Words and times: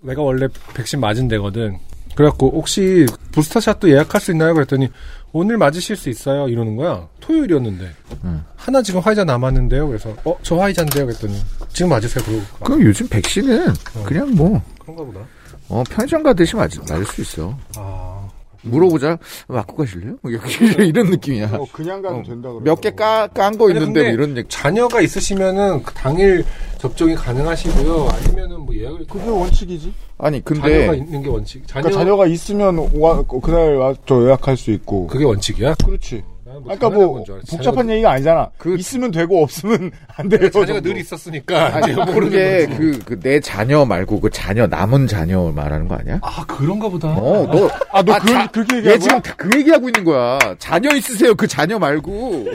내가 0.00 0.22
원래 0.22 0.48
백신 0.74 1.00
맞은 1.00 1.28
데거든. 1.28 1.78
그래갖고 2.14 2.50
혹시 2.54 3.06
부스터샷도 3.32 3.90
예약할 3.90 4.20
수 4.20 4.30
있나요? 4.32 4.54
그랬더니 4.54 4.88
오늘 5.32 5.58
맞으실 5.58 5.96
수 5.96 6.08
있어요. 6.08 6.48
이러는 6.48 6.76
거야. 6.76 7.06
토요일이었는데 7.20 7.90
음. 8.24 8.42
하나 8.56 8.80
지금 8.82 9.00
화이자 9.00 9.24
남았는데요. 9.24 9.86
그래서 9.86 10.14
어 10.24 10.36
저 10.42 10.56
화이자인데요. 10.56 11.06
그랬더니 11.06 11.34
지금 11.72 11.90
맞으세요. 11.90 12.24
그러고 12.24 12.42
그럼 12.64 12.82
요즘 12.82 13.06
백신은 13.08 13.66
그냥 14.04 14.34
뭐, 14.34 14.62
그런가 14.80 15.04
보다. 15.04 15.20
어, 15.68 15.82
편의점 15.90 16.22
가듯이 16.22 16.56
맞, 16.56 16.70
맞을 16.88 17.04
수 17.04 17.20
있어. 17.20 17.58
아 17.76 18.28
물어보자. 18.62 19.18
맞고 19.48 19.76
가실래요? 19.76 20.16
뭐 20.22 20.30
이렇게 20.30 20.64
이런 20.86 21.10
느낌이야. 21.10 21.50
어, 21.52 21.66
그냥 21.70 22.00
가도 22.00 22.16
어, 22.16 22.22
된다 22.22 22.48
그러고. 22.48 22.60
몇개 22.60 22.92
깐 22.92 23.58
거 23.58 23.68
있는데 23.70 24.02
뭐 24.04 24.10
이런 24.12 24.36
얘기. 24.38 24.48
자녀가 24.48 25.00
있으시면은 25.02 25.82
그 25.82 25.92
당일 25.92 26.44
접종이 26.88 27.14
가능하시고요. 27.14 28.08
아니면은 28.12 28.60
뭐 28.60 28.74
예약을 28.74 29.06
그게 29.08 29.28
원칙이지. 29.28 29.92
아니, 30.18 30.42
자녀가 30.42 30.68
근데, 30.68 30.96
있는 30.98 31.22
게 31.22 31.28
원칙. 31.28 31.66
자녀 31.66 31.82
그러니까 31.82 32.00
자녀가 32.04 32.26
있으면 32.26 32.90
와, 32.94 33.22
그날 33.42 33.74
와, 33.76 33.94
저 34.06 34.22
예약할 34.26 34.56
수 34.56 34.70
있고. 34.70 35.06
그게 35.08 35.24
원칙이야? 35.24 35.74
그렇지. 35.84 36.22
그러니까 36.44 36.88
당연한 36.88 37.06
뭐 37.08 37.12
건줄 37.18 37.34
알았지. 37.34 37.56
복잡한 37.56 37.90
얘기가 37.90 38.10
아니잖아. 38.12 38.50
그- 38.56 38.76
있으면 38.78 39.10
되고 39.10 39.42
없으면 39.42 39.90
안 40.16 40.28
돼요. 40.30 40.48
자녀가 40.48 40.72
정도. 40.74 40.88
늘 40.88 40.96
있었으니까 40.98 41.74
아니, 41.76 41.94
그게 41.94 42.66
거지. 42.66 42.78
그, 42.78 42.98
그, 43.04 43.20
내 43.20 43.40
자녀 43.40 43.84
말고 43.84 44.20
그 44.20 44.30
자녀, 44.30 44.66
남은 44.66 45.06
자녀 45.06 45.52
말하는 45.54 45.86
거 45.86 45.96
아니야? 45.96 46.18
아 46.22 46.46
그런가 46.46 46.88
보다. 46.88 47.08
어, 47.08 47.46
너, 47.52 47.68
아, 47.92 48.02
너 48.02 48.14
아, 48.14 48.18
그, 48.20 48.26
자- 48.28 48.46
그렇게 48.46 48.76
얘 48.76 48.92
얘기한 48.92 49.00
지금 49.00 49.20
그 49.36 49.58
얘기하고 49.58 49.88
있는 49.88 50.04
거야. 50.04 50.38
자녀 50.58 50.94
있으세요. 50.96 51.34
그 51.34 51.46
자녀 51.46 51.78
말고. 51.78 52.46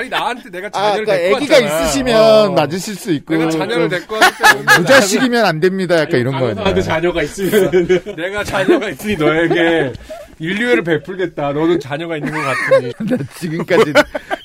아니 0.00 0.08
나한테 0.08 0.48
내가 0.50 0.68
아, 0.68 0.70
자녀를 0.70 1.04
그러니까 1.04 1.12
데리고 1.16 1.36
애기가 1.38 1.54
왔잖아. 1.56 1.82
있으시면 1.84 2.16
어. 2.22 2.50
맞으실 2.52 2.94
수 2.94 3.12
있고. 3.12 3.34
내가 3.36 3.50
자녀를 3.50 3.74
좀 3.82 3.88
데리고 3.90 4.14
왔기 4.14 4.42
때문에 4.42 4.76
부자식이면 4.76 5.44
안 5.44 5.60
됩니다. 5.60 5.98
약간 6.00 6.20
이런 6.20 6.38
거 6.38 6.48
아니야. 6.48 6.72
그 6.74 6.82
자녀가 6.82 7.22
있으면 7.22 7.70
내가 8.16 8.42
자녀가 8.44 8.88
있으니 8.88 9.16
너에게 9.16 9.92
인류애를 10.38 10.82
베풀겠다. 10.84 11.52
너는 11.52 11.78
자녀가 11.80 12.16
있는 12.16 12.32
것 12.32 12.40
같으니. 12.40 12.92
나 13.10 13.16
지금까지 13.36 13.92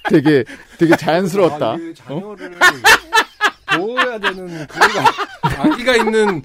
되게, 0.10 0.44
되게 0.78 0.96
자연스러웠다. 0.98 1.66
아, 1.72 1.78
자녀를 1.96 2.52
보호해야 3.78 4.20
되는 4.20 4.68
그가 4.68 5.12
아기가 5.58 5.96
있는 5.96 6.42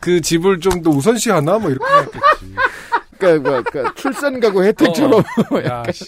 그 0.00 0.20
집을 0.22 0.60
좀 0.60 0.82
더 0.82 0.88
우선시하나 0.90 1.58
뭐 1.58 1.70
이렇게 1.70 1.84
생각했지. 1.86 2.54
그러니까, 3.18 3.50
뭐, 3.50 3.62
그러니까 3.64 3.94
출산 3.96 4.38
가구 4.38 4.62
혜택처럼. 4.64 5.24
야, 5.66 5.82
씨. 5.92 6.04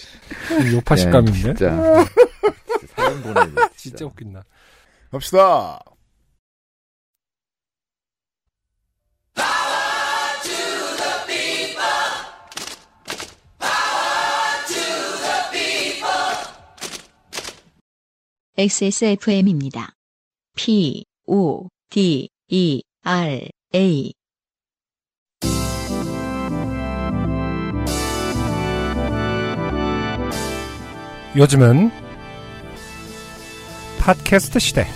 요파식감인데? 0.75 1.69
진짜. 3.01 3.09
사연 3.09 3.21
보내. 3.23 3.67
진짜 3.75 4.05
웃긴다. 4.05 4.43
갑시다. 5.11 5.79
XSFM입니다. 18.57 19.93
P, 20.55 21.05
O, 21.25 21.67
D, 21.89 22.29
E, 22.49 22.83
R, 23.03 23.49
A. 23.73 24.13
요즘은 31.35 32.00
팟캐스트 34.01 34.57
시대. 34.59 34.87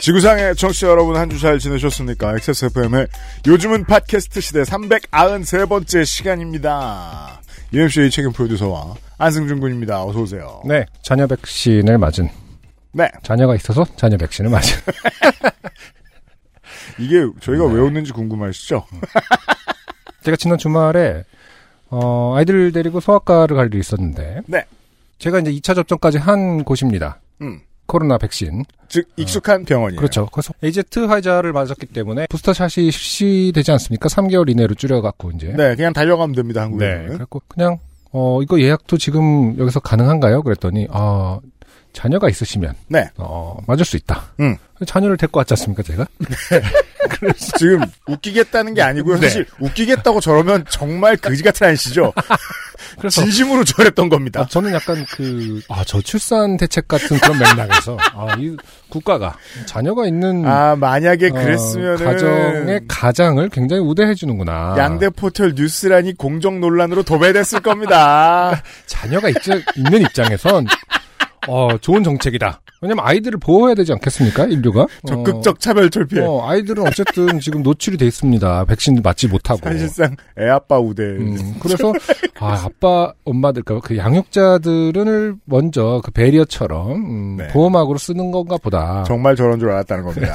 지구상의 0.00 0.54
청취자 0.56 0.88
여러분 0.88 1.16
한 1.16 1.28
주 1.28 1.38
잘 1.40 1.58
지내셨습니까? 1.58 2.34
XSFM의 2.36 3.08
요즘은 3.46 3.84
팟캐스트 3.86 4.40
시대 4.40 4.62
393번째 4.62 6.04
시간입니다. 6.04 7.40
UMC의 7.72 8.10
책임 8.10 8.32
프로듀서와 8.32 8.94
안승준 9.18 9.58
군입니다. 9.60 10.04
어서 10.04 10.20
오세요. 10.20 10.62
네, 10.64 10.86
자녀 11.02 11.26
백신을 11.26 11.98
맞은. 11.98 12.28
네. 12.92 13.10
자녀가 13.22 13.54
있어서 13.56 13.84
자녀 13.96 14.16
백신을 14.16 14.50
맞은. 14.50 14.78
이게 16.98 17.26
저희가 17.40 17.66
네. 17.68 17.74
왜 17.74 17.80
웃는지 17.80 18.12
궁금하시죠? 18.12 18.84
제가 20.22 20.36
지난 20.36 20.58
주말에 20.58 21.24
어, 21.88 22.34
아이들 22.36 22.72
데리고 22.72 23.00
소아과를 23.00 23.56
갈 23.56 23.66
일이 23.66 23.78
있었는데 23.78 24.42
네. 24.46 24.64
제가 25.18 25.40
이제 25.40 25.50
2차 25.52 25.74
접종까지 25.74 26.18
한 26.18 26.64
곳입니다. 26.64 27.20
음. 27.42 27.60
코로나 27.86 28.18
백신. 28.18 28.64
즉 28.88 29.08
익숙한 29.16 29.64
병원이에요. 29.64 29.98
그렇죠. 29.98 30.26
그래서 30.32 30.52
AZ 30.62 30.82
화이자를 31.06 31.52
맞았기 31.52 31.86
때문에 31.86 32.26
부스터샷이 32.28 32.90
실시되지 32.90 33.70
않습니까? 33.72 34.08
3개월 34.08 34.50
이내로 34.50 34.74
줄여갖고 34.74 35.30
이제. 35.32 35.54
네, 35.56 35.74
그냥 35.76 35.92
달려가면 35.92 36.34
됩니다. 36.34 36.60
네. 36.60 36.64
한국에는. 36.64 37.06
그래갖고 37.06 37.42
그냥 37.48 37.78
어 38.12 38.42
이거 38.42 38.60
예약도 38.60 38.98
지금 38.98 39.56
여기서 39.58 39.80
가능한가요? 39.80 40.42
그랬더니 40.42 40.88
아 40.90 41.38
자녀가 41.96 42.28
있으시면 42.28 42.74
네. 42.88 43.08
어 43.16 43.56
맞을 43.66 43.86
수 43.86 43.96
있다. 43.96 44.22
음. 44.40 44.56
자녀를 44.86 45.16
데리고 45.16 45.38
왔지 45.38 45.54
않습니까, 45.54 45.82
제가? 45.82 46.06
지금 47.56 47.80
웃기겠다는 48.06 48.74
게 48.74 48.82
아니고요. 48.82 49.18
네. 49.18 49.28
사실 49.28 49.46
웃기겠다고 49.60 50.20
저러면 50.20 50.66
정말 50.68 51.16
그지 51.16 51.42
같은 51.42 51.68
아니시죠? 51.68 52.12
그래서 53.00 53.22
진심으로 53.22 53.64
저랬던 53.64 54.10
겁니다. 54.10 54.40
아, 54.42 54.46
저는 54.46 54.74
약간 54.74 55.06
그, 55.10 55.62
아, 55.70 55.82
저출산 55.84 56.58
대책 56.58 56.86
같은 56.86 57.18
그런 57.18 57.38
맥락에서, 57.38 57.96
아, 58.12 58.36
이 58.38 58.54
국가가 58.90 59.34
자녀가 59.64 60.06
있는 60.06 60.44
아, 60.44 60.76
만약에 60.76 61.28
어, 61.28 61.32
그랬으면은 61.32 62.04
가정의 62.04 62.80
가장을 62.86 63.48
굉장히 63.48 63.82
우대해주는구나. 63.82 64.74
양대 64.76 65.08
포털 65.08 65.54
뉴스란이 65.56 66.14
공정 66.14 66.60
논란으로 66.60 67.02
도배됐을 67.02 67.60
겁니다. 67.60 68.62
자녀가 68.86 69.30
있, 69.30 69.36
있는 69.76 70.02
입장에선, 70.02 70.66
어, 71.48 71.76
좋은 71.78 72.02
정책이다. 72.02 72.60
왜냐면 72.82 73.06
아이들을 73.06 73.38
보호해야 73.38 73.74
되지 73.74 73.92
않겠습니까, 73.92 74.44
인류가? 74.46 74.86
적극적 75.06 75.60
차별 75.60 75.88
철폐. 75.90 76.20
어, 76.20 76.30
어, 76.30 76.48
아이들은 76.50 76.86
어쨌든 76.86 77.40
지금 77.40 77.62
노출이 77.62 77.96
돼 77.96 78.06
있습니다. 78.06 78.64
백신 78.66 79.00
맞지 79.02 79.28
못하고. 79.28 79.60
사실상 79.62 80.14
애 80.38 80.48
아빠 80.48 80.78
우대. 80.78 81.02
음, 81.02 81.54
그래서 81.60 81.92
아 82.38 82.64
아빠 82.66 83.12
엄마들 83.24 83.62
그러니까 83.62 83.88
그 83.88 83.96
양육자들을 83.96 85.36
먼저 85.44 86.00
그 86.04 86.10
배리어처럼 86.10 86.92
음, 86.92 87.36
네. 87.38 87.48
보호막으로 87.48 87.98
쓰는 87.98 88.30
건가 88.30 88.56
보다. 88.58 89.04
정말 89.04 89.36
저런 89.36 89.58
줄 89.58 89.70
알았다는 89.70 90.04
겁니다. 90.04 90.34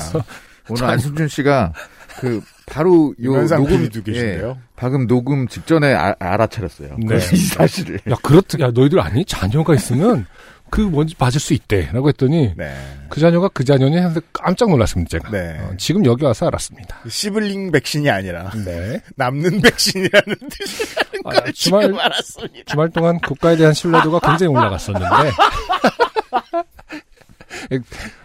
오늘 0.69 0.83
안승준 0.85 1.27
씨가 1.27 1.73
그 2.19 2.41
바로 2.65 3.13
요 3.23 3.45
녹음 3.47 3.67
PD도 3.67 4.03
계신데요. 4.03 4.49
예, 4.49 4.61
방금 4.75 5.07
녹음 5.07 5.47
직전에 5.47 5.93
아- 5.93 6.15
알아차렸어요. 6.19 6.95
네. 7.07 7.15
이 7.17 7.19
사실을. 7.37 7.99
야 8.09 8.15
그렇다. 8.23 8.59
야 8.59 8.71
너희들 8.73 8.99
아니 8.99 9.25
자녀가 9.25 9.73
있으면 9.75 10.25
그 10.71 10.79
뭔지 10.81 11.13
맞을 11.19 11.39
수 11.41 11.53
있대라고 11.53 12.07
했더니 12.09 12.53
네. 12.55 12.73
그 13.09 13.19
자녀가 13.19 13.49
그 13.49 13.63
자녀니 13.65 13.97
해서 13.97 14.21
깜짝 14.31 14.69
놀랐습니다 14.69 15.09
제가. 15.09 15.29
네. 15.29 15.59
어, 15.59 15.73
지금 15.77 16.05
여기 16.05 16.23
와서 16.25 16.47
알았습니다. 16.47 17.01
시블링 17.07 17.71
백신이 17.73 18.09
아니라 18.09 18.49
네. 18.65 19.01
남는 19.17 19.61
백신이라는 19.61 20.35
뜻이라는 20.49 21.21
아, 21.25 21.29
걸 21.41 21.53
주말- 21.53 21.83
지금 21.83 21.99
알았습니다. 21.99 22.63
주말 22.67 22.89
동안 22.89 23.19
국가에 23.19 23.57
대한 23.57 23.73
신뢰도가 23.73 24.19
굉장히 24.27 24.55
올라갔었는데. 24.55 25.07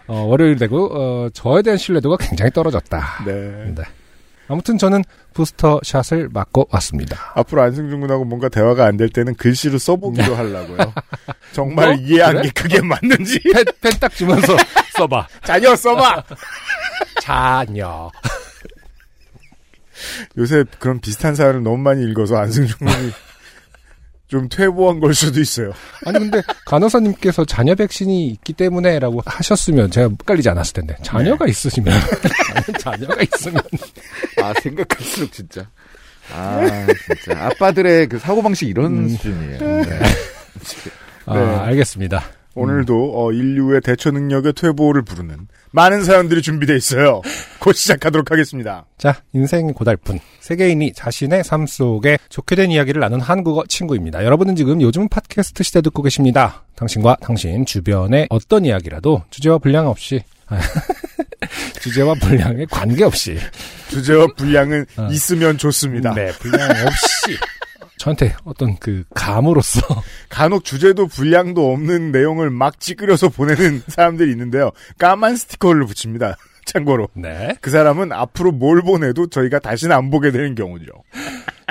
어, 0.07 0.21
월요일 0.21 0.57
되고 0.57 0.85
어, 0.93 1.29
저에 1.33 1.61
대한 1.61 1.77
신뢰도가 1.77 2.17
굉장히 2.17 2.51
떨어졌다. 2.51 3.23
네. 3.25 3.73
네. 4.49 4.53
아무튼 4.53 4.77
저는 4.77 5.03
부스터 5.33 5.81
샷을 5.83 6.29
맞고 6.31 6.67
왔습니다. 6.71 7.31
앞으로 7.35 7.61
안승준 7.63 7.99
군하고 8.01 8.25
뭔가 8.25 8.49
대화가 8.49 8.85
안 8.85 8.97
될 8.97 9.09
때는 9.09 9.35
글씨로 9.35 9.77
써보기로 9.77 10.35
하려고요. 10.35 10.93
정말 11.51 11.89
어? 11.89 11.93
이해한 11.93 12.33
그래? 12.33 12.43
게 12.43 12.49
그게 12.51 12.81
맞는지. 12.81 13.39
펜딱 13.81 14.13
주면서 14.15 14.55
써봐. 14.97 15.27
자녀 15.43 15.75
써봐! 15.75 16.23
자녀. 17.21 18.09
요새 20.37 20.63
그런 20.79 20.99
비슷한 20.99 21.35
사연을 21.35 21.63
너무 21.63 21.77
많이 21.77 22.03
읽어서 22.03 22.37
안승준 22.37 22.77
군이 22.87 23.11
좀 24.27 24.49
퇴보한 24.49 24.99
걸 24.99 25.13
수도 25.13 25.39
있어요. 25.39 25.71
아니 26.05 26.19
근데 26.19 26.41
간호사님께서 26.65 27.45
자녀 27.45 27.75
백신이 27.75 28.27
있기 28.27 28.53
때문에라고 28.53 29.21
하셨으면 29.25 29.89
제가 29.89 30.09
헷갈리지 30.09 30.49
않았을 30.49 30.73
텐데 30.73 30.95
자녀가 31.01 31.47
있으시면 31.47 31.93
자녀가 32.79 33.15
있으면 33.21 33.61
아 34.41 34.53
생각할수록 34.61 35.31
진짜. 35.31 35.67
아 36.33 36.59
진짜 37.05 37.45
아빠들의 37.45 38.07
그 38.07 38.19
사고 38.19 38.41
방식 38.41 38.67
이런 38.67 38.97
음. 38.97 39.09
수준이에요. 39.09 39.59
아, 41.25 41.33
네. 41.33 41.55
알겠습니다. 41.55 42.23
오늘도 42.53 43.13
어, 43.15 43.31
인류의 43.31 43.81
대처 43.81 44.11
능력의 44.11 44.53
퇴보를 44.53 45.03
부르는 45.03 45.47
많은 45.71 46.03
사연들이 46.03 46.41
준비되어 46.41 46.75
있어요. 46.75 47.21
곧 47.59 47.73
시작하도록 47.73 48.29
하겠습니다. 48.31 48.85
자, 48.97 49.21
인생 49.33 49.73
고달픈 49.73 50.19
세계인이 50.39 50.93
자신의 50.93 51.43
삶 51.43 51.67
속에 51.67 52.17
좋게 52.29 52.55
된 52.55 52.71
이야기를 52.71 52.99
나눈 52.99 53.19
한국어 53.19 53.65
친구입니다. 53.67 54.23
여러분은 54.23 54.55
지금 54.55 54.81
요즘 54.81 55.09
팟캐스트 55.09 55.63
시대 55.63 55.81
듣고 55.81 56.03
계십니다. 56.03 56.63
당신과 56.75 57.17
당신 57.21 57.65
주변의 57.65 58.27
어떤 58.29 58.65
이야기라도 58.65 59.23
주제와 59.29 59.57
분량 59.57 59.87
없이 59.87 60.23
아, 60.47 60.59
주제와 61.81 62.13
분량에 62.15 62.65
관계없이 62.69 63.37
주제와 63.89 64.27
분량은 64.37 64.85
어. 64.97 65.07
있으면 65.11 65.57
좋습니다. 65.57 66.13
네, 66.13 66.31
분량 66.39 66.69
없이 66.69 67.37
저한테 68.07 68.35
어떤 68.45 68.77
그 68.77 69.03
감으로서 69.13 69.81
간혹 70.29 70.63
주제도 70.63 71.07
분량도 71.07 71.71
없는 71.71 72.11
내용을 72.11 72.49
막 72.49 72.79
찌그려서 72.79 73.29
보내는 73.29 73.83
사람들이 73.87 74.31
있는데요. 74.31 74.71
까만 74.97 75.35
스티커를 75.35 75.85
붙입니다. 75.85 76.37
참고로. 76.65 77.07
네. 77.13 77.55
그 77.61 77.69
사람은 77.69 78.11
앞으로 78.11 78.51
뭘 78.51 78.81
보내도 78.81 79.27
저희가 79.27 79.59
다시는 79.59 79.95
안 79.95 80.09
보게 80.09 80.31
되는 80.31 80.53
경우죠. 80.53 80.91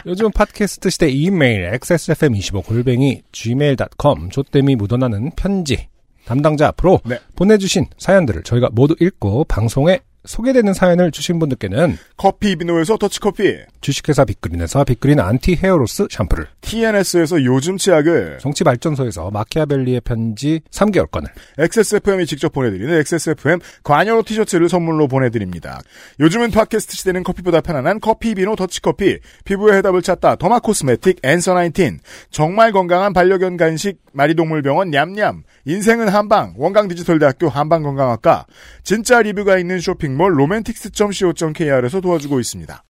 요즘 0.06 0.31
팟캐스트 0.31 0.91
시대 0.91 1.09
이메일 1.09 1.71
xsfm25 1.73 2.65
골뱅이 2.65 3.23
gmail.com 3.33 4.31
조땜이 4.31 4.77
묻어나는 4.77 5.33
편지 5.37 5.88
담당자 6.25 6.69
앞으로 6.69 7.00
네. 7.05 7.19
보내주신 7.35 7.87
사연들을 7.99 8.43
저희가 8.43 8.71
모두 8.73 8.94
읽고 9.00 9.44
방송에 9.44 10.00
소개되는 10.26 10.75
사연을 10.75 11.11
주신 11.11 11.38
분들께는 11.38 11.99
커피 12.17 12.56
비노에서 12.56 12.96
더치커피, 12.96 13.56
주식회사 13.81 14.25
빅그린에서 14.25 14.84
빅그린 14.84 15.20
anti 15.21 15.56
hair 15.56 15.83
loss 15.83 16.09
샴푸를 16.11 16.46
TNS에서 16.61 17.44
요즘 17.44 17.76
치약을, 17.76 18.38
정치발전소에서 18.40 19.31
마키아벨리의 19.31 20.00
편지 20.02 20.61
3개월권을 20.70 21.28
XSFM이 21.58 22.26
직접 22.26 22.52
보내드리는 22.52 22.93
XSFM 22.99 23.61
관여로 23.82 24.23
티셔츠를 24.23 24.69
선물로 24.69 25.08
보내드립니다. 25.08 25.81
요즘은 26.20 26.50
팟캐스트 26.50 26.96
시대는 26.96 27.23
커피보다 27.23 27.61
편안한 27.61 28.00
커피 28.00 28.34
비노 28.34 28.56
더치커피, 28.56 29.19
피부의 29.44 29.76
해답을 29.78 30.02
찾다 30.02 30.37
derma 30.37 30.59
cosmetic 30.61 31.21
Answer 31.23 31.55
19, 31.55 31.99
정말 32.31 32.73
건강한 32.73 33.12
반려견 33.12 33.56
간식 33.56 33.99
마리동물병원 34.12 34.90
냠냠, 34.90 35.43
인생은 35.67 36.08
한방 36.08 36.55
원강 36.56 36.88
디지털대학교 36.88 37.49
한방건강학과, 37.49 38.46
진짜 38.82 39.20
리뷰가 39.20 39.58
있는 39.58 39.78
쇼핑 39.78 40.16
몰 40.17 40.39
로맨틱스.co.kr에서 40.39 42.01
도와주고 42.01 42.41
있습니다. 42.41 42.83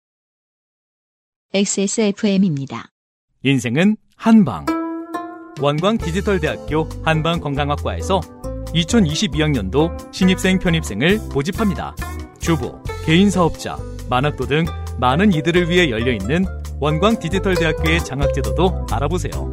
XSFM입니다. 1.55 2.89
인생은 3.43 3.97
한방. 4.17 4.67
원광 5.61 5.99
디지털대학교 5.99 6.89
한방건강학과에서 7.05 8.21
2022학년도 8.75 10.13
신입생 10.13 10.59
편입생을 10.59 11.19
모집합니다. 11.33 11.95
주부, 12.41 12.83
개인사업자, 13.07 13.79
만학도 14.11 14.47
등 14.47 14.65
많은 14.99 15.33
이들을 15.33 15.71
위해 15.71 15.91
열려있는 15.91 16.45
원광 16.81 17.21
디지털대학교의 17.21 18.05
장학제도도 18.05 18.89
알아보세요. 18.91 19.53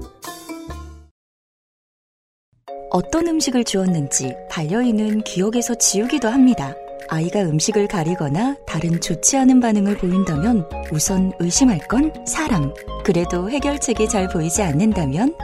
어떤 2.89 3.27
음식을 3.27 3.63
주었는지 3.63 4.35
반려인은 4.49 5.21
기억에서 5.21 5.75
지우기도 5.75 6.27
합니다. 6.27 6.73
아이가 7.11 7.41
음식을 7.41 7.89
가리거나 7.89 8.55
다른 8.65 9.01
좋지 9.01 9.35
않은 9.35 9.59
반응을 9.59 9.97
보인다면 9.97 10.65
우선 10.93 11.33
의심할 11.39 11.79
건 11.89 12.13
사람. 12.25 12.73
그래도 13.03 13.49
해결책이 13.49 14.07
잘 14.07 14.29
보이지 14.29 14.63
않는다면 14.63 15.35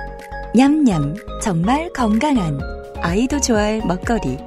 냠냠 0.55 1.15
정말 1.43 1.91
건강한 1.91 2.57
아이도 3.01 3.41
좋아할 3.41 3.85
먹거리. 3.85 4.37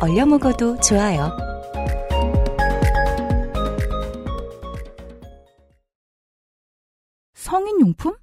얼려 0.00 0.24
먹어도 0.24 0.78
좋아요. 0.78 1.36
성인용품? 7.34 8.16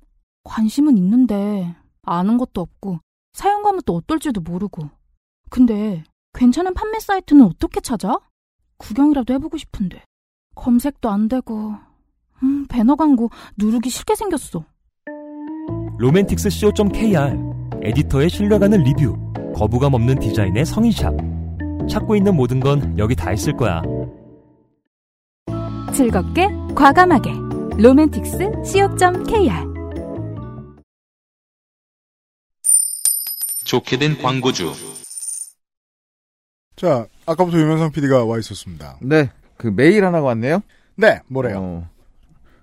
관심은 0.45 0.97
있는데 0.97 1.75
아는 2.03 2.37
것도 2.37 2.61
없고 2.61 2.99
사용감은 3.33 3.81
또 3.85 3.97
어떨지도 3.97 4.39
모르고 4.39 4.89
근데 5.49 6.05
괜찮은 6.35 6.73
판매 6.73 6.99
사이트는 6.99 7.45
어떻게 7.45 7.81
찾아? 7.81 8.17
구경이라도 8.79 9.33
해보고 9.35 9.57
싶은데. 9.57 10.03
검색도 10.55 11.09
안 11.09 11.27
되고 11.29 11.75
음, 12.41 12.65
배너 12.67 12.95
광고 12.95 13.29
누르기 13.57 13.89
싫게 13.89 14.15
생겼어. 14.15 14.65
로맨틱스 15.99 16.49
co.kr 16.49 17.37
에디터의 17.81 18.29
신뢰가는 18.29 18.83
리뷰 18.83 19.15
거부감 19.55 19.93
없는 19.93 20.19
디자인의 20.19 20.65
성인샵. 20.65 21.13
찾고 21.89 22.15
있는 22.15 22.35
모든 22.35 22.59
건 22.59 22.97
여기 22.97 23.15
다 23.15 23.31
있을 23.33 23.55
거야. 23.55 23.81
즐겁게 25.93 26.47
과감하게. 26.75 27.31
로맨틱스 27.77 28.63
co.kr 28.65 29.69
좋게 33.65 33.97
된 33.97 34.17
광고주. 34.17 34.73
자, 36.75 37.05
아까부터 37.29 37.59
유명상 37.59 37.91
PD가 37.91 38.25
와 38.25 38.39
있었습니다. 38.39 38.97
네. 39.01 39.29
그 39.57 39.67
메일 39.67 40.03
하나가 40.05 40.25
왔네요. 40.27 40.61
네, 40.95 41.19
뭐래요? 41.27 41.57
어, 41.59 41.89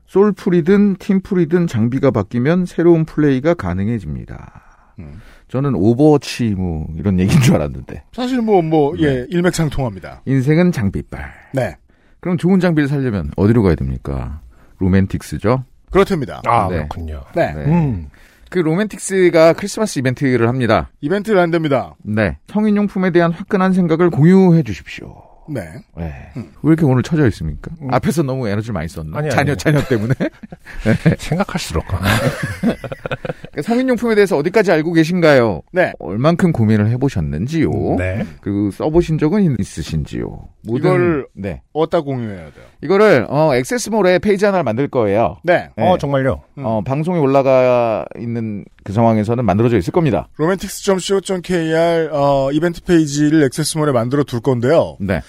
솔플이든 0.06 0.96
팀플이든 0.96 1.66
장비가 1.66 2.10
바뀌면 2.10 2.66
새로운 2.66 3.04
플레이가 3.04 3.54
가능해집니다. 3.54 4.62
음. 4.98 5.20
저는 5.48 5.74
오버워치 5.74 6.54
뭐 6.56 6.88
이런 6.96 7.20
얘기인 7.20 7.40
줄 7.42 7.54
알았는데 7.54 8.04
사실 8.12 8.40
뭐, 8.40 8.62
뭐, 8.62 8.94
네. 8.96 9.04
예, 9.04 9.26
일맥상통합니다. 9.30 10.22
인생은 10.24 10.72
장비빨. 10.72 11.32
네. 11.52 11.76
그럼 12.20 12.36
좋은 12.36 12.58
장비를 12.58 12.88
살려면 12.88 13.30
어디로 13.36 13.62
가야 13.62 13.74
됩니까? 13.76 14.40
로맨틱스죠. 14.78 15.64
그렇답니다. 15.90 16.42
아 16.44 16.68
네. 16.68 16.76
그렇군요. 16.76 17.22
네. 17.34 17.52
네. 17.54 17.64
음. 17.66 18.08
그 18.50 18.58
로맨틱스가 18.58 19.54
크리스마스 19.54 19.98
이벤트를 19.98 20.48
합니다. 20.48 20.90
이벤트를 21.00 21.40
한답니다. 21.40 21.94
네. 22.02 22.38
성인용품에 22.48 23.10
대한 23.10 23.32
화끈한 23.32 23.72
생각을 23.72 24.10
공유해 24.10 24.62
주십시오. 24.62 25.25
네. 25.48 25.60
네. 25.96 26.30
왜 26.34 26.42
이렇게 26.64 26.84
오늘 26.84 27.02
처져 27.02 27.26
있습니까? 27.28 27.70
음. 27.82 27.92
앞에서 27.92 28.22
너무 28.22 28.48
에너지를 28.48 28.72
많이 28.72 28.88
썼나? 28.88 29.18
아니, 29.18 29.30
자녀, 29.30 29.52
아니. 29.52 29.58
자녀 29.58 29.80
때문에? 29.84 30.14
생각할수록 31.18 31.84
그러니까 31.86 33.62
성인용품에 33.62 34.14
대해서 34.14 34.36
어디까지 34.36 34.70
알고 34.72 34.92
계신가요? 34.92 35.62
네. 35.72 35.92
얼만큼 35.98 36.52
고민을 36.52 36.90
해보셨는지요? 36.90 37.70
네. 37.98 38.24
그리고 38.40 38.70
써보신 38.70 39.18
적은 39.18 39.56
있으신지요? 39.58 40.48
모든- 40.64 40.90
이거를- 40.90 41.26
네. 41.34 41.62
어디다 41.72 42.00
공유해야 42.02 42.36
돼요? 42.50 42.64
이거를, 42.82 43.26
어, 43.30 43.54
액세스몰에 43.54 44.18
페이지 44.18 44.44
하나를 44.44 44.64
만들 44.64 44.88
거예요. 44.88 45.36
네. 45.44 45.68
네. 45.76 45.88
어 45.88 45.96
정말요. 45.98 46.42
어, 46.58 46.82
방송에 46.84 47.18
올라가 47.18 48.04
있는 48.18 48.64
그 48.84 48.92
상황에서는 48.92 49.44
만들어져 49.44 49.76
있을 49.78 49.92
겁니다. 49.92 50.28
로맨틱스.co.kr 50.36 52.10
어, 52.12 52.50
이벤트 52.52 52.82
페이지를 52.82 53.42
액세스몰에 53.44 53.92
만들어 53.92 54.24
둘 54.24 54.40
건데요. 54.40 54.96
네. 55.00 55.22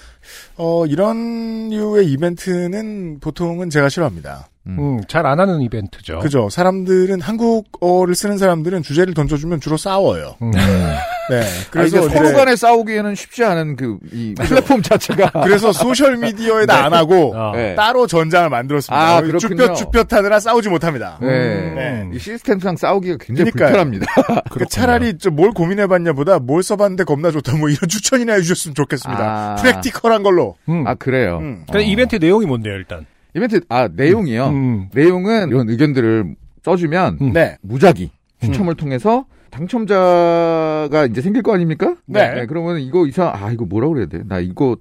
어, 0.56 0.86
이런 0.86 1.70
류의 1.70 2.10
이벤트는 2.10 3.20
보통은 3.20 3.70
제가 3.70 3.88
싫어합니다. 3.88 4.48
음, 4.68 5.00
잘 5.08 5.24
안 5.26 5.40
하는 5.40 5.60
이벤트죠. 5.62 6.18
그죠? 6.20 6.48
사람들은 6.50 7.20
한국어를 7.20 8.14
쓰는 8.14 8.38
사람들은 8.38 8.82
주제를 8.82 9.14
던져주면 9.14 9.60
주로 9.60 9.76
싸워요. 9.76 10.36
음. 10.42 10.50
네. 10.52 11.42
그래서 11.70 12.00
그래서 12.00 12.08
서로 12.08 12.28
이제- 12.28 12.36
간에 12.36 12.56
싸우기에는 12.56 13.14
쉽지 13.14 13.44
않은 13.44 13.76
그, 13.76 13.98
이 14.12 14.34
플랫폼 14.38 14.80
자체가. 14.82 15.30
그래서 15.44 15.72
소셜 15.72 16.16
미디어에다 16.16 16.84
안 16.84 16.94
하고 16.94 17.34
어. 17.36 17.52
네. 17.54 17.74
따로 17.74 18.06
전장을 18.06 18.48
만들었습니다. 18.48 19.16
아, 19.16 19.20
그렇군요. 19.20 19.74
쭈뼛 19.74 19.76
쭈뼛 19.76 20.12
하느라 20.12 20.40
싸우지 20.40 20.68
못합니다. 20.70 21.18
네. 21.20 21.28
네. 21.74 22.10
이 22.14 22.18
시스템상 22.18 22.76
싸우기가 22.76 23.18
굉장히 23.20 23.50
그러니까요. 23.50 23.84
불편합니다. 23.84 24.06
그러니까 24.50 24.64
차라리 24.70 25.18
좀뭘 25.18 25.50
고민해봤냐보다 25.52 26.38
뭘 26.38 26.62
써봤는데 26.62 27.04
겁나 27.04 27.30
좋다 27.30 27.56
뭐 27.56 27.68
이런 27.68 27.80
추천이나 27.88 28.34
해주셨으면 28.34 28.74
좋겠습니다. 28.74 29.22
아. 29.22 29.54
프랙티컬한 29.56 30.22
걸로. 30.22 30.56
음. 30.68 30.86
아, 30.86 30.94
그래요. 30.94 31.38
음. 31.42 31.64
근데 31.70 31.84
이벤트 31.84 32.16
내용이 32.16 32.46
뭔데요, 32.46 32.72
일단? 32.74 33.04
이벤트, 33.34 33.60
아, 33.68 33.88
내용이요. 33.88 34.46
음. 34.48 34.88
내용은 34.94 35.48
이런 35.48 35.68
의견들을 35.68 36.36
써주면 36.64 37.18
음. 37.20 37.32
네. 37.32 37.56
무작위 37.62 38.10
추첨을 38.42 38.74
통해서 38.74 39.26
당첨자가 39.50 41.06
이제 41.10 41.20
생길 41.20 41.42
거 41.42 41.54
아닙니까? 41.54 41.96
네. 42.06 42.46
그러면 42.46 42.80
이거 42.80 43.06
이상 43.06 43.32
아 43.34 43.50
이거 43.50 43.64
뭐라 43.64 43.88
그래야 43.88 44.06
돼? 44.06 44.22
나 44.26 44.38
이거 44.40 44.76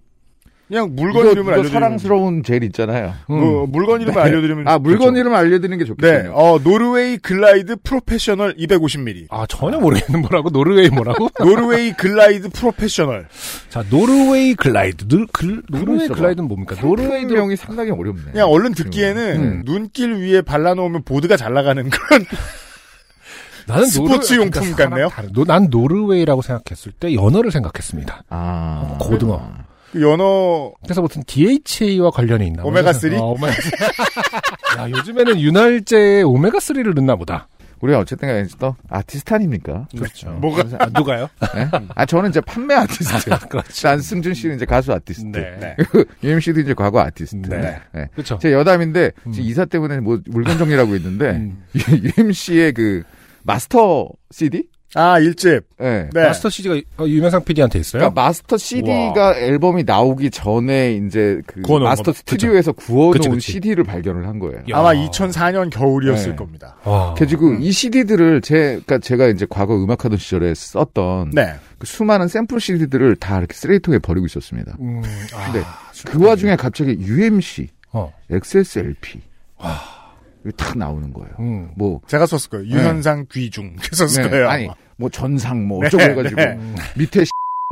그냥 0.68 0.90
물건 0.96 1.22
이거, 1.24 1.32
이름을 1.32 1.54
알려드리면 1.54 1.72
사랑스러운 1.82 2.44
젤 2.44 2.62
있잖아요. 2.66 3.14
음. 3.30 3.40
뭐, 3.40 3.66
물건 3.68 4.02
이름을 4.02 4.16
네. 4.16 4.20
알려드리면 4.22 4.68
아 4.68 4.78
물건 4.78 5.08
좋죠. 5.10 5.20
이름 5.20 5.34
알려드리는 5.34 5.78
게 5.78 5.84
네, 5.86 5.88
좋겠네요. 5.88 6.34
어 6.34 6.60
노르웨이 6.62 7.18
글라이드 7.18 7.78
프로페셔널 7.84 8.56
250ml. 8.58 9.28
아, 9.30 9.46
전혀 9.48 9.80
모르겠는 9.80 10.20
뭐라고? 10.22 10.50
노르웨이 10.50 10.90
뭐라고? 10.90 11.30
노르웨이 11.40 11.94
글라이드 11.94 12.50
프로페셔널. 12.50 13.28
자, 13.70 13.86
노르웨이 13.90 14.56
글라이드. 14.56 15.08
늘, 15.08 15.26
글, 15.32 15.64
노르웨이. 15.70 16.10
글라이드는 16.10 16.50
뭡니까? 16.50 16.76
노르웨이 16.82 17.24
명이 17.24 17.56
상당히 17.56 17.92
어렵네. 17.92 18.32
그냥 18.34 18.50
얼른 18.50 18.74
듣기에는 18.74 19.36
음. 19.42 19.62
눈길 19.66 20.16
위에 20.16 20.42
발라놓으면 20.42 21.04
보드가 21.04 21.38
잘 21.38 21.54
나가는 21.54 21.90
그런 21.90 22.26
나는 23.68 23.86
스포츠 23.86 24.34
노르- 24.34 24.44
용품 24.46 24.62
그러니까 24.62 24.90
같네요. 24.90 25.10
사람 25.10 25.26
다른- 25.28 25.34
노- 25.34 25.46
난 25.46 25.68
노르웨이라고 25.70 26.42
생각했을 26.42 26.92
때 26.94 27.14
연어를 27.14 27.52
생각했습니다. 27.52 28.24
아. 28.30 28.98
고등어. 29.00 29.38
그 29.40 29.68
연어 29.96 30.74
그래서 30.84 31.02
무슨 31.02 31.24
DHA와 31.26 32.12
관련이 32.12 32.48
있나? 32.48 32.64
봐. 32.64 32.68
오메가 32.70 32.94
3? 32.94 33.14
어, 33.16 33.32
오메가 33.32 33.54
3. 33.54 33.72
야, 34.80 34.90
요즘에는 34.90 35.40
윤활제에 35.40 36.22
오메가 36.24 36.60
3를 36.60 36.94
넣나 36.96 37.16
보다. 37.16 37.48
우리가 37.82 38.00
어쨌든 38.00 38.28
간에 38.28 38.46
또 38.60 38.76
아티스트 38.90 39.34
아닙니까? 39.34 39.88
그렇죠. 39.96 40.32
뭐가 40.32 40.64
아, 40.80 40.88
누가요? 40.88 41.30
네? 41.54 41.70
아 41.94 42.06
저는 42.06 42.32
이제 42.32 42.42
판매 42.42 42.74
아티스트. 42.74 43.30
그렇죠. 43.48 43.88
안승준 43.90 44.34
씨는 44.34 44.56
이제 44.56 44.66
가수 44.66 44.92
아티스트. 44.94 45.38
네. 45.38 45.76
UMC도 46.24 46.62
이제 46.62 46.74
과거 46.74 47.02
아티스트. 47.02 47.48
네. 47.50 47.80
네. 47.94 48.08
그렇죠. 48.14 48.40
제 48.42 48.52
여담인데 48.52 49.12
음. 49.28 49.32
지금 49.32 49.48
이사 49.48 49.66
때문에 49.66 50.00
뭐 50.00 50.20
물건 50.26 50.58
정리라고 50.58 50.96
있는데 50.96 51.32
음. 51.32 51.64
UMC의 52.18 52.74
그 52.74 53.04
마스터 53.44 54.10
CD? 54.32 54.68
아 54.98 55.20
일집. 55.20 55.62
네. 55.80 56.10
네. 56.12 56.24
마스터 56.24 56.50
CD가 56.50 56.82
유명상 57.02 57.44
PD한테 57.44 57.80
있어요? 57.80 58.00
그러니까 58.00 58.22
마스터 58.22 58.58
CD가 58.58 59.38
앨범이 59.38 59.84
나오기 59.84 60.32
전에 60.32 60.94
이제 60.94 61.40
그 61.46 61.60
마스터 61.60 62.12
거. 62.12 62.18
스튜디오에서 62.18 62.72
구워놓은 62.72 63.12
그치, 63.14 63.30
그치. 63.30 63.52
CD를 63.54 63.84
발견을 63.84 64.28
한 64.28 64.40
거예요. 64.40 64.58
야. 64.72 64.78
아마 64.80 64.94
2004년 64.94 65.70
겨울이었을 65.70 66.32
네. 66.32 66.36
겁니다. 66.36 66.76
와. 66.84 67.14
그래가지고 67.14 67.54
이 67.60 67.72
CD들을 67.72 68.42
제, 68.42 68.56
그러니까 68.56 68.98
제가 68.98 69.28
이제 69.28 69.46
과거 69.48 69.76
음악하던 69.76 70.18
시절에 70.18 70.54
썼던 70.56 71.32
네. 71.32 71.54
그 71.78 71.86
수많은 71.86 72.28
샘플 72.28 72.60
CD들을 72.60 73.18
다 73.18 73.38
이렇게 73.38 73.54
쓰레기통에 73.54 74.00
버리고 74.00 74.26
있었습니다. 74.26 74.76
음, 74.80 75.04
아, 75.36 75.52
근데 75.52 75.66
그 76.06 76.26
와중에 76.26 76.56
갑자기 76.56 76.98
UMC, 77.00 77.68
어. 77.92 78.12
XSLP 78.32 79.22
이거 80.48 80.52
딱 80.56 80.78
나오는 80.78 81.12
거예요. 81.14 81.30
음. 81.40 81.70
뭐 81.76 82.00
제가 82.08 82.26
썼을 82.26 82.50
거예요. 82.50 82.66
유현상 82.68 83.28
귀중 83.32 83.76
썼을 83.92 84.24
네, 84.24 84.30
거예요. 84.30 84.50
아니. 84.50 84.70
뭐 85.00 85.10
전상 85.10 85.68
뭐 85.68 85.80
네, 85.82 85.88
어쩌고 85.88 86.04
해가지고 86.04 86.36
네. 86.42 86.58
밑에 86.96 87.24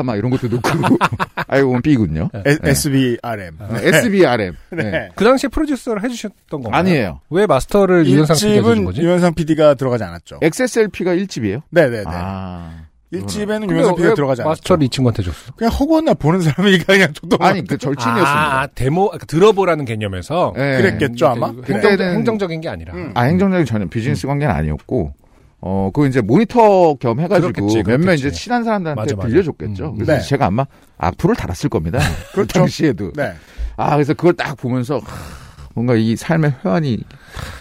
막 0.03 0.17
이런 0.17 0.29
것도 0.29 0.47
넣고 0.49 0.69
알고 1.47 1.67
보면 1.69 1.81
B군요. 1.81 2.29
에- 2.45 2.57
네. 2.61 2.69
SBRM. 2.69 3.57
네, 3.71 3.87
SBRM. 3.87 4.53
네. 4.71 4.83
네. 4.91 5.09
그 5.15 5.23
당시에 5.23 5.47
프로듀서를 5.47 6.03
해주셨던 6.03 6.61
건가요? 6.61 6.73
아니에요. 6.79 7.21
왜 7.29 7.45
마스터를 7.47 8.05
유현상 8.05 8.35
PD가 8.35 8.69
1집은 8.69 8.85
거지? 8.85 9.01
유현상 9.01 9.33
PD가 9.35 9.73
들어가지 9.75 10.03
않았죠. 10.03 10.39
XSLP가 10.41 11.15
1집이에요? 11.15 11.61
네네네. 11.69 12.03
아. 12.07 12.85
1집에는 13.13 13.59
근데 13.61 13.73
유현상 13.75 13.95
PD가 13.95 14.09
왜 14.09 14.15
들어가지 14.15 14.41
않았죠. 14.41 14.49
마스터를 14.49 14.83
이 14.85 14.89
친구한테 14.89 15.23
줬어? 15.23 15.53
그냥 15.55 15.71
허구한 15.73 16.05
날 16.05 16.15
보는 16.15 16.41
사람이 16.41 16.79
그냥 16.83 17.13
줬던 17.13 17.39
거 17.39 17.45
아니 17.45 17.63
그 17.65 17.77
절친이었습니다. 17.77 18.61
아, 18.61 18.67
데모, 18.73 19.11
아, 19.13 19.17
들어보라는 19.19 19.85
개념에서. 19.85 20.53
네. 20.55 20.77
그랬겠죠 20.77 21.27
아마. 21.27 21.51
그 21.51 21.61
그때는- 21.61 22.13
행정적인 22.15 22.61
게 22.61 22.69
아니라. 22.69 22.93
음. 22.93 23.11
아 23.13 23.23
행정적인 23.23 23.65
전혀 23.65 23.85
비즈니스 23.87 24.25
관계는 24.27 24.53
아니었고 24.53 25.13
어 25.61 25.89
그거 25.93 26.07
이제 26.07 26.19
모니터 26.21 26.95
겸 26.95 27.19
해가지고 27.19 27.53
그렇겠지, 27.53 27.77
몇몇 27.83 27.97
그렇겠지. 28.01 28.27
이제 28.27 28.31
친한 28.31 28.63
사람들한테 28.63 28.99
맞아, 29.01 29.15
맞아. 29.15 29.27
빌려줬겠죠. 29.27 29.85
음. 29.85 29.93
그래서 29.95 30.13
네. 30.13 30.19
제가 30.21 30.47
아마 30.47 30.65
악플을 30.97 31.35
달았을 31.35 31.69
겁니다. 31.69 31.99
그 32.29 32.33
그렇죠. 32.41 32.59
당시에도. 32.59 33.11
네. 33.13 33.33
아 33.77 33.91
그래서 33.95 34.13
그걸 34.13 34.33
딱 34.33 34.57
보면서 34.57 34.97
하, 34.97 35.01
뭔가 35.73 35.95
이 35.95 36.15
삶의 36.15 36.53
회한이 36.65 36.99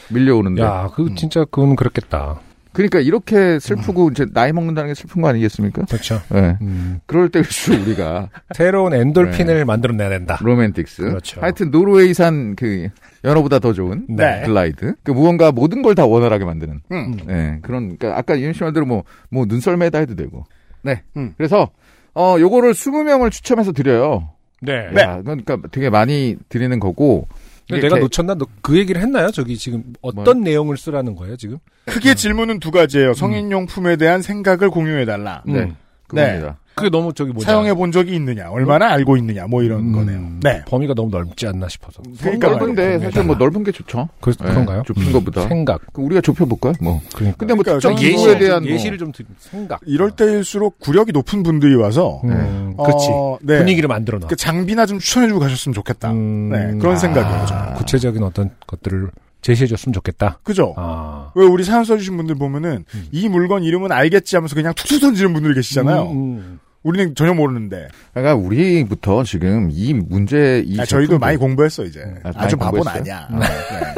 밀려오는데. 0.08 0.62
야, 0.62 0.88
그 0.94 1.14
진짜 1.16 1.44
그건 1.44 1.76
그렇겠다. 1.76 2.40
그러니까 2.74 3.00
이렇게 3.00 3.58
슬프고 3.58 4.10
이제 4.10 4.26
나이 4.34 4.52
먹는다는 4.52 4.90
게 4.90 4.94
슬픈 4.94 5.22
거 5.22 5.28
아니겠습니까? 5.28 5.84
그렇죠. 5.86 6.20
네. 6.28 6.58
음, 6.60 7.00
그럴 7.06 7.30
때일수록 7.30 7.86
우리가 7.86 8.28
새로운 8.54 8.92
엔돌핀을 8.92 9.64
만들어내야 9.64 10.10
된다. 10.10 10.38
로맨틱스. 10.42 11.02
그렇죠. 11.02 11.40
하여튼 11.40 11.70
노르웨이산 11.70 12.56
그 12.56 12.88
연어보다 13.24 13.60
더 13.60 13.72
좋은 13.72 14.04
네. 14.08 14.42
글라이드. 14.44 14.96
그 15.02 15.10
무언가 15.12 15.50
모든 15.52 15.80
걸 15.82 15.94
다 15.94 16.04
원활하게 16.04 16.44
만드는. 16.44 16.80
음. 16.92 17.16
네, 17.26 17.58
그런, 17.62 17.96
그러니까 17.96 18.18
아까 18.18 18.38
유현 18.38 18.52
씨 18.52 18.62
말대로 18.62 18.84
뭐, 18.84 19.04
뭐 19.30 19.46
눈썰매다 19.46 19.98
해도 20.00 20.14
되고. 20.16 20.44
네. 20.82 21.02
음. 21.16 21.32
그래서, 21.36 21.70
어, 22.14 22.36
요거를 22.38 22.72
20명을 22.72 23.30
추첨해서 23.30 23.70
드려요. 23.72 24.30
네. 24.60 24.90
네. 24.92 25.00
야, 25.02 25.22
그러니까 25.22 25.58
되게 25.70 25.88
많이 25.90 26.36
드리는 26.48 26.78
거고. 26.80 27.28
내가 27.70 27.96
개- 27.96 28.00
놓쳤나? 28.00 28.34
너 28.34 28.46
그 28.62 28.76
얘기를 28.78 29.00
했나요? 29.00 29.30
저기 29.30 29.56
지금 29.56 29.82
어떤 30.02 30.42
내용을 30.42 30.76
쓰라는 30.76 31.14
거예요, 31.16 31.36
지금? 31.36 31.58
크게 31.86 32.14
질문은 32.14 32.60
두 32.60 32.70
가지예요. 32.70 33.14
성인용품에 33.14 33.96
대한 33.96 34.22
생각을 34.22 34.70
공유해달라. 34.70 35.42
네. 35.46 35.60
음. 35.60 35.76
그겁니다. 36.06 36.58
그게 36.74 36.90
너무 36.90 37.12
저기 37.12 37.32
뭐냐. 37.32 37.46
사용해 37.46 37.74
본 37.74 37.92
적이 37.92 38.16
있느냐, 38.16 38.50
얼마나 38.50 38.88
알고 38.90 39.16
있느냐, 39.18 39.46
뭐 39.46 39.62
이런 39.62 39.80
음, 39.80 39.92
거네요. 39.92 40.28
네. 40.42 40.62
범위가 40.66 40.94
너무 40.94 41.10
넓지 41.10 41.46
않나 41.46 41.68
싶어서. 41.68 42.02
그러니까 42.20 42.48
넓은데. 42.50 42.98
사실 42.98 43.22
뭐 43.24 43.36
넓은 43.36 43.62
게 43.64 43.70
좋죠. 43.72 44.08
그, 44.20 44.32
네, 44.32 44.48
그런가요? 44.50 44.82
좁힌 44.86 45.12
것보다. 45.12 45.46
생각. 45.48 45.80
그 45.92 46.02
우리가 46.02 46.20
좁혀볼까요? 46.20 46.72
뭐. 46.80 47.00
그러니까. 47.14 47.36
근데 47.38 47.54
뭐 47.54 47.62
그러니까 47.62 47.72
특정 47.88 47.96
저는 47.96 48.10
인구에 48.10 48.32
예시- 48.34 48.38
대한 48.38 48.62
뭐. 48.62 48.72
예시를 48.72 48.98
좀 48.98 49.12
드리, 49.12 49.26
생각. 49.38 49.80
이럴 49.86 50.10
때일수록 50.10 50.78
구력이 50.80 51.12
높은 51.12 51.42
분들이 51.42 51.74
와서 51.76 52.20
음, 52.24 52.74
어, 52.76 52.84
그렇지. 52.84 53.08
네. 53.42 53.58
분위기를 53.58 53.88
만들어 53.88 54.18
놔. 54.18 54.26
그 54.28 54.36
장비나 54.36 54.86
좀 54.86 54.98
추천해주고 54.98 55.40
가셨으면 55.40 55.74
좋겠다. 55.74 56.10
음, 56.12 56.50
네, 56.50 56.78
그런 56.78 56.96
생각이에요, 56.96 57.46
저는. 57.46 57.74
구체적인 57.74 58.22
어떤 58.22 58.50
것들을 58.66 59.10
제시해줬으면 59.42 59.92
좋겠다. 59.92 60.38
그죠? 60.42 60.72
아. 60.78 61.30
왜 61.34 61.44
우리 61.44 61.64
사연 61.64 61.84
써주신 61.84 62.16
분들 62.16 62.34
보면은 62.36 62.86
음. 62.94 63.06
이 63.12 63.28
물건 63.28 63.62
이름은 63.62 63.92
알겠지 63.92 64.36
하면서 64.36 64.54
그냥 64.54 64.72
툭툭 64.74 65.00
던지는 65.02 65.34
분들이 65.34 65.54
계시잖아요. 65.54 66.02
음, 66.04 66.16
음. 66.38 66.60
우리는 66.84 67.14
전혀 67.16 67.34
모르는데. 67.34 67.88
그러니까 68.12 68.34
우리부터 68.36 69.24
지금 69.24 69.68
이 69.72 69.92
문제, 69.94 70.62
이. 70.64 70.78
아, 70.78 70.84
저희도 70.84 71.18
많이 71.18 71.36
공부했어 71.36 71.84
이제. 71.84 72.04
아, 72.22 72.30
아주 72.36 72.56
바보는? 72.56 72.86
아니야. 72.86 73.26
네. 73.32 73.38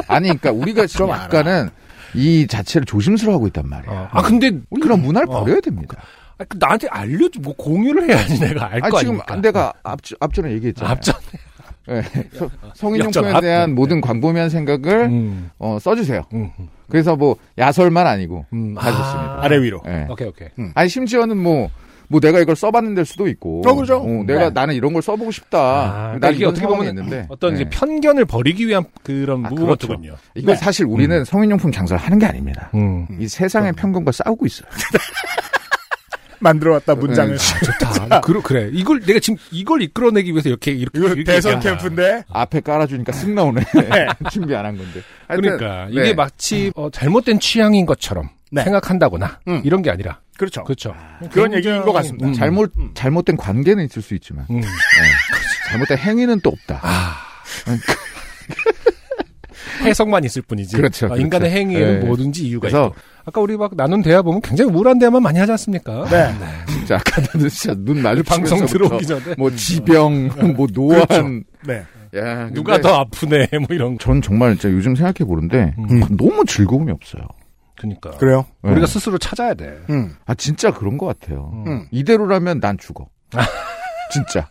아니, 0.08 0.28
그러니까 0.28 0.52
우리가 0.52 0.86
지금. 0.88 1.10
약간은 1.10 1.68
이 2.14 2.46
자체를 2.46 2.86
조심스러워하고 2.86 3.48
있단 3.48 3.68
말이에요. 3.68 3.92
어. 3.92 4.08
아, 4.10 4.22
근데, 4.22 4.52
우리 4.70 4.80
그런 4.80 5.02
문화를 5.02 5.28
어. 5.28 5.40
버려야 5.40 5.60
됩니다. 5.60 5.96
아, 6.38 6.44
그 6.48 6.56
나한테 6.58 6.86
알려줘, 6.88 7.40
뭐, 7.42 7.54
공유를 7.56 8.08
해야지 8.08 8.38
내가 8.40 8.66
알아거 8.72 9.00
지금 9.00 9.14
아닙니까? 9.14 9.36
내가 9.40 9.72
앞, 9.82 9.98
앞전에 10.20 10.52
얘기했잖아요. 10.52 10.92
앞전. 10.92 11.14
네. 11.88 12.02
서- 12.32 12.50
성인용품에. 12.74 13.40
대한 13.40 13.70
네. 13.70 13.74
모든 13.74 14.00
광범위한 14.00 14.48
생각을 14.50 15.04
음, 15.06 15.50
어, 15.58 15.78
써주세요. 15.80 16.22
음, 16.34 16.50
음. 16.58 16.68
그래서 16.88 17.14
뭐 17.14 17.36
야설만 17.58 18.06
아니고 18.08 18.44
음, 18.52 18.74
다 18.74 18.90
좋습니다. 18.90 19.38
아 19.42 19.46
래 19.48 19.60
위로. 19.62 19.82
네. 19.84 20.06
오케이, 20.10 20.26
오케이. 20.28 20.48
아니 20.74 20.88
심지어는 20.88 21.36
뭐. 21.36 21.70
뭐 22.08 22.20
내가 22.20 22.38
이걸 22.40 22.54
써봤는 22.56 22.94
될 22.94 23.04
수도 23.04 23.26
있고, 23.28 23.62
어, 23.66 23.74
그죠. 23.74 24.04
내가 24.26 24.44
네. 24.44 24.50
나는 24.50 24.74
이런 24.74 24.92
걸 24.92 25.02
써보고 25.02 25.30
싶다. 25.30 25.58
아, 25.58 25.86
난 26.12 26.20
그러니까 26.20 26.30
이게 26.30 26.44
어떻게 26.46 26.66
보면 26.66 26.86
있는데 26.88 27.26
어떤 27.28 27.54
이제 27.54 27.64
네. 27.64 27.70
편견을 27.70 28.24
버리기 28.26 28.66
위한 28.66 28.84
그런 29.02 29.44
아, 29.44 29.48
무브먼트군요. 29.50 30.14
이거 30.34 30.52
네. 30.52 30.56
사실 30.56 30.86
우리는 30.86 31.24
성인용품 31.24 31.72
장사를 31.72 32.00
하는 32.02 32.18
게 32.18 32.26
아닙니다. 32.26 32.70
음. 32.74 33.06
이 33.18 33.26
세상의 33.28 33.72
편견과 33.72 34.12
싸우고 34.12 34.46
있어요. 34.46 34.68
만들어왔다 36.38 36.94
문장을. 36.94 37.36
네. 37.36 37.64
좋다. 37.64 38.20
그, 38.20 38.42
그래. 38.42 38.68
이걸, 38.72 39.00
내가 39.00 39.18
지금 39.20 39.38
이걸 39.50 39.80
이끌어내기 39.82 40.30
위해서 40.32 40.50
이렇게, 40.50 40.70
이렇게. 40.70 40.98
이거 40.98 41.08
이렇게 41.08 41.24
대선. 41.24 41.58
캠프인데. 41.60 42.24
앞에 42.30 42.60
깔아주니까 42.60 43.10
쓱 43.12 43.30
나오네. 43.30 43.62
준비 44.30 44.54
안 44.54 44.66
한 44.66 44.76
건데. 44.76 45.00
하여튼, 45.28 45.56
그러니까. 45.56 45.86
네. 45.86 45.92
이게 45.92 46.14
마치, 46.14 46.70
어, 46.76 46.90
잘못된 46.90 47.40
취향인 47.40 47.86
것처럼 47.86 48.28
네. 48.52 48.62
생각한다거나, 48.62 49.40
음. 49.48 49.60
이런 49.64 49.82
게 49.82 49.90
아니라. 49.90 50.20
그렇죠. 50.36 50.62
그렇죠. 50.64 50.94
그런 51.32 51.52
얘기인 51.54 51.82
것 51.82 51.92
같습니다. 51.92 52.28
음. 52.28 52.34
잘못 52.34 52.72
잘못된 52.94 53.36
관계는 53.36 53.84
있을 53.86 54.02
수 54.02 54.14
있지만 54.14 54.46
음. 54.50 54.60
네. 54.60 54.66
잘못된 55.70 55.98
행위는 55.98 56.40
또 56.40 56.50
없다. 56.50 56.80
아. 56.82 57.16
해석만 59.82 60.24
있을 60.24 60.42
뿐이지. 60.42 60.76
그렇죠, 60.76 61.06
아, 61.06 61.08
그렇죠. 61.10 61.22
인간의 61.22 61.50
행위에는 61.50 62.00
네. 62.00 62.06
뭐든지 62.06 62.46
이유가 62.46 62.68
그래서 62.68 62.86
있고. 62.88 62.96
아까 63.24 63.40
우리 63.40 63.56
막 63.56 63.76
나눈 63.76 64.02
대화 64.02 64.22
보면 64.22 64.40
굉장히 64.40 64.72
우울한 64.72 64.98
대화만 64.98 65.22
많이 65.22 65.38
하지 65.38 65.52
않습니까? 65.52 66.06
네. 66.10 66.32
진짜 66.68 66.96
아까는 66.96 67.48
진짜 67.48 67.74
눈 67.78 68.02
마주 68.02 68.22
방송 68.22 68.64
들어오기 68.66 69.06
전에. 69.06 69.34
뭐 69.38 69.50
지병, 69.54 70.54
뭐 70.56 70.66
노안. 70.72 71.44
네. 71.66 71.84
야, 72.16 72.48
누가 72.50 72.80
더 72.80 73.00
아프네, 73.00 73.48
뭐 73.58 73.66
이런. 73.70 73.98
전 73.98 74.22
정말 74.22 74.56
진짜 74.56 74.74
요즘 74.74 74.94
생각해 74.94 75.26
보는데 75.26 75.74
음. 75.78 76.00
너무 76.16 76.44
즐거움이 76.46 76.90
없어요. 76.92 77.22
그니까. 77.78 78.10
그래요. 78.12 78.46
네. 78.62 78.70
우리가 78.72 78.86
스스로 78.86 79.18
찾아야 79.18 79.54
돼. 79.54 79.78
음. 79.90 80.14
아 80.24 80.34
진짜 80.34 80.70
그런 80.72 80.98
것 80.98 81.06
같아요. 81.06 81.50
음. 81.66 81.86
이대로라면 81.90 82.60
난 82.60 82.78
죽어. 82.78 83.08
진짜. 84.12 84.48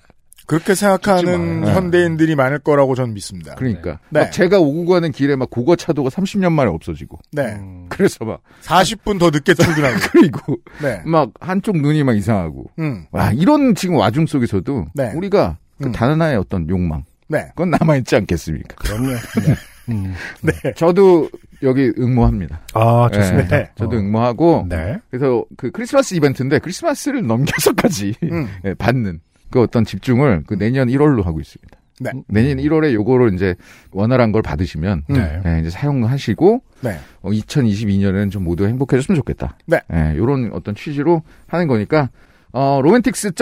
그렇게 0.48 0.76
생각하는 0.76 1.62
마. 1.62 1.68
네. 1.68 1.74
현대인들이 1.74 2.36
많을 2.36 2.60
거라고 2.60 2.94
저는 2.96 3.14
믿습니다. 3.16 3.56
그러니까 3.56 4.00
네. 4.10 4.22
막 4.22 4.32
제가 4.32 4.60
오고 4.60 4.86
가는 4.86 5.12
길에 5.12 5.36
막 5.36 5.50
고거 5.50 5.76
차도가 5.76 6.10
30년 6.10 6.52
만에 6.52 6.70
없어지고. 6.70 7.18
네. 7.32 7.54
음. 7.56 7.88
그래서 7.90 8.26
막 8.26 8.42
40분 8.62 9.20
더 9.20 9.32
늦게 9.32 9.56
출근하고. 9.56 9.96
그리고 10.12 10.58
네. 10.82 11.02
막 11.06 11.32
한쪽 11.40 11.78
눈이 11.78 12.04
막 12.04 12.16
이상하고. 12.16 12.66
음. 12.80 13.06
와 13.12 13.32
이런 13.32 13.74
지금 13.76 13.96
와중 13.96 14.28
속에서도 14.28 14.86
네. 14.94 15.12
우리가 15.16 15.58
그 15.82 15.88
음. 15.88 15.92
단 15.92 16.12
하나의 16.12 16.38
어떤 16.38 16.70
욕망 16.70 17.04
네. 17.28 17.48
그건 17.50 17.72
남아 17.72 17.98
있지 17.98 18.16
않겠습니까? 18.16 18.76
그럼요. 18.76 19.08
네. 19.46 19.56
음. 19.90 20.14
네. 20.42 20.54
저도 20.76 21.30
여기 21.64 21.92
응모합니다. 21.98 22.62
아, 22.74 23.10
좋습니다. 23.14 23.58
네. 23.58 23.70
저도 23.76 23.96
어. 23.96 24.00
응모하고 24.00 24.66
네. 24.70 24.98
그래서 25.10 25.46
그 25.58 25.72
크리스마스 25.72 26.14
이벤트인데 26.16 26.60
크리스마스를 26.60 27.26
넘겨서까지 27.26 28.16
음. 28.32 28.48
예, 28.66 28.74
받는 28.74 29.20
그 29.50 29.62
어떤 29.62 29.86
집중을 29.86 30.44
그 30.48 30.58
내년 30.58 30.88
1월로 30.88 31.24
하고 31.24 31.40
있습니다. 31.40 31.78
네. 32.02 32.12
내년 32.28 32.58
1월에 32.58 32.94
요거를 32.94 33.34
이제 33.34 33.56
원활한 33.92 34.32
걸 34.32 34.42
받으시면 34.42 35.04
네. 35.08 35.42
네, 35.44 35.60
이제 35.62 35.70
사용하시고 35.70 36.62
네. 36.82 37.00
어, 37.22 37.30
2022년에는 37.30 38.32
좀 38.32 38.44
모두 38.44 38.68
행복해졌으면 38.68 39.16
좋겠다. 39.16 39.58
네. 39.66 39.80
요런 40.18 40.52
어떤 40.54 40.76
취지로 40.76 41.24
하는 41.48 41.68
거니까 41.68 42.10
어, 42.52 42.82
틱스 43.04 43.34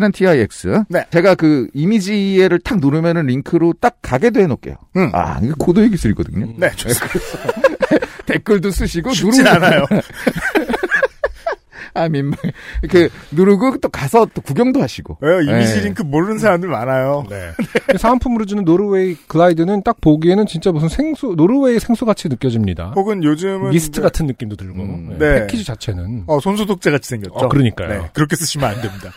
는 0.00 0.12
TIX. 0.12 0.84
네. 0.88 1.04
제가 1.10 1.34
그 1.34 1.68
이미지를 1.74 2.58
탁 2.60 2.80
누르면은 2.80 3.26
링크로 3.26 3.74
딱 3.80 3.98
가게 4.02 4.30
도 4.30 4.40
해놓을게요. 4.40 4.76
음. 4.96 5.10
아, 5.12 5.38
이거 5.42 5.54
고도의 5.58 5.90
기술이거든요. 5.90 6.54
네, 6.58 6.70
좋습니다. 6.76 7.18
댓글도 8.26 8.70
쓰시고 8.70 9.10
누르고 9.10 9.46
않아요. 9.46 9.84
아 11.96 12.08
민망 12.08 12.36
이렇게 12.82 13.08
누르고 13.30 13.78
또 13.78 13.88
가서 13.88 14.26
또 14.34 14.42
구경도 14.42 14.82
하시고. 14.82 15.18
왜요? 15.20 15.40
이미지 15.42 15.76
네. 15.76 15.80
링크 15.84 16.02
모르는 16.02 16.38
사람들 16.38 16.68
많아요. 16.68 17.24
네. 17.30 17.52
사은품으로 17.96 18.46
주는 18.46 18.64
노르웨이 18.64 19.14
글라이드는 19.28 19.82
딱 19.84 20.00
보기에는 20.00 20.46
진짜 20.46 20.72
무슨 20.72 20.88
생수, 20.88 21.34
노르웨이 21.36 21.78
생수 21.78 22.04
같이 22.04 22.28
느껴집니다. 22.28 22.94
혹은 22.96 23.22
요즘은 23.22 23.70
미스트 23.70 24.00
이제, 24.00 24.02
같은 24.02 24.26
느낌도 24.26 24.56
들고. 24.56 24.82
음, 24.82 25.16
네. 25.18 25.34
네. 25.34 25.40
패키지 25.42 25.64
자체는. 25.64 26.24
어, 26.26 26.40
손소독제 26.40 26.90
같이 26.90 27.10
생겼죠. 27.10 27.32
어, 27.34 27.48
그러니까요. 27.48 27.88
네, 27.88 28.10
그렇게 28.12 28.34
쓰시면 28.34 28.68
안 28.68 28.82
됩니다. 28.82 29.12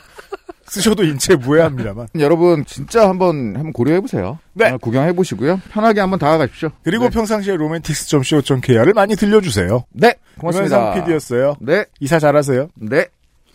쓰셔도 0.69 1.03
인체 1.03 1.35
무해합니다만. 1.35 2.07
여러분 2.19 2.65
진짜 2.65 3.07
한번 3.09 3.55
한번 3.55 3.73
고려해 3.73 4.01
보세요. 4.01 4.37
네. 4.53 4.75
구경해 4.81 5.13
보시고요. 5.13 5.61
편하게 5.71 6.01
한번 6.01 6.19
다가가십시오. 6.19 6.69
그리고 6.83 7.05
네. 7.05 7.09
평상시에 7.11 7.53
romantics.co.kr을 7.53 8.93
많이 8.93 9.15
들려주세요. 9.15 9.85
네, 9.91 10.13
고맙습니다. 10.39 10.77
고맙습니다. 10.77 10.93
PD였어요. 11.05 11.55
네, 11.61 11.85
이사 11.99 12.19
잘하세요. 12.19 12.69
네. 12.75 13.05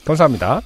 감사합니다. 0.04 0.62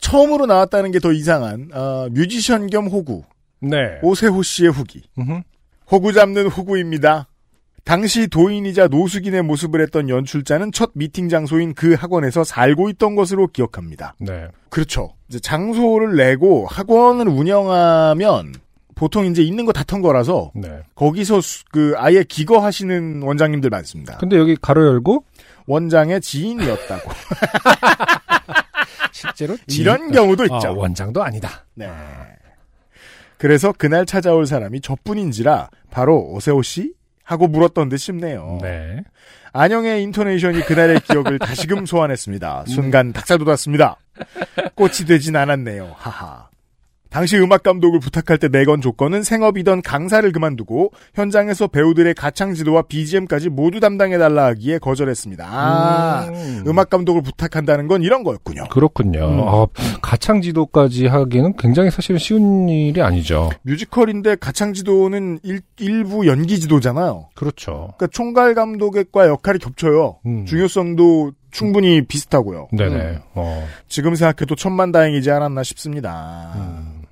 처음으로 0.00 0.46
나왔다는 0.46 0.90
게 0.90 0.98
더 0.98 1.12
이상한 1.12 1.70
어, 1.72 2.08
뮤지션 2.10 2.68
겸 2.68 2.86
호구 2.86 3.24
네. 3.60 3.98
오세호 4.02 4.42
씨의 4.42 4.70
후기. 4.70 5.02
음흠. 5.18 5.40
호구 5.90 6.12
잡는 6.12 6.46
호구입니다. 6.48 7.28
당시 7.84 8.28
도인이자 8.28 8.88
노숙인의 8.88 9.42
모습을 9.42 9.80
했던 9.82 10.08
연출자는 10.08 10.72
첫 10.72 10.90
미팅 10.94 11.28
장소인 11.28 11.74
그 11.74 11.94
학원에서 11.94 12.44
살고 12.44 12.88
있던 12.90 13.16
것으로 13.16 13.48
기억합니다. 13.48 14.14
네. 14.18 14.48
그렇죠. 14.70 15.14
이제 15.28 15.40
장소를 15.40 16.16
내고 16.16 16.66
학원을 16.66 17.28
운영하면 17.28 18.54
보통 18.94 19.26
이제 19.26 19.42
있는 19.42 19.64
거 19.64 19.72
다 19.72 19.82
턴 19.82 20.00
거라서 20.00 20.52
네. 20.54 20.82
거기서 20.94 21.40
수- 21.40 21.64
그 21.72 21.94
아예 21.96 22.22
기거하시는 22.22 23.22
원장님들 23.22 23.68
많습니다. 23.70 24.16
근데 24.18 24.36
여기 24.38 24.54
가로 24.54 24.86
열고 24.86 25.24
원장의 25.66 26.20
지인이었다고. 26.20 27.10
실제로 29.10 29.56
이런 29.68 30.12
경우도 30.12 30.44
있죠. 30.44 30.68
아, 30.68 30.70
원장도 30.70 31.22
아니다. 31.22 31.64
네. 31.74 31.90
그래서 33.38 33.72
그날 33.76 34.06
찾아올 34.06 34.46
사람이 34.46 34.80
저뿐인지라 34.80 35.68
바로 35.90 36.20
오세호 36.30 36.62
씨 36.62 36.92
하고 37.32 37.48
물었던 37.48 37.88
듯 37.88 37.96
싶네요. 37.96 38.58
네. 38.62 39.02
안영의 39.52 40.02
인토네이션이 40.04 40.62
그날의 40.62 41.00
기억을 41.00 41.38
다시금 41.38 41.84
소환했습니다. 41.86 42.64
순간 42.68 43.12
닭살 43.12 43.38
돋았습니다. 43.38 43.96
꽃이 44.74 45.06
되진 45.06 45.36
않았네요. 45.36 45.94
하하. 45.96 46.48
당시 47.12 47.36
음악 47.36 47.62
감독을 47.62 48.00
부탁할 48.00 48.38
때 48.38 48.48
내건 48.48 48.80
조건은 48.80 49.22
생업이던 49.22 49.82
강사를 49.82 50.30
그만두고 50.32 50.92
현장에서 51.14 51.66
배우들의 51.66 52.14
가창 52.14 52.54
지도와 52.54 52.82
BGM까지 52.82 53.50
모두 53.50 53.80
담당해달라 53.80 54.46
하기에 54.46 54.78
거절했습니다. 54.78 55.46
아, 55.46 56.24
음. 56.28 56.64
음. 56.66 56.78
악 56.78 56.88
감독을 56.88 57.22
부탁한다는 57.22 57.86
건 57.86 58.02
이런 58.02 58.24
거였군요. 58.24 58.64
그렇군요. 58.70 59.28
음. 59.28 59.40
아, 59.46 59.66
가창 60.00 60.40
지도까지 60.40 61.06
하기는 61.06 61.56
굉장히 61.58 61.90
사실은 61.90 62.18
쉬운 62.18 62.68
일이 62.70 63.02
아니죠. 63.02 63.50
뮤지컬인데 63.62 64.36
가창 64.36 64.72
지도는 64.72 65.38
일, 65.42 66.04
부 66.04 66.26
연기 66.26 66.58
지도잖아요. 66.58 67.28
그렇죠. 67.34 67.92
그러니까 67.98 68.06
총괄 68.08 68.54
감독과 68.54 69.28
역할이 69.28 69.58
겹쳐요. 69.58 70.18
음. 70.24 70.46
중요성도 70.46 71.32
충분히 71.50 72.00
비슷하고요. 72.06 72.68
네네. 72.72 72.96
음. 72.96 73.18
어. 73.34 73.68
지금 73.86 74.14
생각해도 74.14 74.56
천만다행이지 74.56 75.30
않았나 75.30 75.62
싶습니다. 75.62 76.54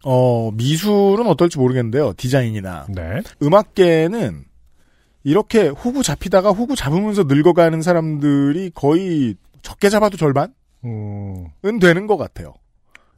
음. 0.01 0.05
어, 0.05 0.51
미술은 0.53 1.27
어떨지 1.27 1.59
모르겠는데요. 1.59 2.15
디자인이나. 2.17 2.87
네. 2.89 3.21
음악계는 3.43 4.45
이렇게 5.25 5.69
호구 5.69 6.03
잡히다가 6.03 6.51
호구 6.51 6.77
잡으면서 6.77 7.25
늙어가는 7.25 7.83
사람들이 7.83 8.71
거의 8.75 9.35
적게 9.63 9.91
잡아도 9.91 10.17
절반은 10.17 10.55
음. 10.85 11.79
되는 11.81 12.07
것 12.07 12.17
같아요. 12.17 12.55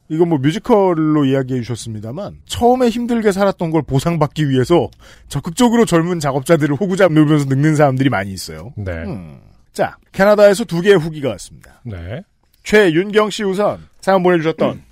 이건 0.09 0.29
뭐 0.29 0.37
뮤지컬로 0.37 1.25
이야기해 1.25 1.61
주셨습니다만 1.61 2.41
처음에 2.45 2.89
힘들게 2.89 3.31
살았던 3.31 3.71
걸 3.71 3.81
보상받기 3.83 4.49
위해서 4.49 4.89
적극적으로 5.29 5.85
젊은 5.85 6.19
작업자들을 6.19 6.75
호구 6.75 6.97
잡으면서 6.97 7.45
늙는 7.45 7.75
사람들이 7.75 8.09
많이 8.09 8.31
있어요. 8.33 8.73
네. 8.75 8.91
음. 8.91 9.39
자, 9.71 9.97
캐나다에서 10.11 10.65
두 10.65 10.81
개의 10.81 10.97
후기가 10.97 11.29
왔습니다. 11.29 11.81
네. 11.85 12.21
최윤경 12.63 13.29
씨 13.29 13.43
우선 13.43 13.79
사연 14.01 14.21
보내주셨던 14.23 14.83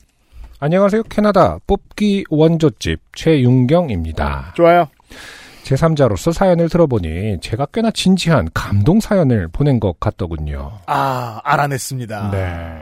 안녕하세요. 0.63 1.01
캐나다 1.09 1.57
뽑기 1.65 2.25
원조집 2.29 3.01
최윤경입니다. 3.15 4.53
좋아요. 4.55 4.87
제3자로서 5.63 6.31
사연을 6.33 6.69
들어보니 6.69 7.39
제가 7.41 7.65
꽤나 7.73 7.89
진지한 7.89 8.47
감동 8.53 8.99
사연을 8.99 9.47
보낸 9.47 9.79
것 9.79 9.99
같더군요. 9.99 10.71
아 10.85 11.41
알아냈습니다. 11.43 12.29
네. 12.29 12.79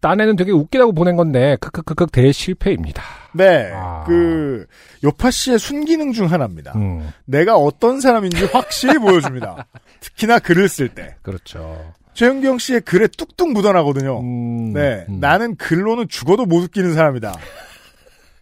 딴에는 0.00 0.36
되게 0.36 0.52
웃기다고 0.52 0.94
보낸 0.94 1.16
건데 1.16 1.58
크크크크 1.60 2.06
대실패입니다. 2.06 3.02
네, 3.34 3.72
아. 3.74 4.04
그 4.06 4.64
요파 5.04 5.30
씨의 5.30 5.58
순기능 5.58 6.12
중 6.12 6.32
하나입니다. 6.32 6.72
음, 6.76 7.10
내가 7.26 7.56
어떤 7.56 8.00
사람인지 8.00 8.46
확실히 8.46 8.98
보여줍니다. 8.98 9.66
특히나 10.00 10.38
글을 10.38 10.70
쓸 10.70 10.88
때. 10.88 11.14
그렇죠. 11.20 11.92
최윤경 12.16 12.58
씨의 12.58 12.80
글에 12.80 13.06
뚝뚝 13.08 13.52
묻어나거든요. 13.52 14.20
음, 14.20 14.72
네, 14.72 15.04
음. 15.08 15.20
나는 15.20 15.54
글로는 15.56 16.08
죽어도 16.08 16.46
못 16.46 16.64
웃기는 16.64 16.94
사람이다. 16.94 17.34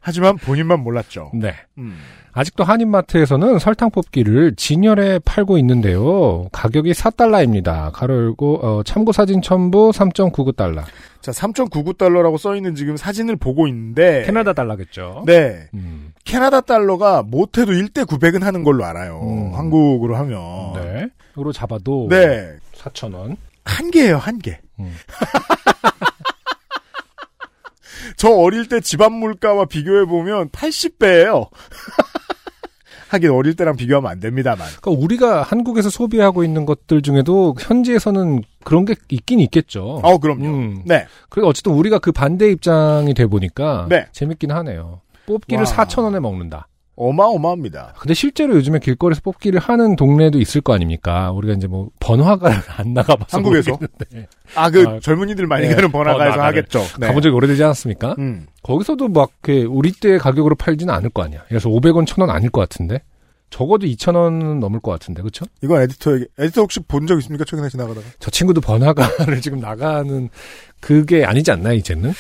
하지만 0.01 0.37
본인만 0.37 0.81
몰랐죠. 0.81 1.33
네. 1.35 1.55
음. 1.79 1.97
아직도 2.33 2.63
한인마트에서는 2.63 3.59
설탕 3.59 3.91
뽑기를 3.91 4.55
진열에 4.57 5.19
팔고 5.25 5.59
있는데요. 5.59 6.49
가격이 6.53 6.93
4달러입니다. 6.93 7.91
가로 7.93 8.15
열고 8.15 8.59
어, 8.63 8.83
참고 8.85 9.13
사진 9.13 9.41
첨부 9.41 9.91
3.99달러. 9.93 10.85
자, 11.21 11.33
3.99달러라고 11.33 12.39
써 12.39 12.55
있는 12.55 12.75
지금 12.75 12.97
사진을 12.97 13.37
보고 13.37 13.67
있는데. 13.67 14.25
캐나다 14.27 14.53
달러겠죠. 14.53 15.25
네. 15.27 15.69
음, 15.75 16.13
캐나다 16.25 16.61
달러가 16.61 17.23
못 17.23 17.57
해도 17.59 17.73
1대 17.73 18.05
900은 18.05 18.43
하는 18.43 18.63
걸로 18.63 18.85
알아요. 18.85 19.21
음. 19.23 19.55
한국으로 19.55 20.17
하면. 20.17 20.75
네. 20.75 21.09
으로 21.39 21.51
잡아도 21.53 22.07
네. 22.09 22.53
4,000원. 22.75 23.37
한 23.65 23.91
개예요, 23.91 24.19
한 24.19 24.39
개. 24.39 24.61
음. 24.79 24.95
저 28.17 28.31
어릴 28.31 28.69
때 28.69 28.81
집안 28.81 29.13
물가와 29.13 29.65
비교해 29.67 30.05
보면 30.05 30.51
80배예요. 30.51 31.49
하긴 33.09 33.31
어릴 33.31 33.55
때랑 33.55 33.77
비교하면 33.77 34.11
안 34.11 34.21
됩니다만. 34.21 34.67
그러니까 34.81 34.91
우리가 34.91 35.43
한국에서 35.43 35.89
소비하고 35.89 36.43
있는 36.43 36.67
것들 36.67 37.03
중에도 37.03 37.55
현지에서는 37.61 38.43
그런 38.65 38.85
게 38.85 38.95
있긴 39.09 39.39
있겠죠. 39.41 40.01
어, 40.03 40.19
그럼요. 40.19 40.45
음. 40.45 40.83
네. 40.85 41.07
그래도 41.29 41.49
어쨌든 41.49 41.73
우리가 41.73 42.01
그 42.01 42.11
반대 42.13 42.51
입장이 42.51 43.15
돼 43.15 43.27
보니까 43.27 43.87
네. 43.89 44.07
재밌긴 44.13 44.51
하네요. 44.51 45.01
뽑기를 45.27 45.65
와. 45.65 45.73
4,000원에 45.73 46.21
먹는다. 46.21 46.67
어마어마합니다. 46.97 47.95
근데 47.99 48.15
실제로 48.15 48.55
요즘에 48.57 48.79
길거리에서 48.79 49.21
뽑기를 49.23 49.59
하는 49.61 49.97
동네도 49.97 50.39
있을 50.41 50.61
거 50.61 50.75
아닙니까? 50.75 51.33
우리가 51.33 51.55
이제 51.55 51.67
뭐 51.67 51.89
번화가를 52.01 52.57
안 52.77 52.95
나가봐서 52.95 53.37
한국에서? 53.39 53.73
모르겠는데. 53.73 54.29
아, 54.55 54.71
그 54.71 54.85
아, 54.87 55.01
젊은이들 55.01 55.47
많이 55.47 55.67
네. 55.69 55.75
가는 55.75 55.91
번화가에서 55.91 56.37
번화가를. 56.37 56.59
하겠죠. 56.61 56.81
네. 57.01 57.07
가본 57.09 57.23
적이 57.23 57.35
오래되지 57.35 57.63
않았습니까? 57.65 58.15
음. 58.19 58.47
거기서도 58.63 59.09
막 59.09 59.31
우리 59.69 59.93
때 59.93 60.19
가격으로 60.19 60.55
팔지는 60.55 60.93
않을 60.95 61.11
거 61.11 61.23
아니야. 61.23 61.43
그래서 61.49 61.69
500원, 61.69 62.07
1000원 62.07 62.31
아닐 62.31 62.51
것 62.51 62.61
같은데. 62.61 63.01
적어도 63.51 63.87
2,000원은 63.87 64.59
넘을 64.59 64.81
것 64.81 64.91
같은데, 64.91 65.23
그쵸? 65.23 65.45
이건 65.63 65.81
에디터에게, 65.83 66.27
에디터 66.39 66.63
혹시 66.63 66.81
본 66.81 67.07
적 67.07 67.19
있습니까? 67.21 67.45
최근에 67.45 67.69
지나가다가. 67.69 68.05
저 68.19 68.29
친구도 68.29 68.61
번화가를 68.61 69.41
지금 69.43 69.61
나가는 69.61 70.29
그게 70.81 71.25
아니지 71.25 71.53
않나요, 71.53 71.75
이제는? 71.75 72.13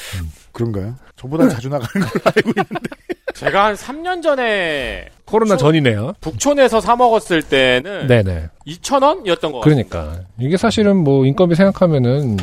그런가요? 0.52 0.94
저보다 1.16 1.48
자주 1.48 1.68
나가는 1.68 2.06
걸 2.06 2.22
알고 2.24 2.50
있는데. 2.50 2.90
제가 3.34 3.66
한 3.66 3.74
3년 3.74 4.22
전에 4.22 5.06
코로나 5.24 5.56
북촌- 5.56 5.58
전이네요. 5.58 6.14
북촌에서 6.20 6.80
사 6.80 6.96
먹었을 6.96 7.42
때는 7.42 8.06
네네. 8.06 8.48
2,000원이었던 8.66 9.40
거 9.40 9.58
같아요. 9.58 9.60
그러니까. 9.62 10.20
이게 10.38 10.56
사실은 10.56 10.96
뭐 10.96 11.26
인건비 11.26 11.54
생각하면은 11.54 12.36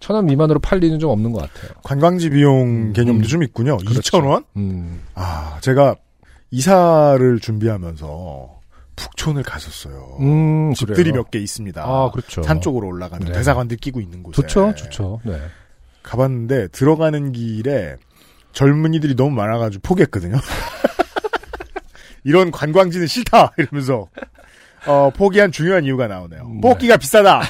천 0.00 0.16
원 0.16 0.26
미만으로 0.26 0.58
팔 0.60 0.78
리는 0.78 0.98
좀 0.98 1.10
없는 1.10 1.32
것 1.32 1.40
같아요. 1.42 1.72
관광지 1.82 2.30
비용 2.30 2.60
음, 2.88 2.92
개념도 2.92 3.24
음. 3.24 3.28
좀 3.28 3.42
있군요. 3.42 3.76
그렇죠. 3.78 4.00
2,000원? 4.18 4.44
음. 4.56 5.02
아, 5.14 5.58
제가 5.60 5.96
이사를 6.50 7.38
준비하면서 7.40 8.60
북촌을 8.96 9.42
갔었어요. 9.42 10.16
음, 10.20 10.72
집들이 10.74 11.10
그래요. 11.10 11.14
몇개 11.22 11.38
있습니다. 11.38 11.82
아, 11.82 12.10
그렇죠. 12.12 12.42
산 12.42 12.60
쪽으로 12.60 12.86
올라가면 12.88 13.28
네. 13.28 13.32
대사관들 13.32 13.76
끼고 13.78 14.00
있는 14.00 14.22
곳에. 14.22 14.34
좋죠, 14.42 14.74
좋죠. 14.74 15.20
네. 15.24 15.38
가봤는데 16.02 16.68
들어가는 16.68 17.32
길에 17.32 17.96
젊은이들이 18.52 19.16
너무 19.16 19.30
많아가지고 19.30 19.82
포기했거든요. 19.82 20.38
이런 22.24 22.50
관광지는 22.50 23.06
싫다 23.06 23.52
이러면서 23.56 24.08
어, 24.86 25.10
포기한 25.14 25.52
중요한 25.52 25.84
이유가 25.84 26.06
나오네요. 26.06 26.48
네. 26.48 26.60
뽑기가 26.60 26.96
비싸다. 26.96 27.42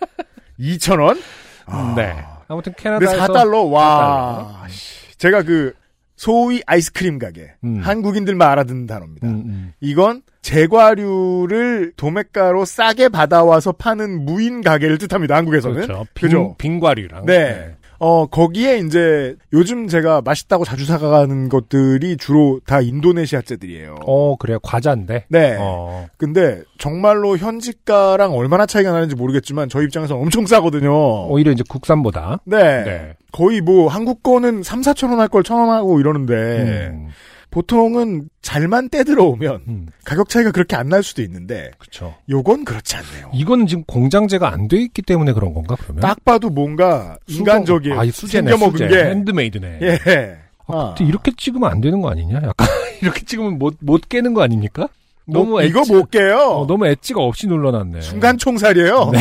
2천 0.58 1.00
원? 1.00 1.20
아. 1.66 1.94
네. 1.96 2.14
아무튼 2.48 2.72
캐나다에서 2.76 3.16
4달러 3.26 3.70
와. 3.70 4.64
4달러. 4.66 4.70
씨. 4.70 5.18
제가 5.18 5.42
그 5.42 5.72
소위 6.16 6.60
아이스크림 6.66 7.18
가게 7.18 7.52
음. 7.64 7.80
한국인들만 7.80 8.46
알아듣는 8.46 8.86
단어입니다. 8.86 9.26
음, 9.26 9.32
음. 9.46 9.72
이건 9.80 10.22
제과류를 10.42 11.92
도매가로 11.96 12.64
싸게 12.64 13.08
받아와서 13.08 13.72
파는 13.72 14.24
무인 14.26 14.60
가게를 14.60 14.98
뜻합니다. 14.98 15.36
한국에서는. 15.36 15.80
그렇죠. 15.86 16.06
빙, 16.14 16.28
그죠? 16.28 16.54
빙과류랑. 16.58 17.26
네. 17.26 17.76
어, 18.02 18.24
거기에 18.26 18.78
이제 18.78 19.36
요즘 19.52 19.86
제가 19.86 20.22
맛있다고 20.22 20.64
자주 20.64 20.86
사가는 20.86 21.50
것들이 21.50 22.16
주로 22.16 22.58
다 22.66 22.80
인도네시아제들이에요. 22.80 23.96
어, 24.06 24.36
그래요. 24.36 24.58
과자인데. 24.62 25.26
네. 25.28 25.56
어. 25.60 26.06
근데 26.16 26.62
정말로 26.78 27.36
현지가랑 27.36 28.32
얼마나 28.34 28.64
차이가 28.64 28.90
나는지 28.92 29.14
모르겠지만 29.16 29.68
저희 29.68 29.84
입장에서 29.84 30.16
엄청 30.16 30.46
싸거든요. 30.46 31.26
오히려 31.28 31.52
이제 31.52 31.62
국산보다. 31.68 32.40
네. 32.46 32.84
네. 32.84 33.12
거의 33.32 33.60
뭐 33.60 33.86
한국 33.88 34.22
거는 34.22 34.62
3, 34.62 34.80
4천 34.80 35.10
원 35.10 35.20
할 35.20 35.28
걸 35.28 35.42
천 35.44 35.58
원 35.60 35.68
하고 35.68 36.00
이러는데 36.00 36.88
음, 36.92 37.08
보통은 37.50 38.28
잘만 38.42 38.88
떼들어오면 38.90 39.62
음, 39.68 39.86
가격 40.04 40.28
차이가 40.28 40.50
그렇게 40.52 40.76
안 40.76 40.88
날 40.90 41.02
수도 41.02 41.22
있는데 41.22 41.70
그렇죠. 41.78 42.14
요건 42.28 42.64
그렇지 42.64 42.96
않네요. 42.96 43.30
이건 43.34 43.66
지금 43.66 43.84
공장제가 43.84 44.52
안 44.52 44.68
돼 44.68 44.76
있기 44.82 45.02
때문에 45.02 45.32
그런 45.32 45.52
건가 45.54 45.76
그러면? 45.80 46.00
딱 46.00 46.24
봐도 46.24 46.48
뭔가 46.50 47.16
인간적이에요. 47.28 47.98
아, 47.98 48.04
이 48.04 48.10
수제네, 48.10 48.56
수제. 48.56 48.88
게 48.88 49.04
핸드메이드네. 49.04 49.78
예. 49.82 50.36
아, 50.66 50.76
아. 50.76 50.94
이렇게 51.00 51.32
찍으면 51.36 51.68
안 51.70 51.80
되는 51.80 52.00
거 52.00 52.10
아니냐? 52.10 52.40
약간 52.44 52.68
이렇게 53.02 53.24
찍으면 53.24 53.58
못, 53.58 53.76
못 53.80 54.08
깨는 54.08 54.34
거 54.34 54.42
아닙니까? 54.42 54.88
너무 55.26 55.50
뭐, 55.50 55.62
이거 55.62 55.82
못 55.88 56.10
깨요. 56.10 56.36
어, 56.38 56.66
너무 56.66 56.86
엣지가 56.86 57.20
없이 57.20 57.46
눌러놨네. 57.46 58.00
순간 58.00 58.36
총살이에요. 58.38 59.12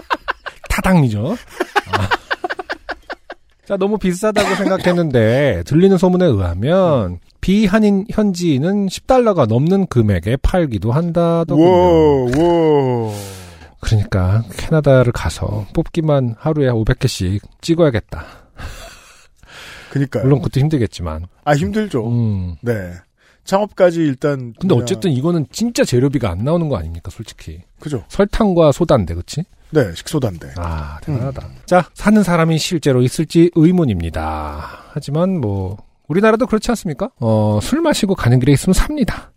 타당이죠. 0.70 1.36
아. 1.92 2.08
자, 3.66 3.76
너무 3.76 3.98
비싸다고 3.98 4.54
생각했는데 4.56 5.62
들리는 5.66 5.96
소문에 5.98 6.24
의하면 6.26 7.18
비한인 7.42 8.06
현지인은 8.08 8.86
10달러가 8.86 9.46
넘는 9.46 9.88
금액에 9.88 10.36
팔기도 10.36 10.92
한다더군요. 10.92 11.66
워, 11.68 12.30
워. 12.38 13.14
그러니까 13.80 14.44
캐나다를 14.56 15.12
가서 15.12 15.66
뽑기만 15.74 16.36
하루에 16.38 16.68
500개씩 16.70 17.40
찍어야겠다. 17.60 18.24
그니까요. 19.90 20.22
물론 20.22 20.38
그것도 20.38 20.60
힘들겠지만. 20.60 21.26
아, 21.44 21.54
힘들죠. 21.54 22.08
음. 22.08 22.54
네. 22.62 22.92
창업까지 23.44 23.98
일단. 24.00 24.54
근데 24.60 24.68
그냥- 24.68 24.78
어쨌든 24.78 25.10
이거는 25.10 25.46
진짜 25.50 25.84
재료비가 25.84 26.30
안 26.30 26.38
나오는 26.44 26.68
거 26.68 26.76
아닙니까, 26.76 27.10
솔직히. 27.10 27.60
그죠. 27.80 28.04
설탕과 28.08 28.70
소다인데, 28.70 29.14
그치? 29.14 29.42
네, 29.70 29.92
식소다인데. 29.96 30.52
아, 30.58 30.98
대단하다. 31.02 31.48
자, 31.66 31.88
사는 31.94 32.22
사람이 32.22 32.56
실제로 32.58 33.02
있을지 33.02 33.50
의문입니다. 33.56 34.84
하지만 34.92 35.40
뭐, 35.40 35.76
우리나라도 36.08 36.46
그렇지 36.46 36.70
않습니까? 36.70 37.10
어, 37.20 37.58
술 37.62 37.80
마시고 37.80 38.14
가는 38.14 38.38
길에 38.40 38.52
있으면 38.52 38.74
삽니다. 38.74 39.30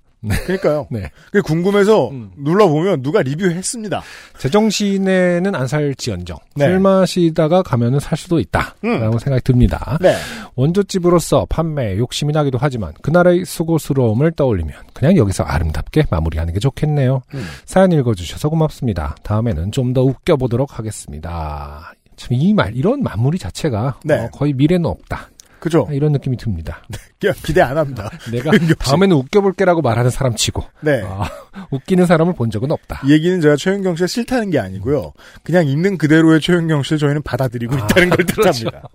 그러니까요. 0.46 0.88
네. 0.90 1.12
그게 1.28 1.40
궁금해서 1.42 2.10
음. 2.10 2.32
눌러보면 2.36 3.04
누가 3.04 3.22
리뷰했습니다. 3.22 4.02
제정신에는 4.40 5.54
안 5.54 5.68
살지언정. 5.68 6.38
네. 6.56 6.66
술 6.66 6.80
마시다가 6.80 7.62
가면은 7.62 8.00
살 8.00 8.18
수도 8.18 8.40
있다. 8.40 8.76
음. 8.86 9.02
라고 9.02 9.20
생각이 9.20 9.44
듭니다. 9.44 10.00
네. 10.02 10.16
원조집으로서 10.56 11.46
판매에 11.50 11.98
욕심이 11.98 12.34
나기도 12.34 12.58
하지만 12.60 12.94
그나라의 13.04 13.46
수고스러움을 13.46 14.32
떠올리면 14.32 14.74
그냥 14.94 15.16
여기서 15.18 15.44
아름답게 15.44 16.06
마무리하는 16.10 16.54
게 16.54 16.60
좋겠네요. 16.60 17.22
음. 17.36 17.46
사연 17.66 17.92
읽어주셔서 17.92 18.50
고맙습니다. 18.50 19.16
다음에는 19.24 19.72
좀 19.72 19.94
더 19.94 20.02
웃겨보도록 20.02 20.80
하겠습니다. 20.80 21.94
참 22.18 22.34
이 22.40 22.54
말, 22.54 22.76
이런 22.76 23.04
마무리 23.04 23.38
자체가 23.38 24.00
네. 24.04 24.16
어, 24.16 24.30
거의 24.32 24.54
미래는 24.54 24.86
없다. 24.86 25.30
그죠. 25.66 25.88
이런 25.92 26.12
느낌이 26.12 26.38
듭니다. 26.38 26.84
그냥 27.20 27.34
기대 27.44 27.60
안 27.60 27.76
합니다. 27.76 28.12
내가. 28.32 28.52
다음에는 28.78 29.16
웃겨볼게라고 29.16 29.82
말하는 29.82 30.12
사람 30.12 30.36
치고 30.36 30.64
네. 30.82 31.02
아, 31.04 31.28
웃기는 31.72 32.06
사람을 32.06 32.36
본 32.36 32.52
적은 32.52 32.70
없다. 32.70 33.02
이 33.04 33.12
얘기는 33.12 33.42
제가 33.42 33.56
최윤경 33.56 33.96
씨가 33.96 34.06
싫다는 34.06 34.52
게 34.52 34.60
아니고요. 34.60 35.14
그냥 35.42 35.66
있는 35.66 35.98
그대로의 35.98 36.40
최윤경 36.40 36.84
씨를 36.84 37.00
저희는 37.00 37.24
받아들이고 37.24 37.74
아, 37.74 37.78
있다는 37.80 38.10
걸 38.12 38.26
그렇죠. 38.28 38.52
뜻합니다. 38.52 38.88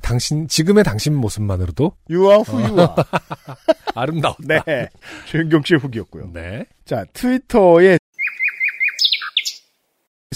당신 0.00 0.48
지금의 0.48 0.82
당신 0.82 1.14
모습만으로도 1.14 1.92
You 2.10 2.28
are 2.28 2.42
who 2.48 2.64
you 2.64 2.80
are. 2.80 2.94
아름다웠다. 3.94 4.64
네. 4.66 4.88
최윤경 5.28 5.62
씨의 5.64 5.78
후기였고요. 5.78 6.30
네. 6.32 6.64
자, 6.84 7.04
트위터에 7.12 7.98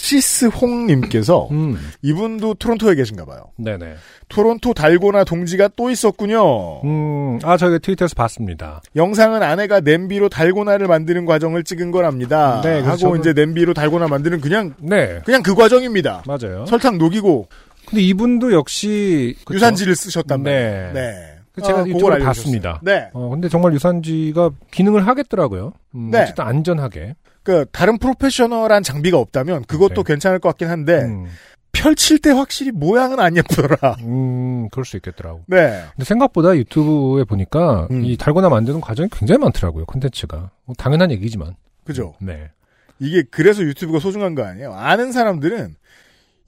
시스홍님께서 0.06 1.48
음. 1.50 1.76
이분도 2.02 2.54
토론토에 2.54 2.94
계신가 2.94 3.24
봐요. 3.24 3.44
네네. 3.56 3.94
토론토 4.28 4.72
달고나 4.74 5.24
동지가 5.24 5.68
또 5.76 5.90
있었군요. 5.90 6.82
음, 6.84 7.38
아, 7.42 7.56
저희가 7.56 7.78
트위터에서 7.78 8.14
봤습니다. 8.14 8.80
영상은 8.94 9.42
아내가 9.42 9.80
냄비로 9.80 10.28
달고나를 10.28 10.86
만드는 10.86 11.26
과정을 11.26 11.64
찍은 11.64 11.90
거랍니다. 11.90 12.60
네, 12.62 12.82
그래서 12.82 13.06
하고 13.06 13.16
이제 13.16 13.32
냄비로 13.32 13.74
달고나 13.74 14.08
만드는 14.08 14.40
그냥 14.40 14.74
네. 14.78 15.20
그냥 15.24 15.42
그 15.42 15.54
과정입니다. 15.54 16.22
맞아요. 16.26 16.66
설탕 16.66 16.98
녹이고 16.98 17.48
근데 17.88 18.02
이분도 18.02 18.52
역시 18.52 19.36
그쵸? 19.44 19.56
유산지를 19.56 19.94
쓰셨단 19.96 20.42
네. 20.42 20.50
말이에요. 20.50 20.92
네. 20.92 21.36
그 21.52 21.62
제가 21.62 21.78
어, 21.78 21.82
알려주셨어요. 21.82 22.18
봤습니다. 22.24 22.80
네. 22.82 23.08
어, 23.12 23.30
근데 23.30 23.48
정말 23.48 23.72
유산지가 23.74 24.50
기능을 24.70 25.06
하겠더라고요. 25.06 25.72
음, 25.94 26.10
네. 26.10 26.22
어쨌든 26.22 26.44
안전하게. 26.44 27.14
그 27.46 27.64
다른 27.70 27.96
프로페셔널한 27.98 28.82
장비가 28.82 29.18
없다면 29.18 29.66
그것도 29.66 30.02
네. 30.02 30.14
괜찮을 30.14 30.40
것 30.40 30.48
같긴 30.48 30.68
한데 30.68 31.02
음, 31.04 31.26
펼칠 31.70 32.18
때 32.18 32.30
확실히 32.30 32.72
모양은 32.72 33.20
안 33.20 33.36
예쁘더라. 33.36 33.98
음, 34.00 34.68
그럴 34.70 34.84
수 34.84 34.96
있겠더라고. 34.96 35.44
네. 35.46 35.84
근데 35.92 36.04
생각보다 36.04 36.56
유튜브에 36.56 37.22
보니까 37.22 37.86
음. 37.92 38.04
이 38.04 38.16
달고나 38.16 38.48
만드는 38.48 38.80
과정이 38.80 39.08
굉장히 39.12 39.38
많더라고요. 39.38 39.84
콘텐츠가. 39.84 40.50
뭐 40.64 40.74
당연한 40.76 41.12
얘기지만. 41.12 41.54
그죠. 41.84 42.14
네. 42.20 42.50
이게 42.98 43.22
그래서 43.30 43.62
유튜브가 43.62 44.00
소중한 44.00 44.34
거 44.34 44.42
아니에요. 44.42 44.72
아는 44.72 45.12
사람들은 45.12 45.76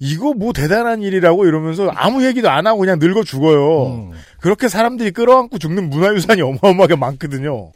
이거 0.01 0.33
뭐 0.33 0.53
대단한 0.53 1.03
일이라고 1.03 1.47
이러면서 1.47 1.93
아무 1.95 2.27
얘기도 2.27 2.51
안 2.51 2.67
하고 2.67 2.81
그냥 2.81 2.99
늙어 2.99 3.23
죽어요. 3.23 3.87
음, 3.87 4.11
그렇게 4.41 4.67
사람들이 4.67 5.13
끌어안고 5.13 5.59
죽는 5.59 5.91
문화유산이 5.91 6.43
어마어마하게 6.43 6.97
많거든요. 6.97 7.71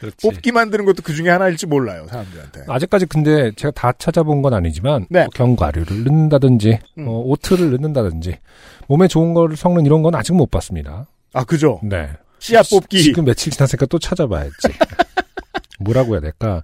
그렇지. 0.00 0.16
뽑기 0.22 0.52
만드는 0.52 0.84
것도 0.84 1.02
그 1.02 1.14
중에 1.14 1.28
하나일지 1.28 1.66
몰라요, 1.66 2.06
사람들한테. 2.08 2.64
아직까지 2.68 3.06
근데 3.06 3.50
제가 3.52 3.70
다 3.72 3.92
찾아본 3.98 4.42
건 4.42 4.54
아니지만 4.54 5.06
네. 5.10 5.20
뭐 5.20 5.28
견과류를 5.34 6.04
넣는다든지 6.04 6.78
음. 6.98 7.08
어, 7.08 7.20
오트를 7.20 7.70
넣는다든지 7.72 8.38
몸에 8.86 9.08
좋은 9.08 9.34
거를 9.34 9.56
섞는 9.56 9.86
이런 9.86 10.02
건 10.02 10.14
아직 10.14 10.34
못 10.34 10.50
봤습니다. 10.50 11.06
아, 11.32 11.44
그죠. 11.44 11.80
네. 11.82 12.08
씨앗 12.38 12.70
뽑기. 12.70 13.02
지금 13.02 13.24
며칠 13.24 13.52
지났으니까 13.52 13.86
또 13.86 13.98
찾아봐야지. 13.98 14.52
뭐라고 15.80 16.14
해야 16.14 16.20
될까? 16.20 16.62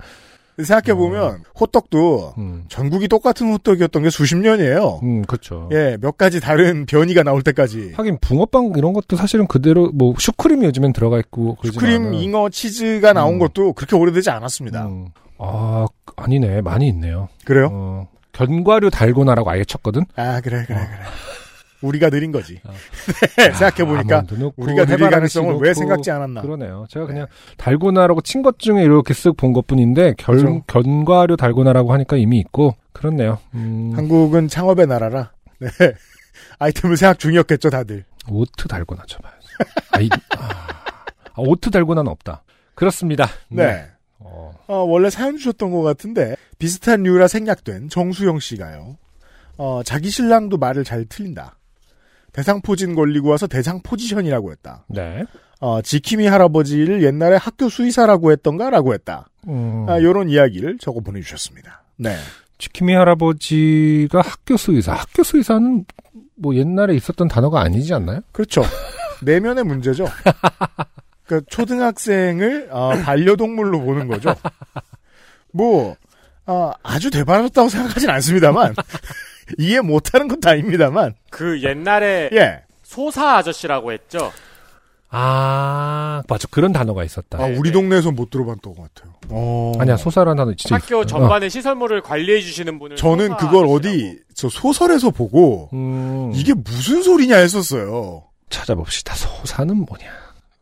생각해 0.62 0.94
보면, 0.96 1.42
호떡도 1.58 2.34
음, 2.38 2.64
전국이 2.68 3.08
똑같은 3.08 3.50
호떡이었던 3.52 4.02
게 4.02 4.10
수십 4.10 4.36
년이에요. 4.36 5.00
음, 5.02 5.22
그렇죠. 5.22 5.68
예, 5.72 5.96
몇 6.00 6.16
가지 6.16 6.40
다른 6.40 6.86
변이가 6.86 7.22
나올 7.24 7.42
때까지. 7.42 7.92
하긴 7.96 8.18
붕어빵 8.20 8.72
이런 8.76 8.92
것도 8.92 9.16
사실은 9.16 9.46
그대로 9.46 9.90
뭐 9.92 10.14
슈크림이 10.18 10.64
요즘엔 10.66 10.92
들어가 10.92 11.18
있고 11.18 11.56
슈크림, 11.64 12.06
않아요. 12.06 12.20
잉어, 12.20 12.48
치즈가 12.50 13.12
나온 13.12 13.34
음. 13.34 13.38
것도 13.40 13.72
그렇게 13.72 13.96
오래되지 13.96 14.30
않았습니다. 14.30 14.86
음. 14.86 15.08
아 15.38 15.86
아니네 16.16 16.60
많이 16.60 16.86
있네요. 16.88 17.28
그래요? 17.44 17.68
어, 17.72 18.08
견과류 18.32 18.90
달고나라고 18.90 19.50
아예 19.50 19.64
쳤거든. 19.64 20.04
아, 20.16 20.40
그래, 20.40 20.64
그래, 20.66 20.78
어. 20.78 20.86
그래. 20.86 20.98
우리가 21.86 22.10
느린 22.10 22.32
거지. 22.32 22.60
어. 22.64 22.72
네, 23.36 23.52
생각해보니까 23.52 24.22
넣고 24.22 24.54
우리가 24.62 24.84
느릴 24.84 25.10
가능성을 25.10 25.54
씨왜 25.56 25.74
생각지 25.74 26.10
않았나. 26.10 26.42
그러네요. 26.42 26.86
제가 26.88 27.06
그냥 27.06 27.26
달고나라고 27.56 28.20
친 28.22 28.42
것 28.42 28.58
중에 28.58 28.82
이렇게 28.82 29.14
쓱 29.14 29.36
본 29.36 29.52
것뿐인데 29.52 30.14
결, 30.18 30.36
그죠. 30.36 30.62
견과류 30.66 31.36
달고나라고 31.36 31.92
하니까 31.92 32.16
이미 32.16 32.38
있고 32.40 32.74
그렇네요. 32.92 33.38
음, 33.54 33.92
한국은 33.94 34.48
창업의 34.48 34.86
나라라. 34.86 35.32
네. 35.60 35.68
아이템을 36.58 36.96
생각 36.96 37.18
중이었겠죠, 37.18 37.70
다들. 37.70 38.04
오트 38.28 38.68
달고나 38.68 39.02
쳐봐야지. 39.06 39.46
아, 39.92 40.00
이, 40.00 40.08
아, 40.36 40.48
아, 41.32 41.34
오트 41.36 41.70
달고나는 41.70 42.10
없다. 42.10 42.42
그렇습니다. 42.74 43.28
네. 43.48 43.86
어, 44.18 44.52
어, 44.66 44.76
원래 44.78 45.10
사연 45.10 45.36
주셨던 45.36 45.70
것 45.70 45.82
같은데, 45.82 46.36
비슷한 46.58 47.02
류라 47.02 47.28
생략된 47.28 47.88
정수영 47.88 48.40
씨가요. 48.40 48.96
어, 49.58 49.82
자기 49.84 50.10
신랑도 50.10 50.56
말을 50.58 50.84
잘 50.84 51.04
틀린다. 51.04 51.56
대상 52.34 52.60
포진 52.60 52.96
걸리고 52.96 53.28
와서 53.28 53.46
대상 53.46 53.80
포지션이라고 53.80 54.50
했다. 54.50 54.84
네. 54.88 55.24
어, 55.60 55.80
지킴이 55.80 56.26
할아버지를 56.26 57.04
옛날에 57.04 57.36
학교 57.36 57.68
수의사라고 57.68 58.32
했던가라고 58.32 58.92
했다. 58.92 59.28
음. 59.46 59.86
아, 59.88 60.02
요런 60.02 60.28
이야기를 60.28 60.78
적어 60.78 61.00
보내주셨습니다. 61.00 61.84
네. 61.96 62.16
지킴이 62.58 62.92
할아버지가 62.92 64.20
학교 64.20 64.56
수의사. 64.56 64.94
학교 64.94 65.22
수의사는 65.22 65.84
뭐 66.34 66.56
옛날에 66.56 66.96
있었던 66.96 67.28
단어가 67.28 67.60
아니지 67.60 67.94
않나요? 67.94 68.20
그렇죠. 68.32 68.64
내면의 69.22 69.62
문제죠. 69.62 70.04
그러니까 71.24 71.48
초등학생을 71.48 72.68
어, 72.72 72.94
반려동물로 73.04 73.80
보는 73.80 74.08
거죠. 74.08 74.34
뭐 75.52 75.94
어, 76.46 76.72
아주 76.82 77.10
대단하다고 77.12 77.68
생각하진 77.68 78.10
않습니다만 78.10 78.74
이해 79.58 79.80
못하는 79.80 80.28
것도 80.28 80.48
아닙니다만 80.50 81.14
그 81.30 81.62
옛날에 81.62 82.30
예. 82.32 82.62
소사 82.82 83.36
아저씨라고 83.36 83.92
했죠. 83.92 84.32
아, 85.16 86.22
맞아. 86.28 86.48
그런 86.50 86.72
단어가 86.72 87.04
있었다. 87.04 87.38
아, 87.38 87.46
우리 87.46 87.70
동네에서 87.70 88.10
못 88.10 88.30
들어봤던 88.30 88.74
것 88.74 88.92
같아요. 88.94 89.14
어. 89.28 89.72
아니야, 89.78 89.96
소사라는 89.96 90.36
단어 90.36 90.54
진짜 90.56 90.74
학교 90.74 90.86
있어요. 90.86 91.06
전반의 91.06 91.50
시설물을 91.50 92.00
관리해 92.02 92.40
주시는 92.40 92.80
분을 92.80 92.96
저는 92.96 93.36
그걸 93.36 93.66
아저씨라고. 93.66 93.74
어디 93.76 94.18
저 94.34 94.48
소설에서 94.48 95.10
보고 95.10 95.70
음, 95.72 96.32
이게 96.34 96.52
무슨 96.52 97.02
소리냐 97.02 97.36
했었어요. 97.36 98.24
찾아봅시다. 98.50 99.14
소사는 99.14 99.76
뭐냐? 99.76 100.06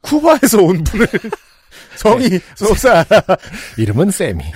쿠바에서 0.02 0.62
온 0.62 0.84
분을 0.84 1.06
성이 1.96 2.38
소사 2.54 3.04
이름은 3.78 4.10
세미. 4.10 4.44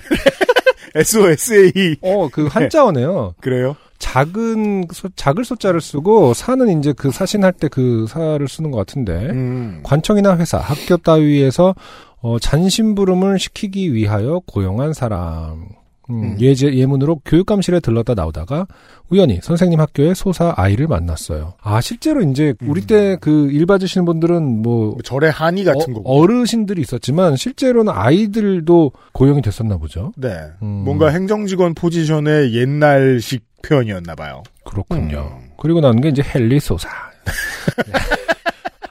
SOSA 0.96 1.96
어, 2.02 2.28
그 2.32 2.46
한자어네요. 2.46 3.34
그래요? 3.40 3.76
작은 3.98 4.88
소, 4.92 5.08
작을 5.16 5.44
소자를 5.44 5.80
쓰고 5.80 6.34
사는 6.34 6.78
이제 6.78 6.92
그 6.92 7.10
사신할 7.10 7.52
때 7.52 7.68
그 7.68 8.06
사를 8.08 8.46
쓰는 8.48 8.70
것 8.70 8.78
같은데 8.78 9.12
음. 9.30 9.80
관청이나 9.82 10.36
회사, 10.38 10.58
학교 10.58 10.96
따위에서 10.96 11.74
어, 12.20 12.38
잔심부름을 12.38 13.38
시키기 13.38 13.92
위하여 13.92 14.40
고용한 14.46 14.92
사람. 14.92 15.68
음, 16.10 16.22
음. 16.22 16.36
예제 16.40 16.74
예문으로 16.74 17.20
교육감실에 17.24 17.80
들렀다 17.80 18.14
나오다가 18.14 18.66
우연히 19.08 19.40
선생님 19.42 19.80
학교에 19.80 20.14
소사 20.14 20.52
아이를 20.56 20.86
만났어요. 20.86 21.54
아 21.60 21.80
실제로 21.80 22.22
이제 22.22 22.54
우리 22.62 22.82
음. 22.82 22.86
때그일 22.86 23.66
봐주시는 23.66 24.04
분들은 24.04 24.62
뭐 24.62 24.96
절의 25.04 25.30
한이 25.30 25.64
같은 25.64 25.92
거고. 25.92 26.02
어, 26.10 26.26
르신들이 26.26 26.82
있었지만 26.82 27.36
실제로는 27.36 27.92
아이들도 27.92 28.92
고용이 29.12 29.42
됐었나 29.42 29.78
보죠. 29.78 30.12
네. 30.16 30.28
음. 30.62 30.66
뭔가 30.84 31.08
행정직원 31.10 31.74
포지션의 31.74 32.54
옛날식 32.54 33.44
표현이었나 33.62 34.14
봐요. 34.14 34.42
그렇군요. 34.64 35.38
음. 35.40 35.50
그리고 35.58 35.80
나온 35.80 36.00
게 36.00 36.08
이제 36.08 36.22
헨리 36.34 36.60
소사. 36.60 36.88
네. 37.24 37.92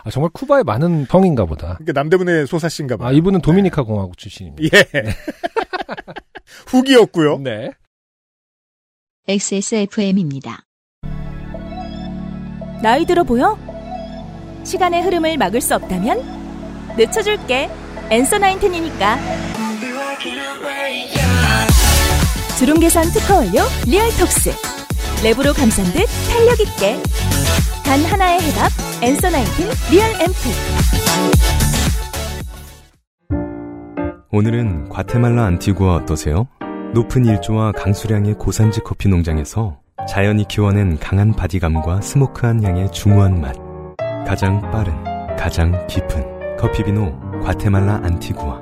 아, 0.04 0.12
정말 0.12 0.30
쿠바에 0.34 0.62
많은 0.64 1.06
성인가 1.10 1.46
보다. 1.46 1.76
그러니까 1.80 1.94
남대문의 1.94 2.46
소사씨인가 2.46 2.96
봐요. 2.98 3.08
아, 3.08 3.12
이분은 3.12 3.42
도미니카 3.42 3.82
공화국 3.82 4.18
출신입니다. 4.18 4.78
예. 4.78 5.04
후기였고요. 6.68 7.40
네. 7.40 7.72
XSFM입니다. 9.28 10.66
나이 12.82 13.06
들어 13.06 13.24
보여? 13.24 13.58
시간의 14.64 15.04
흐름을 15.04 15.38
막을 15.38 15.62
수 15.62 15.76
없다면 15.76 16.96
늦춰줄게. 16.98 17.70
Answer 18.10 18.38
Nineteen이니까. 18.38 19.18
주름 22.58 22.80
개선 22.80 23.04
특허 23.12 23.38
완료 23.38 23.64
리얼톡스. 23.86 24.52
랩으로 25.24 25.56
감싼 25.56 25.86
듯 25.92 26.06
탄력 26.30 26.60
있게. 26.60 27.02
단 27.84 28.04
하나의 28.06 28.42
해답 28.42 28.72
Answer 29.02 29.30
Nineteen 29.30 29.70
real 29.92 30.10
앰플. 30.22 31.65
오늘은 34.36 34.90
과테말라 34.90 35.46
안티구아 35.46 35.96
어떠세요? 35.96 36.46
높은 36.94 37.24
일조와 37.24 37.72
강수량의 37.72 38.34
고산지 38.34 38.82
커피 38.82 39.08
농장에서 39.08 39.80
자연이 40.10 40.46
키워낸 40.50 41.00
강한 41.00 41.32
바디감과 41.32 42.02
스모크한 42.02 42.62
향의 42.62 42.92
중후한 42.92 43.40
맛. 43.40 43.56
가장 44.28 44.60
빠른, 44.72 44.94
가장 45.38 45.88
깊은 45.88 46.58
커피 46.58 46.84
비노 46.84 47.18
과테말라 47.46 48.02
안티구아. 48.04 48.62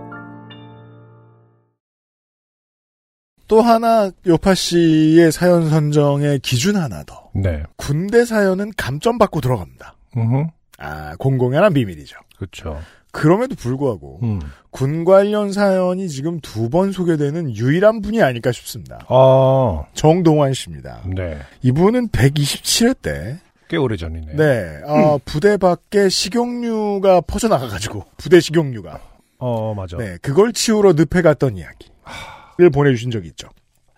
또 3.48 3.62
하나 3.64 4.12
요파 4.28 4.54
씨의 4.54 5.32
사연 5.32 5.72
선정의 5.72 6.38
기준 6.42 6.76
하나 6.76 7.04
더. 7.04 7.32
네. 7.34 7.64
군대 7.78 8.26
사연은 8.26 8.74
감점 8.78 9.18
받고 9.18 9.42
들어갑니다. 9.42 9.96
음, 10.18 10.50
아, 10.78 11.16
공공연한 11.18 11.74
비밀이죠. 11.74 12.16
그렇죠. 12.38 12.80
그럼에도 13.14 13.56
불구하고 13.56 14.20
음. 14.24 14.42
군 14.72 15.06
관련 15.06 15.54
사연이 15.54 16.10
지금 16.10 16.40
두 16.42 16.70
번 16.70 16.92
소개되는 16.92 17.56
유일한 17.56 18.02
분이 18.02 18.22
아닐까 18.24 18.52
싶습니다. 18.52 19.06
아, 19.08 19.84
정동환 19.94 20.54
씨입니다. 20.54 21.02
네. 21.16 21.38
이분은 21.62 22.08
127회 22.10 22.96
때, 23.02 23.38
꽤 23.70 23.78
오래 23.78 23.96
전이네. 23.96 24.34
네, 24.36 24.82
어, 24.88 25.20
부대 25.24 25.58
밖에 25.58 26.10
식용유가 26.10 27.22
퍼져나가가지고, 27.22 28.04
부대 28.18 28.40
식용유가. 28.40 29.00
어, 29.38 29.74
맞아. 29.76 29.98
네, 29.98 30.18
그걸 30.22 30.52
치우러 30.52 30.94
늪에 30.94 31.22
갔던 31.22 31.56
이야기를 31.58 32.72
보내주신 32.74 33.12
적이 33.12 33.28
있죠. 33.30 33.48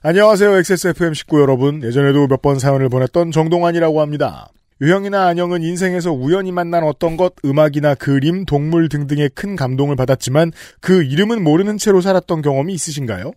안녕하세요, 0.02 0.58
XSFM 0.58 1.14
식구 1.14 1.40
여러분. 1.42 1.82
예전에도 1.84 2.28
몇 2.28 2.42
번 2.42 2.60
사연을 2.60 2.90
보냈던 2.90 3.32
정동환이라고 3.32 4.02
합니다. 4.02 4.50
유형이나 4.82 5.28
안형은 5.28 5.64
인생에서 5.64 6.12
우연히 6.12 6.52
만난 6.52 6.84
어떤 6.84 7.16
것, 7.16 7.34
음악이나 7.46 7.96
그림, 7.96 8.44
동물 8.46 8.90
등등의 8.90 9.30
큰 9.34 9.56
감동을 9.56 9.96
받았지만 9.96 10.52
그 10.82 11.04
이름은 11.04 11.44
모르는 11.44 11.78
채로 11.78 12.02
살았던 12.02 12.42
경험이 12.42 12.74
있으신가요? 12.74 13.32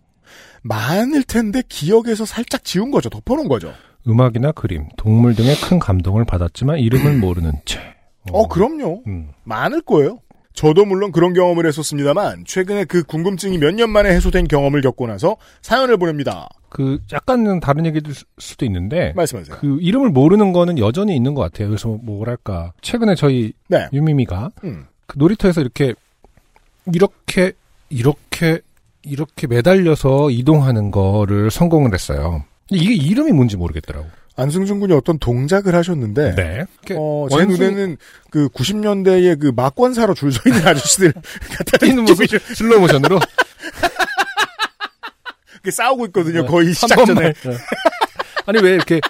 많을 0.63 1.23
텐데 1.23 1.61
기억에서 1.67 2.25
살짝 2.25 2.65
지운 2.65 2.91
거죠. 2.91 3.09
덮어놓은 3.09 3.47
거죠. 3.47 3.73
음악이나 4.05 4.51
그림, 4.51 4.89
동물 4.97 5.33
등의 5.33 5.55
큰 5.61 5.79
감동을 5.79 6.25
받았지만 6.25 6.79
이름은 6.79 7.21
모르는 7.21 7.53
채. 7.63 7.79
어, 8.31 8.47
그럼요. 8.49 9.03
음. 9.07 9.29
많을 9.45 9.81
거예요. 9.81 10.19
저도 10.59 10.83
물론 10.83 11.13
그런 11.13 11.31
경험을 11.33 11.65
했었습니다만 11.65 12.43
최근에 12.45 12.83
그 12.83 13.03
궁금증이 13.03 13.57
몇 13.59 13.71
년 13.73 13.89
만에 13.91 14.09
해소된 14.09 14.49
경험을 14.49 14.81
겪고 14.81 15.07
나서 15.07 15.37
사연을 15.61 15.95
보냅니다. 15.95 16.49
그 16.67 16.99
약간은 17.13 17.61
다른 17.61 17.85
얘기일 17.85 18.13
수- 18.13 18.25
수도 18.37 18.65
있는데 18.65 19.13
말씀하세요. 19.15 19.55
그 19.57 19.77
이름을 19.79 20.09
모르는 20.09 20.51
거는 20.51 20.77
여전히 20.77 21.15
있는 21.15 21.33
것 21.33 21.43
같아요. 21.43 21.69
그래서 21.69 21.87
뭐랄까 22.03 22.73
최근에 22.81 23.15
저희 23.15 23.53
네. 23.69 23.87
유미미가 23.93 24.51
음. 24.65 24.85
그 25.07 25.17
놀이터에서 25.17 25.61
이렇게 25.61 25.93
이렇게 26.93 27.53
이렇게 27.89 28.59
이렇게 29.03 29.47
매달려서 29.47 30.29
이동하는 30.29 30.91
거를 30.91 31.51
성공을 31.51 31.93
했어요. 31.93 32.43
근데 32.67 32.83
이게 32.83 32.93
이름이 32.95 33.31
뭔지 33.31 33.55
모르겠더라고. 33.55 34.07
안승준 34.39 34.79
군이 34.79 34.93
어떤 34.93 35.19
동작을 35.19 35.75
하셨는데 35.75 36.35
네. 36.35 36.65
어, 36.95 37.27
제 37.29 37.35
원숭이- 37.35 37.57
눈에는 37.59 37.97
그 38.31 38.47
90년대의 38.49 39.39
그 39.39 39.51
막권 39.55 39.93
사러 39.93 40.13
줄 40.13 40.31
서 40.31 40.41
있는 40.47 40.65
아저씨들 40.67 41.11
같은 41.57 41.79
뛰는 41.87 42.05
모습 42.05 42.25
슬로우 42.55 42.79
모션으로 42.81 43.19
그 45.61 45.71
싸우고 45.71 46.05
있거든요. 46.07 46.41
네. 46.43 46.47
거의 46.47 46.73
시작 46.73 47.03
전에. 47.05 47.33
네. 47.33 47.57
아니 48.45 48.59
왜 48.63 48.71
이렇게 48.75 49.01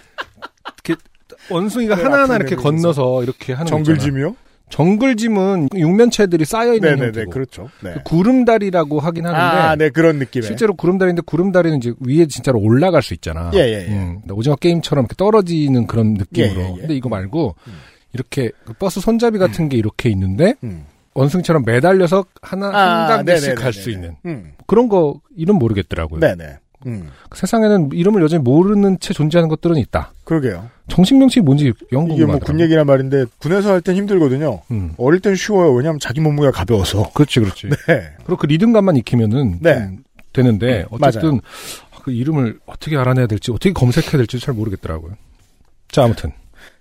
이렇게 0.86 1.02
원숭이가 1.50 1.96
네, 1.96 2.04
하나하나 2.04 2.36
이렇게. 2.38 2.56
건너서 2.56 3.22
이렇게 3.24 3.54
하는. 3.54 3.68
정글짐이요? 3.68 4.36
정글짐은 4.70 5.70
육면체들이 5.76 6.46
쌓여 6.46 6.74
있는 6.74 6.90
네네네, 6.90 7.06
형태고 7.08 7.32
그렇죠. 7.32 7.70
네. 7.84 7.94
그 7.96 8.04
구름다리라고 8.04 9.00
하긴 9.00 9.26
하는데 9.26 9.42
아, 9.44 9.76
네, 9.76 9.90
그런 9.90 10.18
느낌의. 10.20 10.48
실제로 10.48 10.74
구름다리인데 10.76 11.24
구름다리는 11.26 11.78
이제 11.78 11.94
위에 12.00 12.28
진짜로 12.28 12.60
올라갈 12.60 13.02
수 13.02 13.14
있잖아. 13.14 13.52
예, 13.56 13.60
예, 13.60 13.88
예. 13.90 13.94
음, 13.94 14.22
오징어 14.32 14.56
게임처럼 14.56 15.04
이렇게 15.06 15.16
떨어지는 15.16 15.88
그런 15.88 16.14
느낌으로. 16.14 16.62
예, 16.62 16.66
예, 16.66 16.74
예. 16.76 16.80
근데 16.82 16.96
이거 16.96 17.10
말고 17.10 17.56
음. 17.68 17.74
이렇게 18.14 18.52
그 18.66 18.74
버스 18.74 19.00
손잡이 19.02 19.38
같은 19.38 19.70
게 19.70 19.78
이렇게 19.78 20.10
있는데 20.10 20.56
음. 20.64 20.86
원숭이처럼 21.16 21.64
매달려서 21.66 22.26
하나 22.42 22.68
아, 22.68 23.02
한 23.18 23.26
단계씩. 23.26 23.56
갈 23.56 23.74
수 23.74 23.90
있는 23.90 24.16
음. 24.26 24.54
그런 24.68 24.88
거 24.88 25.20
이름 25.36 25.58
모르겠더라고요. 25.58 26.20
네네. 26.20 26.58
음. 26.86 27.10
그 27.30 27.38
세상에는 27.38 27.90
이름을 27.94 28.22
여전히 28.24 28.42
모르는 28.44 29.00
채 29.00 29.14
존재하는 29.14 29.50
것들은 29.50 29.76
있다. 29.78 30.14
그러게요. 30.24 30.70
정식 30.88 31.18
명칭이 31.18 31.44
뭔지 31.44 31.66
이게 31.66 31.74
영궁금하더라고. 31.92 32.32
뭐군 32.40 32.60
얘기란 32.62 32.86
말인데 32.86 33.26
군에서 33.40 33.72
할 33.74 33.82
땐 33.82 33.96
힘들거든요. 33.96 34.62
음. 34.72 34.94
어릴 34.98 35.20
땐 35.20 35.36
쉬워요. 35.36 35.74
왜냐하면 35.74 36.00
자기 36.00 36.20
몸무게가 36.22 36.52
가벼워서. 36.52 37.12
그렇지, 37.14 37.40
그렇지. 37.42 37.70
네. 37.88 38.12
그리고 38.18 38.38
그 38.38 38.46
리듬감만 38.48 38.96
익히면은 38.98 39.60
네. 39.62 39.76
좀 39.76 40.04
되는데 40.34 40.86
어쨌든 40.92 41.22
맞아요. 41.30 41.42
그 42.04 42.12
이름을 42.12 42.60
어떻게 42.66 42.96
알아내야 42.98 43.28
될지 43.28 43.52
어떻게 43.52 43.74
검색해야 43.74 44.18
될지 44.18 44.40
잘 44.40 44.54
모르겠더라고요. 44.54 45.14
자 45.92 46.04
아무튼 46.04 46.32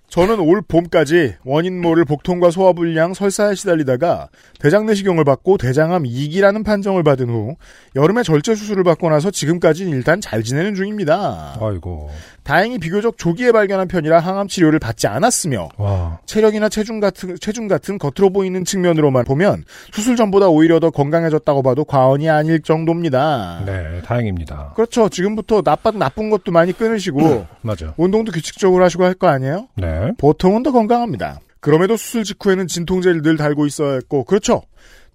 저는 0.09 0.39
올 0.39 0.61
봄까지 0.67 1.35
원인 1.45 1.81
모를 1.81 2.03
복통과 2.03 2.49
소화불량 2.49 3.13
설사에 3.13 3.53
시달리다가 3.53 4.29
대장 4.59 4.87
내시경을 4.87 5.23
받고 5.23 5.57
대장암 5.59 6.03
2기라는 6.03 6.65
판정을 6.65 7.03
받은 7.03 7.29
후 7.29 7.55
여름에 7.95 8.23
절제 8.23 8.55
수술을 8.55 8.83
받고 8.83 9.07
나서 9.09 9.29
지금까지는 9.29 9.91
일단 9.91 10.19
잘 10.19 10.41
지내는 10.41 10.73
중입니다. 10.73 11.57
아이고. 11.61 12.09
다행히 12.43 12.79
비교적 12.79 13.19
조기에 13.19 13.51
발견한 13.51 13.87
편이라 13.87 14.19
항암 14.19 14.47
치료를 14.47 14.79
받지 14.79 15.05
않았으며 15.05 15.69
와. 15.77 16.17
체력이나 16.25 16.69
체중 16.69 16.99
같은 16.99 17.35
체중 17.39 17.67
같은 17.67 17.99
겉으로 17.99 18.31
보이는 18.31 18.65
측면으로만 18.65 19.25
보면 19.25 19.63
수술 19.91 20.15
전보다 20.15 20.47
오히려 20.49 20.79
더 20.79 20.89
건강해졌다고 20.89 21.61
봐도 21.61 21.85
과언이 21.85 22.27
아닐 22.27 22.63
정도입니다. 22.63 23.61
네, 23.67 24.01
다행입니다. 24.03 24.71
그렇죠. 24.75 25.09
지금부터 25.09 25.61
나빠 25.61 25.91
나쁜 25.91 26.31
것도 26.31 26.51
많이 26.51 26.73
끊으시고 26.73 27.45
맞아. 27.61 27.93
운동도 27.97 28.31
규칙적으로 28.31 28.83
하시고 28.83 29.03
할 29.03 29.13
거 29.19 29.27
아니에요? 29.27 29.67
네. 29.75 29.98
보통은 30.17 30.63
더 30.63 30.71
건강합니다. 30.71 31.39
그럼에도 31.59 31.97
수술 31.97 32.23
직후에는 32.23 32.67
진통제를 32.67 33.21
늘 33.21 33.37
달고 33.37 33.65
있어야 33.65 33.93
했고, 33.93 34.23
그렇죠. 34.23 34.63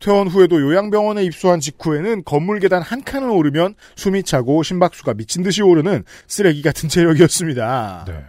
퇴원 0.01 0.29
후에도 0.29 0.61
요양병원에 0.61 1.25
입소한 1.25 1.61
직후에는 1.61 2.25
건물 2.25 2.59
계단 2.59 2.83
한 2.83 3.03
칸을 3.03 3.31
오르면 3.31 3.75
숨이 3.97 4.23
차고 4.25 4.63
심박수가 4.63 5.15
미친 5.15 5.43
듯이 5.43 5.63
오르는 5.63 6.05
쓰레기 6.27 6.61
같은 6.63 6.89
체력이었습니다. 6.89 8.05
네. 8.09 8.25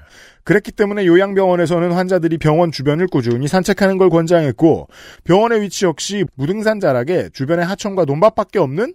그랬기 0.45 0.71
때문에 0.71 1.05
요양병원에서는 1.07 1.91
환자들이 1.91 2.37
병원 2.37 2.71
주변을 2.71 3.07
꾸준히 3.07 3.47
산책하는 3.47 3.97
걸 3.97 4.09
권장했고, 4.09 4.87
병원의 5.23 5.61
위치 5.61 5.85
역시 5.85 6.23
무등산 6.35 6.79
자락에 6.79 7.29
주변에 7.33 7.63
하천과 7.63 8.05
논밭밖에 8.05 8.59
없는 8.59 8.93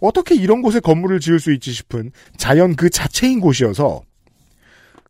어떻게 0.00 0.34
이런 0.34 0.62
곳에 0.62 0.80
건물을 0.80 1.20
지을 1.20 1.38
수 1.38 1.52
있지 1.52 1.72
싶은 1.72 2.10
자연 2.38 2.74
그 2.76 2.90
자체인 2.90 3.40
곳이어서 3.40 4.00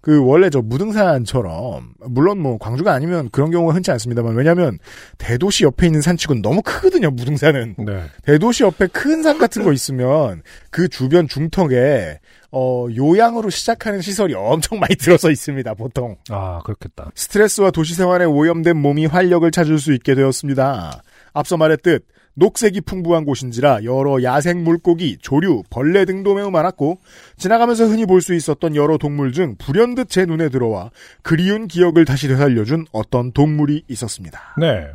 그 0.06 0.24
원래 0.24 0.50
저 0.50 0.62
무등산처럼 0.62 1.94
물론 2.10 2.38
뭐 2.38 2.58
광주가 2.58 2.92
아니면 2.92 3.28
그런 3.32 3.50
경우가 3.50 3.74
흔치 3.74 3.90
않습니다만 3.90 4.36
왜냐하면 4.36 4.78
대도시 5.18 5.64
옆에 5.64 5.86
있는 5.86 6.00
산치고는 6.00 6.42
너무 6.42 6.62
크거든요 6.62 7.10
무등산은 7.10 7.74
네. 7.84 8.02
대도시 8.22 8.62
옆에 8.62 8.86
큰 8.86 9.24
산 9.24 9.38
같은 9.38 9.64
거 9.64 9.72
있으면 9.72 10.42
그 10.70 10.88
주변 10.88 11.26
중턱에 11.26 12.20
어 12.52 12.86
요양으로 12.94 13.50
시작하는 13.50 14.00
시설이 14.00 14.34
엄청 14.34 14.78
많이 14.78 14.94
들어서 14.94 15.28
있습니다 15.28 15.74
보통 15.74 16.14
아, 16.30 16.60
그렇겠다. 16.64 17.10
스트레스와 17.16 17.72
도시 17.72 17.94
생활에 17.94 18.26
오염된 18.26 18.76
몸이 18.76 19.06
활력을 19.06 19.50
찾을 19.50 19.80
수 19.80 19.92
있게 19.92 20.14
되었습니다. 20.14 21.02
앞서 21.32 21.56
말했듯 21.56 22.04
녹색이 22.36 22.82
풍부한 22.82 23.24
곳인지라 23.24 23.84
여러 23.84 24.22
야생 24.22 24.62
물고기, 24.62 25.16
조류, 25.18 25.62
벌레 25.70 26.04
등도 26.04 26.34
매우 26.34 26.50
많았고 26.50 27.00
지나가면서 27.38 27.86
흔히 27.86 28.04
볼 28.06 28.20
수 28.20 28.34
있었던 28.34 28.76
여러 28.76 28.98
동물 28.98 29.32
중 29.32 29.56
불현듯 29.56 30.08
제 30.08 30.24
눈에 30.26 30.48
들어와 30.48 30.90
그리운 31.22 31.66
기억을 31.66 32.04
다시 32.04 32.28
되살려준 32.28 32.86
어떤 32.92 33.32
동물이 33.32 33.84
있었습니다. 33.88 34.54
네. 34.58 34.88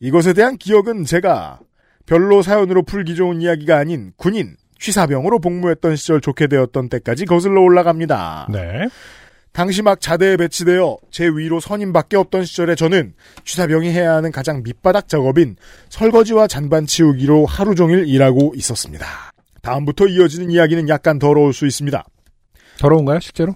이것에 0.00 0.32
대한 0.32 0.56
기억은 0.56 1.04
제가 1.04 1.60
별로 2.06 2.42
사연으로 2.42 2.82
풀기 2.82 3.14
좋은 3.14 3.40
이야기가 3.42 3.76
아닌 3.76 4.12
군인, 4.16 4.56
취사병으로 4.78 5.40
복무했던 5.40 5.96
시절 5.96 6.20
좋게 6.20 6.46
되었던 6.46 6.88
때까지 6.88 7.24
거슬러 7.24 7.62
올라갑니다. 7.62 8.48
네. 8.52 8.88
당시 9.56 9.80
막 9.80 10.02
자대에 10.02 10.36
배치되어 10.36 10.98
제 11.10 11.28
위로 11.28 11.60
선임밖에 11.60 12.18
없던 12.18 12.44
시절에 12.44 12.74
저는 12.74 13.14
취사병이 13.46 13.88
해야 13.88 14.12
하는 14.12 14.30
가장 14.30 14.62
밑바닥 14.62 15.08
작업인 15.08 15.56
설거지와 15.88 16.46
잔반 16.46 16.84
치우기로 16.84 17.46
하루 17.46 17.74
종일 17.74 18.06
일하고 18.06 18.52
있었습니다. 18.54 19.06
다음부터 19.62 20.08
이어지는 20.08 20.50
이야기는 20.50 20.90
약간 20.90 21.18
더러울 21.18 21.54
수 21.54 21.66
있습니다. 21.66 22.04
더러운가요, 22.78 23.18
실제로? 23.20 23.54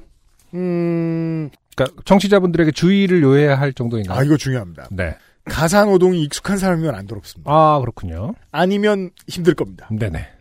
음, 0.55 1.51
그러니까 1.77 2.03
청취자분들에게 2.07 2.71
주의를 2.71 3.23
요해야 3.23 3.61
할 3.61 3.75
정도인가요? 3.75 4.19
아, 4.19 4.23
이거 4.23 4.39
중요합니다. 4.39 4.89
네. 4.93 5.19
가사노동이 5.45 6.23
익숙한 6.23 6.57
사람이면 6.57 6.95
안 6.95 7.07
더럽습니다. 7.07 7.53
아, 7.53 7.79
그렇군요. 7.79 8.33
아니면 8.53 9.11
힘들 9.29 9.53
겁니다. 9.53 9.87
네네. 9.91 10.40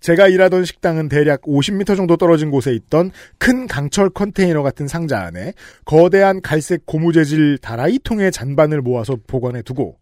제가 0.00 0.28
일하던 0.28 0.64
식당은 0.64 1.08
대략 1.08 1.42
50m 1.42 1.96
정도 1.96 2.16
떨어진 2.16 2.50
곳에 2.50 2.72
있던 2.72 3.10
큰 3.38 3.66
강철 3.66 4.10
컨테이너 4.10 4.62
같은 4.62 4.88
상자 4.88 5.20
안에 5.20 5.52
거대한 5.84 6.40
갈색 6.40 6.86
고무 6.86 7.12
재질 7.12 7.58
다라이 7.58 7.98
통의 7.98 8.30
잔반을 8.30 8.82
모아서 8.82 9.16
보관해 9.26 9.62
두고 9.62 9.96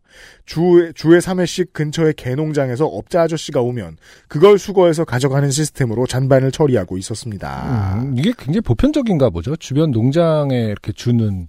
주, 0.46 0.92
주에 0.94 1.18
3회씩 1.18 1.72
근처의 1.72 2.14
개농장에서 2.14 2.86
업자 2.86 3.22
아저씨가 3.22 3.60
오면 3.60 3.96
그걸 4.28 4.58
수거해서 4.58 5.04
가져가는 5.04 5.50
시스템으로 5.50 6.06
잔반을 6.06 6.52
처리하고 6.52 6.98
있었습니다. 6.98 7.98
음, 8.02 8.14
이게 8.16 8.32
굉장히 8.36 8.60
보편적인가 8.60 9.30
보죠. 9.30 9.56
주변 9.56 9.90
농장에 9.90 10.66
이렇게 10.66 10.92
주는 10.92 11.48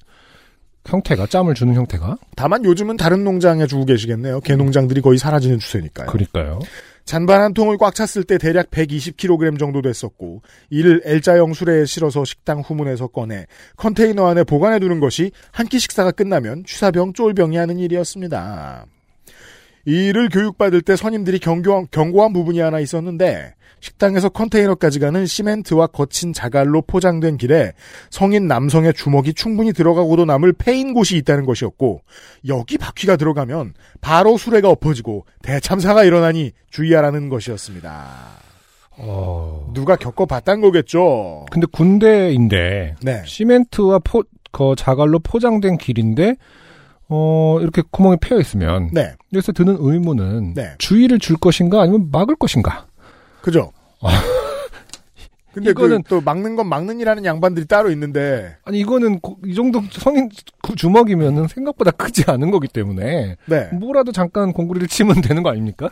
형태가, 0.86 1.28
짬을 1.28 1.54
주는 1.56 1.74
형태가. 1.74 2.17
다만 2.36 2.63
요즘은 2.63 2.98
다른 2.98 3.24
농장에 3.24 3.65
주고 3.67 3.86
계시겠네요. 3.86 4.41
개농장들이 4.41 5.02
거의 5.02 5.17
사라지는 5.17 5.60
추세니까요. 5.60 6.08
그러니까요. 6.08 6.60
잔반 7.06 7.41
한 7.41 7.54
통을 7.54 7.78
꽉 7.78 7.93
찼을 7.93 8.24
때 8.24 8.38
대략 8.39 8.71
120kg 8.71 9.60
정도 9.60 9.82
됐었고 9.84 10.41
이를 10.71 11.02
L자형 11.06 11.54
수레에 11.54 11.86
실어서 11.86 12.26
식당 12.26 12.62
후문에서 12.62 13.08
꺼내 13.08 13.45
컨테이너 13.78 14.26
안에 14.28 14.43
보관해 14.43 14.80
두는 14.80 15.00
것이 15.00 15.32
한 15.52 15.67
끼 15.67 15.78
식사가 15.80 16.12
끝나면 16.12 16.63
취사병 16.65 17.13
쫄병이 17.13 17.58
하는 17.58 17.78
일이었습니다. 17.78 18.86
이 19.88 20.08
일을 20.08 20.30
교육받을 20.30 20.82
때 20.82 20.95
선임들이 20.95 21.39
경고한, 21.39 21.88
경고한 21.91 22.34
부분이 22.34 22.60
하나 22.60 22.80
있었는데 22.80 23.54
식당에서 23.80 24.30
컨테이너까지 24.30 25.00
가는 25.00 25.26
시멘트와 25.26 25.88
거친 25.88 26.34
자갈로 26.34 26.82
포장된 26.82 27.38
길에 27.38 27.74
성인 28.10 28.48
남성의 28.48 28.93
주먹이 28.95 29.36
충분히 29.36 29.74
들어가고도 29.74 30.26
남을 30.26 30.54
패인 30.54 30.93
곳이 30.93 31.17
있다는 31.17 31.45
것이었고 31.45 32.02
여기 32.48 32.80
바퀴가 32.80 33.15
들어가면 33.15 33.74
바로 34.02 34.38
수레가 34.38 34.69
엎어지고 34.69 35.26
대참사가 35.43 36.04
일어나니 36.04 36.52
주의하라는 36.71 37.30
것이었습니다. 37.30 38.06
어. 38.98 39.71
누가 39.74 39.95
겪어봤단 39.95 40.62
거겠죠. 40.62 41.45
근데 41.52 41.67
군대인데 41.71 42.95
네. 43.02 43.24
시멘트와 43.26 44.00
포, 44.00 44.24
그 44.52 44.74
자갈로 44.78 45.19
포장된 45.19 45.78
길인데 45.78 46.38
어, 47.09 47.57
이렇게 47.61 47.81
구멍이 47.91 48.17
패여 48.21 48.39
있으면 48.39 48.89
네. 48.91 49.13
여기서 49.33 49.51
드는 49.51 49.77
의문은 49.79 50.53
네. 50.55 50.73
주의를 50.79 51.19
줄 51.19 51.37
것인가 51.37 51.81
아니면 51.81 52.09
막을 52.11 52.35
것인가? 52.35 52.87
그죠? 53.41 53.71
근데 55.53 55.71
이거는- 55.71 56.03
그 56.03 56.09
또 56.09 56.21
막는 56.21 56.55
건 56.57 56.67
막는이라는 56.67 57.23
양반들이 57.23 57.65
따로 57.67 57.89
있는데 57.91 58.57
아니 58.65 58.79
이거는 58.79 59.19
고- 59.21 59.37
이 59.45 59.53
정도 59.55 59.81
성인 59.91 60.29
구- 60.61 60.75
주먹이면은 60.75 61.47
생각보다 61.47 61.91
크지 61.91 62.25
않은 62.27 62.51
거기 62.51 62.67
때문에 62.67 63.37
네. 63.45 63.69
뭐라도 63.71 64.11
잠깐 64.11 64.51
공구리를 64.51 64.85
치면 64.89 65.21
되는 65.21 65.43
거 65.43 65.51
아닙니까? 65.51 65.87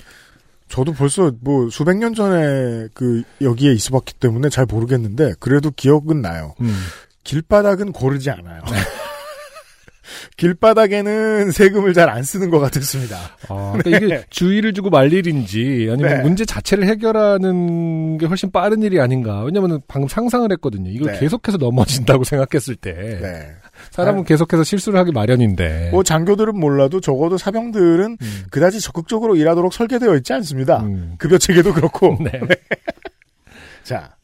저도 0.67 0.91
벌써 0.93 1.31
뭐 1.41 1.69
수백 1.69 1.97
년 1.97 2.13
전에 2.13 2.87
그 2.93 3.23
여기에 3.41 3.71
있어봤기 3.73 4.15
때문에 4.15 4.49
잘 4.49 4.65
모르겠는데 4.65 5.33
그래도 5.39 5.71
기억은 5.71 6.21
나요. 6.21 6.55
음. 6.59 6.73
길바닥은 7.23 7.93
고르지 7.93 8.31
않아요. 8.31 8.61
길바닥에는 10.37 11.51
세금을 11.53 11.93
잘 11.93 12.09
안 12.13 12.21
쓰는 12.21 12.49
것 12.49 12.59
같았습니다. 12.59 13.17
아, 13.49 13.73
그러니까 13.81 14.05
이게 14.05 14.23
주의를 14.29 14.73
주고 14.73 14.89
말 14.89 15.11
일인지 15.11 15.89
아니면 15.91 16.17
네. 16.17 16.21
문제 16.21 16.45
자체를 16.45 16.85
해결하는 16.85 18.17
게 18.17 18.25
훨씬 18.25 18.51
빠른 18.51 18.83
일이 18.83 18.99
아닌가. 18.99 19.41
왜냐면 19.43 19.81
방금 19.87 20.07
상상을 20.07 20.51
했거든요. 20.51 20.91
이걸 20.91 21.13
네. 21.13 21.19
계속해서 21.19 21.57
넘어진다고 21.57 22.23
생각했을 22.25 22.75
때 22.75 22.93
네. 22.93 23.47
사람은 23.91 24.25
계속해서 24.25 24.63
실수를 24.63 24.99
하기 24.99 25.11
마련인데. 25.11 25.89
뭐 25.91 26.03
장교들은 26.03 26.59
몰라도 26.59 26.99
적어도 26.99 27.37
사병들은 27.37 28.17
음. 28.21 28.43
그다지 28.51 28.79
적극적으로 28.81 29.35
일하도록 29.35 29.73
설계되어 29.73 30.15
있지 30.17 30.33
않습니다. 30.33 30.83
음. 30.83 31.15
급여 31.17 31.37
체계도 31.37 31.73
그렇고. 31.73 32.17
네. 32.21 32.31
자, 33.83 34.15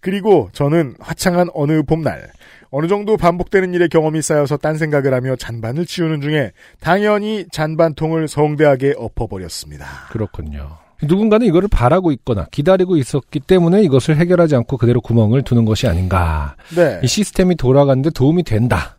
그리고 0.00 0.48
저는 0.52 0.94
화창한 1.00 1.48
어느 1.54 1.82
봄날 1.82 2.30
어느 2.70 2.86
정도 2.88 3.16
반복되는 3.16 3.74
일의 3.74 3.88
경험이 3.88 4.22
쌓여서 4.22 4.56
딴 4.56 4.76
생각을 4.76 5.14
하며 5.14 5.36
잔반을 5.36 5.86
치우는 5.86 6.20
중에 6.20 6.52
당연히 6.80 7.46
잔반통을 7.50 8.28
성대하게 8.28 8.94
엎어버렸습니다. 8.96 9.86
그렇군요. 10.10 10.78
누군가는 11.02 11.46
이거를 11.46 11.68
바라고 11.68 12.10
있거나 12.12 12.46
기다리고 12.50 12.96
있었기 12.96 13.40
때문에 13.40 13.82
이것을 13.82 14.16
해결하지 14.16 14.56
않고 14.56 14.78
그대로 14.78 15.00
구멍을 15.00 15.42
두는 15.42 15.64
것이 15.64 15.86
아닌가. 15.86 16.56
네. 16.74 17.00
이 17.02 17.06
시스템이 17.06 17.56
돌아가는데 17.56 18.10
도움이 18.10 18.44
된다. 18.44 18.96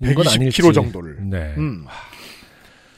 이건 0.00 0.24
120kg 0.24 0.34
아닐지. 0.34 0.72
정도를. 0.72 1.16
네. 1.30 1.54
음. 1.56 1.86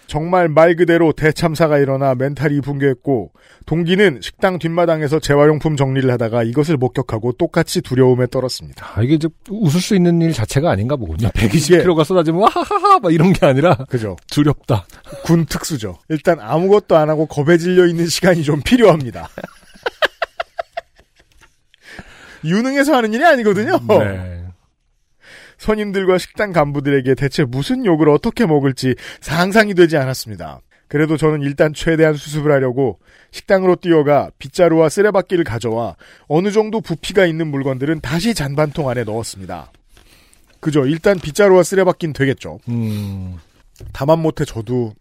정말 0.07 0.49
말 0.49 0.77
그대로 0.77 1.13
대참사가 1.13 1.79
일어나 1.79 2.15
멘탈이 2.15 2.61
붕괴했고 2.61 3.33
동기는 3.67 4.19
식당 4.21 4.59
뒷마당에서 4.59 5.19
재활용품 5.19 5.77
정리를 5.77 6.11
하다가 6.11 6.43
이것을 6.43 6.77
목격하고 6.77 7.33
똑같이 7.33 7.81
두려움에 7.81 8.27
떨었습니다. 8.27 8.87
아, 8.95 9.03
이게 9.03 9.15
이제 9.15 9.29
웃을 9.51 9.81
수 9.81 9.95
있는 9.95 10.21
일 10.21 10.33
자체가 10.33 10.71
아닌가 10.71 10.97
보군요. 10.97 11.29
120kg가 11.29 12.05
쏟아지면 12.05 12.43
와하하하 12.43 12.99
막 13.01 13.13
이런 13.13 13.33
게 13.33 13.47
아니라 13.47 13.75
그죠? 13.89 14.17
두렵다. 14.31 14.87
군 15.25 15.47
특수죠. 15.47 15.97
일단 16.09 16.39
아무것도 16.41 16.97
안 16.97 17.09
하고 17.09 17.27
겁에 17.27 17.57
질려 17.57 17.87
있는 17.87 18.07
시간이 18.07 18.45
좀 18.45 18.61
필요합니다. 18.63 19.29
유능해서 22.45 22.95
하는 22.95 23.15
일이 23.15 23.25
아니거든요. 23.25 23.79
네. 23.89 24.44
손님들과 25.65 26.19
식당 26.19 26.53
간부들에게 26.53 27.15
대체 27.15 27.45
무슨 27.45 27.87
욕을 27.87 28.11
어떻게 28.11 28.45
먹을지 28.45 28.97
상상이 29.23 29.73
되지 29.73 29.97
않았습니다. 29.97 30.61
그래도 30.89 31.17
저는 31.17 31.41
일단 31.41 31.73
최대한 31.73 32.15
수습을 32.15 32.53
하려고 32.53 32.99
식당으로 33.31 33.77
뛰어가 33.77 34.31
빗자루와 34.39 34.91
쓰레받기를 34.91 35.45
가져와 35.45 35.97
어느 36.29 36.51
정도 36.51 36.83
부피가 36.83 37.25
있는 37.25 37.47
물건들은 37.47 38.01
다시 38.01 38.35
잔반통 38.35 38.91
안에 38.91 39.05
넣었습니다. 39.05 39.73
그죠. 40.61 40.85
일단 40.85 41.19
빗자루와 41.19 41.63
쓰레받기는 41.63 42.13
되겠죠. 42.13 42.61
음, 42.69 43.39
다만 43.95 44.21
못해 44.21 44.45
저도 44.45 44.93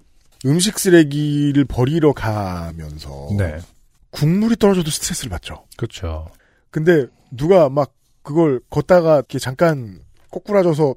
음식 0.45 0.80
쓰레기를 0.80 1.66
버리러 1.66 2.14
가면서 2.14 3.28
네. 3.38 3.57
국물이 4.11 4.55
떨어져도 4.55 4.89
스트레스를 4.89 5.30
받죠. 5.30 5.66
그렇죠. 5.76 6.30
근데 6.72 7.05
누가 7.32 7.68
막 7.68 7.93
그걸 8.22 8.61
걷다가 8.70 9.16
이렇게 9.16 9.39
잠깐 9.39 10.03
꼬꾸라져서 10.34 10.95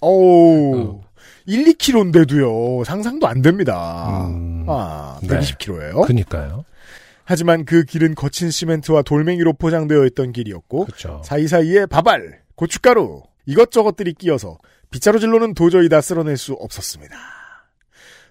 어우 0.00 1.00
1, 1.46 1.64
2kg인데도요 1.64 2.84
상상도 2.84 3.26
안 3.26 3.40
됩니다. 3.40 4.26
음, 4.28 4.66
아 4.68 5.18
네. 5.22 5.38
120kg예요. 5.38 6.06
그니까요. 6.06 6.64
하지만 7.24 7.64
그 7.64 7.84
길은 7.84 8.14
거친 8.14 8.50
시멘트와 8.50 9.02
돌멩이로 9.02 9.54
포장되어 9.54 10.04
있던 10.06 10.32
길이었고 10.32 10.86
그렇죠. 10.86 11.22
사이사이에 11.24 11.86
밥알, 11.86 12.40
고춧가루 12.54 13.22
이것저것들이 13.46 14.14
끼어서 14.14 14.58
빗자루질로는 14.90 15.54
도저히 15.54 15.88
다 15.88 16.00
쓸어낼 16.00 16.36
수 16.36 16.54
없었습니다. 16.54 17.16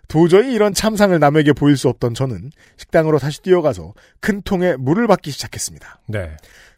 도저히 0.07 0.53
이런 0.53 0.73
참상을 0.73 1.17
남에게 1.19 1.53
보일 1.53 1.77
수 1.77 1.89
없던 1.89 2.13
저는 2.13 2.51
식당으로 2.77 3.19
다시 3.19 3.41
뛰어가서 3.41 3.93
큰 4.19 4.41
통에 4.41 4.75
물을 4.77 5.05
받기 5.07 5.31
시작했습니다. 5.31 5.99
네. 6.07 6.37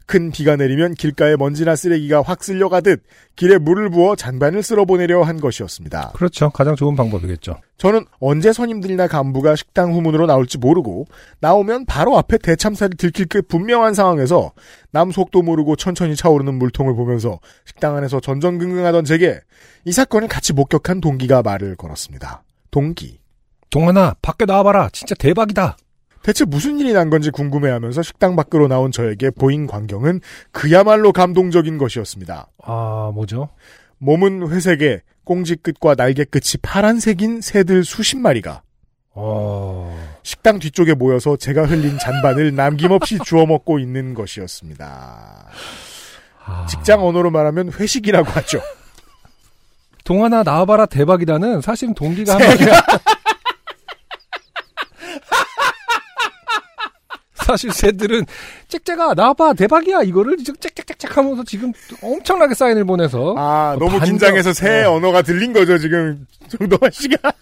큰 0.10 0.32
비가 0.32 0.56
내리면 0.56 0.96
길가에 0.96 1.36
먼지나 1.36 1.76
쓰레기가 1.76 2.24
확 2.24 2.44
쓸려가듯 2.44 3.04
길에 3.36 3.60
물을 3.60 3.92
부어 3.92 4.16
잔반을 4.16 4.64
쓸어보내려 4.64 5.22
한 5.22 5.40
것이었습니다. 5.40 6.14
그렇죠. 6.16 6.50
가장 6.50 6.76
좋은 6.76 6.96
방법이겠죠. 6.96 7.58
저는 7.78 8.06
언제 8.20 8.52
손님들이나 8.52 9.06
간부가 9.06 9.56
식당 9.56 9.94
후문으로 9.94 10.26
나올지 10.26 10.58
모르고 10.58 11.06
나오면 11.42 11.86
바로 11.86 12.18
앞에 12.18 12.40
대참사를 12.40 12.98
들킬 12.98 13.28
그 13.28 13.44
분명한 13.44 13.94
상황에서 13.94 14.52
남 14.90 15.12
속도 15.12 15.44
모르고 15.44 15.76
천천히 15.76 16.16
차오르는 16.16 16.56
물통을 16.56 16.96
보면서 16.96 17.40
식당 17.66 17.96
안에서 17.96 18.20
전전긍긍하던 18.20 19.06
제게 19.06 19.40
이 19.86 19.92
사건을 19.92 20.28
같이 20.28 20.54
목격한 20.54 21.02
동기가 21.02 21.44
말을 21.44 21.76
걸었습니다. 21.76 22.42
동기. 22.72 23.20
동환아, 23.70 24.16
밖에 24.24 24.46
나와봐라. 24.46 24.90
진짜 24.92 25.14
대박이다. 25.14 25.78
대체 26.22 26.46
무슨 26.46 26.80
일이 26.80 26.94
난 26.94 27.10
건지 27.10 27.32
궁금해하면서 27.32 28.02
식당 28.04 28.36
밖으로 28.36 28.68
나온 28.68 28.92
저에게 28.92 29.30
보인 29.30 29.68
광경은 29.68 30.22
그야말로 30.52 31.12
감동적인 31.14 31.78
것이었습니다. 31.78 32.48
아, 32.64 33.12
뭐죠? 33.14 33.50
몸은 34.00 34.50
회색에 34.50 35.02
꽁지 35.24 35.56
끝과 35.58 35.96
날개 35.96 36.24
끝이 36.24 36.58
파란색인 36.62 37.42
새들 37.42 37.84
수십 37.84 38.18
마리가 38.18 38.62
어, 39.14 39.98
식당 40.24 40.60
뒤쪽에 40.60 40.94
모여서 40.94 41.36
제가 41.36 41.66
흘린 41.66 41.98
잔반을 42.00 42.56
남김없이 42.56 43.20
주워 43.26 43.46
먹고 43.46 43.80
있는 43.80 44.14
것이었습니다. 44.14 45.46
아. 46.46 46.66
직장 46.68 47.06
언어로 47.06 47.30
말하면 47.32 47.72
회식이라고 47.74 48.30
하죠. 48.30 48.62
동환아, 50.06 50.44
나와봐라. 50.44 50.86
대박이다는 50.88 51.62
사실 51.62 51.94
동기가 51.94 52.34
한 52.40 52.40
말이야. 52.40 52.82
사실 57.50 57.72
새들은 57.72 58.26
짹짹아 58.68 59.16
나와봐 59.16 59.54
대박이야 59.54 60.04
이거를 60.04 60.38
짹짹짹짹 60.38 61.12
하면서 61.18 61.44
지금 61.44 61.74
엄청나게 62.04 62.54
사인을 62.54 62.86
보내서 62.86 63.34
아, 63.38 63.76
너무 63.80 63.90
반전. 63.98 64.10
긴장해서 64.10 64.54
새 64.54 64.84
어. 64.84 64.92
언어가 64.94 65.24
들린 65.24 65.52
거죠, 65.52 65.80
지금. 65.80 66.28
정동환 66.48 66.92
씨가. 66.92 67.18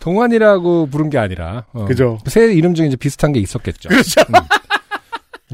동환이라고 0.00 0.86
부른 0.86 1.08
게 1.08 1.18
아니라 1.18 1.66
어. 1.72 1.84
그죠. 1.84 2.18
새 2.26 2.52
이름 2.52 2.74
중에 2.74 2.88
이제 2.88 2.96
비슷한 2.96 3.32
게 3.32 3.38
있었겠죠. 3.38 3.88
그렇죠. 3.88 4.20
음. 4.22 4.34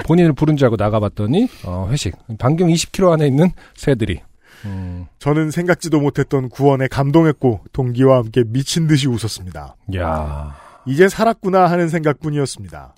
본인을 0.04 0.32
부른 0.32 0.56
줄 0.56 0.64
알고 0.66 0.76
나가봤더니 0.76 1.46
어, 1.64 1.88
회식 1.90 2.16
반경 2.38 2.68
20km 2.68 3.12
안에 3.12 3.26
있는 3.26 3.50
새들이 3.74 4.22
음, 4.64 5.06
저는 5.18 5.50
생각지도 5.50 6.00
못했던 6.00 6.50
구원에 6.50 6.86
감동했고, 6.86 7.60
동기와 7.72 8.18
함께 8.18 8.44
미친 8.46 8.86
듯이 8.86 9.08
웃었습니다. 9.08 9.74
야 9.96 10.54
이제 10.90 11.08
살았구나 11.08 11.70
하는 11.70 11.88
생각뿐이었습니다. 11.88 12.94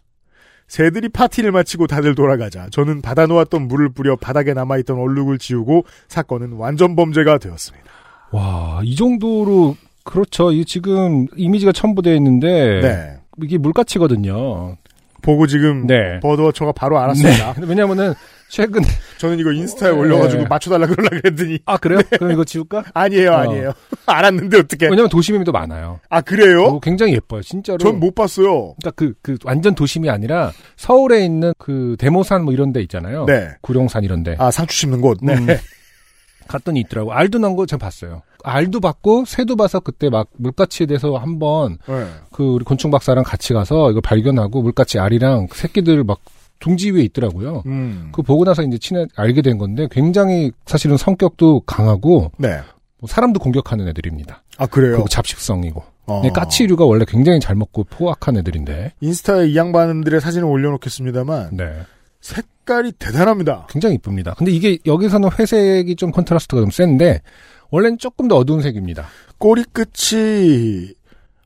새들이 0.66 1.10
파티를 1.10 1.52
마치고 1.52 1.86
다들 1.86 2.14
돌아가자 2.14 2.68
저는 2.70 3.02
받아놓았던 3.02 3.68
물을 3.68 3.90
뿌려 3.90 4.16
바닥에 4.16 4.54
남아있던 4.54 4.98
얼룩을 4.98 5.38
지우고 5.38 5.84
사건은 6.08 6.54
완전 6.54 6.96
범죄가 6.96 7.38
되었습니다. 7.38 7.84
와, 8.30 8.80
이 8.82 8.96
정도로 8.96 9.76
그렇죠. 10.04 10.50
이 10.50 10.64
지금 10.64 11.26
이미지가 11.36 11.72
첨부되어 11.72 12.14
있는데 12.14 12.80
네. 12.80 13.16
이게 13.42 13.58
물가치거든요. 13.58 14.76
보고 15.20 15.46
지금 15.46 15.86
네. 15.86 16.18
버드워처가 16.20 16.72
바로 16.72 16.98
알았습니다. 16.98 17.54
네. 17.54 17.60
왜냐면은 17.68 18.14
최근 18.52 18.82
저는 19.16 19.38
이거 19.38 19.50
인스타에 19.50 19.90
네. 19.92 19.96
올려가지고 19.96 20.44
맞춰달라 20.46 20.86
그러려고 20.86 21.16
했더니 21.24 21.58
아 21.64 21.78
그래요? 21.78 22.00
그럼 22.10 22.32
이거 22.32 22.44
지울까? 22.44 22.84
아니에요 22.92 23.30
어. 23.30 23.34
아니에요. 23.36 23.72
알았는데 24.04 24.58
어떻게? 24.58 24.86
왜냐면 24.88 25.08
도심이 25.08 25.42
더 25.42 25.52
많아요. 25.52 26.00
아 26.10 26.20
그래요? 26.20 26.64
어, 26.64 26.80
굉장히 26.80 27.14
예뻐요, 27.14 27.40
진짜로. 27.40 27.78
전 27.78 27.98
못 27.98 28.14
봤어요. 28.14 28.74
그러니까 28.82 28.90
그, 28.94 29.14
그 29.22 29.38
완전 29.44 29.74
도심이 29.74 30.10
아니라 30.10 30.52
서울에 30.76 31.24
있는 31.24 31.54
그 31.56 31.96
대모산 31.98 32.44
뭐 32.44 32.52
이런 32.52 32.74
데 32.74 32.82
있잖아요. 32.82 33.24
네. 33.24 33.48
구룡산 33.62 34.04
이런 34.04 34.22
데. 34.22 34.36
아 34.38 34.50
상추 34.50 34.76
심는 34.76 35.00
곳. 35.00 35.16
네. 35.22 35.32
음. 35.34 35.46
갔더니 36.46 36.80
있더라고. 36.80 37.12
알도 37.14 37.38
난 37.38 37.56
거 37.56 37.64
제가 37.64 37.78
봤어요. 37.78 38.20
알도 38.44 38.80
봤고 38.80 39.24
새도 39.24 39.56
봐서 39.56 39.80
그때 39.80 40.10
막 40.10 40.28
물가치에 40.36 40.86
대해서 40.86 41.16
한번 41.16 41.78
네. 41.88 42.06
그 42.32 42.42
우리 42.44 42.64
곤충 42.64 42.90
박사랑 42.90 43.24
같이 43.24 43.54
가서 43.54 43.90
이걸 43.90 44.02
발견하고 44.02 44.60
물가치 44.60 44.98
알이랑 44.98 45.46
새끼들 45.54 46.04
막 46.04 46.18
둥지 46.62 46.92
위에 46.92 47.02
있더라고요. 47.02 47.64
음. 47.66 48.10
그 48.12 48.22
보고 48.22 48.44
나서 48.44 48.62
이제 48.62 48.78
친해 48.78 49.04
알게 49.16 49.42
된 49.42 49.58
건데 49.58 49.88
굉장히 49.90 50.52
사실은 50.64 50.96
성격도 50.96 51.60
강하고 51.66 52.30
네. 52.38 52.60
뭐 52.98 53.08
사람도 53.08 53.40
공격하는 53.40 53.88
애들입니다. 53.88 54.44
아 54.58 54.66
그래요. 54.66 54.92
그리고 54.92 55.08
잡식성이고. 55.08 55.82
어. 56.06 56.20
네, 56.22 56.30
까치류가 56.30 56.84
원래 56.84 57.04
굉장히 57.06 57.40
잘 57.40 57.56
먹고 57.56 57.84
포악한 57.84 58.36
애들인데. 58.36 58.92
인스타에 59.00 59.48
이 59.48 59.56
양반들의 59.56 60.20
사진을 60.20 60.46
올려놓겠습니다만 60.46 61.56
네. 61.56 61.82
색깔이 62.20 62.92
대단합니다. 62.92 63.66
굉장히 63.68 63.96
이쁩니다. 63.96 64.34
근데 64.38 64.52
이게 64.52 64.78
여기서는 64.86 65.30
회색이 65.36 65.96
좀 65.96 66.12
컨트라스트가 66.12 66.60
좀 66.60 66.70
센데 66.70 67.22
원래는 67.70 67.98
조금 67.98 68.28
더 68.28 68.36
어두운 68.36 68.62
색입니다. 68.62 69.06
꼬리 69.38 69.64
끝이 69.64 70.92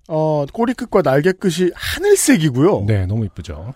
어 0.08 0.44
꼬리 0.52 0.74
끝과 0.74 1.00
날개 1.00 1.32
끝이 1.32 1.70
하늘색이고요. 1.74 2.84
네, 2.86 3.06
너무 3.06 3.24
이쁘죠. 3.24 3.72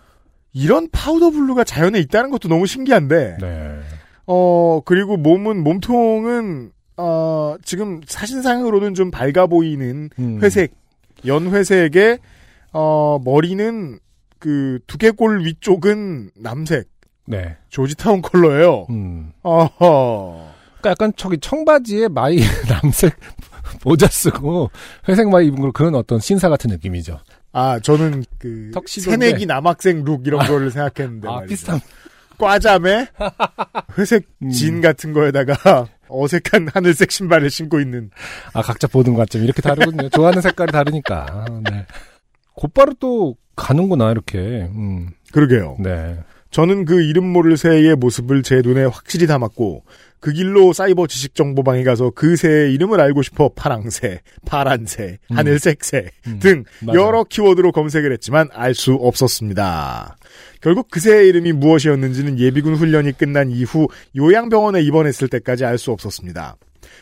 이런 0.53 0.89
powder 0.91 1.31
blue가 1.31 1.65
자연에 1.65 1.99
있다는 2.01 2.31
것도 2.31 2.49
너무 2.49 2.67
신기한데. 2.67 3.39
네. 3.41 3.79
어 4.27 4.81
그리고 4.85 5.17
몸은 5.17 5.63
몸통은 5.63 6.73
어 6.97 7.57
지금 7.65 8.01
사진상으로는 8.07 8.95
좀 8.95 9.11
밝아 9.11 9.47
보이는 9.47 10.11
음. 10.19 10.39
회색 10.43 10.73
연회색에 11.27 12.19
어 12.73 13.19
머리는 13.25 13.99
그 14.39 14.79
두개골 14.87 15.45
위쪽은 15.45 16.31
남색 16.37 16.89
네. 17.27 17.57
조지타운 17.69 18.23
컬러예요. 18.23 18.87
음. 18.91 19.33
어허. 19.43 20.51
그러니까 20.81 20.91
약간 20.91 21.13
저기 21.17 21.39
청바지에 21.39 22.09
마이 22.09 22.39
남색 22.69 23.15
모자 23.85 24.09
쓰고 24.09 24.71
회색 25.09 25.29
마이 25.29 25.47
입은 25.47 25.61
걸 25.61 25.73
그런 25.73 25.95
어떤 25.95 26.19
신사 26.19 26.49
같은 26.49 26.71
느낌이죠. 26.71 27.21
아 27.53 27.79
저는 27.81 28.25
그 28.39 28.71
턱시도인데. 28.73 29.27
새내기 29.27 29.47
남학생 29.47 30.05
룩 30.05 30.27
이런 30.27 30.47
거를 30.47 30.71
생각했는데 30.71 31.29
아, 31.29 31.33
말이죠. 31.33 31.49
비슷한. 31.49 31.81
과잠에 32.39 33.07
회색 33.99 34.27
음. 34.43 34.51
진 34.51 34.81
같은 34.81 35.13
거에다가 35.13 35.87
어색한 36.09 36.69
하늘색 36.73 37.11
신발을 37.11 37.51
신고 37.51 37.81
있는 37.81 38.11
아, 38.55 38.63
각자 38.63 38.87
보는 38.89 39.15
관점 39.15 39.45
이렇게 39.45 39.61
다르거든요. 39.63 40.09
좋아하는 40.09 40.41
색깔이 40.41 40.73
다르니까. 40.73 41.47
네. 41.71 41.87
곧바로 42.55 42.95
또 42.99 43.37
가는구나, 43.57 44.11
이렇게. 44.11 44.39
음. 44.39 45.11
그러게요. 45.33 45.77
네. 45.81 46.19
저는 46.51 46.85
그 46.85 47.03
이름 47.03 47.27
모를 47.33 47.57
새의 47.57 47.95
모습을 47.95 48.43
제 48.43 48.61
눈에 48.65 48.85
확실히 48.85 49.27
담았고 49.27 49.85
그 50.21 50.33
길로 50.33 50.73
사이버 50.75 51.07
지식 51.07 51.35
정보방에 51.35 51.83
가서 51.83 52.11
그 52.15 52.37
새의 52.37 52.75
이름을 52.75 53.01
알고 53.01 53.23
싶어 53.23 53.49
파랑새, 53.49 54.21
파란새, 54.47 55.19
음. 55.31 55.37
하늘색새 55.37 56.11
음. 56.27 56.39
등 56.41 56.65
맞아요. 56.83 57.01
여러 57.01 57.25
키워드로 57.25 57.73
검색을 57.73 58.13
했지만 58.13 58.49
알 58.53 58.75
수 58.75 58.95
없었습니다. 58.95 60.17
결국 60.61 60.89
그 60.91 61.01
새의 61.01 61.29
이름이 61.29 61.53
무엇이었는지는 61.53 62.39
예비군 62.39 62.75
훈련이 62.75 63.13
끝난 63.13 63.51
이후 63.51 63.89
요양병원에 64.17 64.83
입원했을 64.83 65.29
때까지 65.29 65.65
알 65.65 65.79
수 65.79 65.91
없었습니다. 65.91 66.57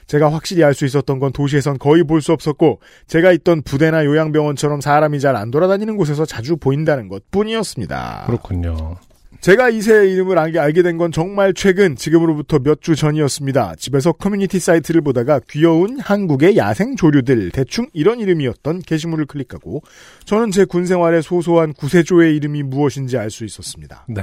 제가 0.06 0.32
확실히 0.32 0.62
알 0.64 0.72
수 0.74 0.84
있었던 0.86 1.18
건 1.18 1.32
도시에선 1.32 1.78
거의 1.78 2.04
볼 2.04 2.20
수 2.22 2.32
없었고 2.32 2.80
제가 3.08 3.32
있던 3.32 3.62
부대나 3.62 4.04
요양병원처럼 4.04 4.80
사람이 4.80 5.18
잘 5.20 5.34
안 5.36 5.50
돌아다니는 5.50 5.96
곳에서 5.96 6.24
자주 6.24 6.56
보인다는 6.56 7.08
것 7.08 7.30
뿐이었습니다. 7.30 8.24
그렇군요. 8.26 8.96
제가 9.40 9.70
이 9.70 9.77
새의 9.77 10.12
이름을 10.12 10.36
알게, 10.38 10.82
된 10.82 10.98
건 10.98 11.12
정말 11.12 11.54
최근, 11.54 11.94
지금으로부터 11.94 12.58
몇 12.58 12.80
주 12.80 12.96
전이었습니다. 12.96 13.74
집에서 13.76 14.12
커뮤니티 14.12 14.58
사이트를 14.58 15.00
보다가 15.00 15.40
귀여운 15.48 16.00
한국의 16.00 16.56
야생 16.56 16.96
조류들, 16.96 17.50
대충 17.52 17.86
이런 17.92 18.18
이름이었던 18.20 18.80
게시물을 18.82 19.26
클릭하고, 19.26 19.82
저는 20.24 20.50
제 20.50 20.64
군 20.64 20.86
생활의 20.86 21.22
소소한 21.22 21.72
구세조의 21.72 22.34
이름이 22.36 22.64
무엇인지 22.64 23.16
알 23.16 23.30
수 23.30 23.44
있었습니다. 23.44 24.06
네. 24.08 24.22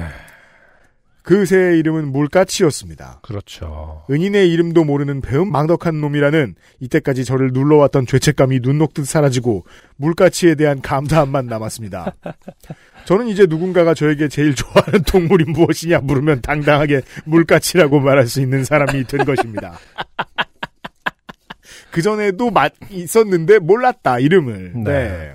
그 1.25 1.45
새의 1.47 1.79
이름은 1.79 2.11
물가치였습니다. 2.11 3.21
그렇죠. 3.23 4.05
은인의 4.11 4.53
이름도 4.53 4.83
모르는 4.83 5.21
배음 5.21 5.51
망덕한 5.51 5.99
놈이라는 5.99 6.53
이때까지 6.79 7.25
저를 7.25 7.49
눌러왔던 7.51 8.05
죄책감이 8.05 8.59
눈 8.59 8.77
녹듯 8.77 9.07
사라지고 9.07 9.65
물가치에 9.95 10.53
대한 10.53 10.81
감사함만 10.81 11.47
남았습니다. 11.47 12.13
저는 13.05 13.27
이제 13.27 13.47
누군가가 13.47 13.95
저에게 13.95 14.27
제일 14.27 14.53
좋아하는 14.53 15.01
동물이 15.01 15.45
무엇이냐 15.45 16.01
물으면 16.01 16.41
당당하게 16.41 17.01
물가치라고 17.25 18.01
말할 18.01 18.27
수 18.27 18.39
있는 18.39 18.63
사람이 18.63 19.05
된 19.05 19.25
것입니다. 19.25 19.79
그 21.89 22.03
전에도 22.03 22.51
맛 22.51 22.71
있었는데 22.91 23.57
몰랐다 23.59 24.19
이름을. 24.19 24.73
네. 24.75 24.83
네. 24.83 25.33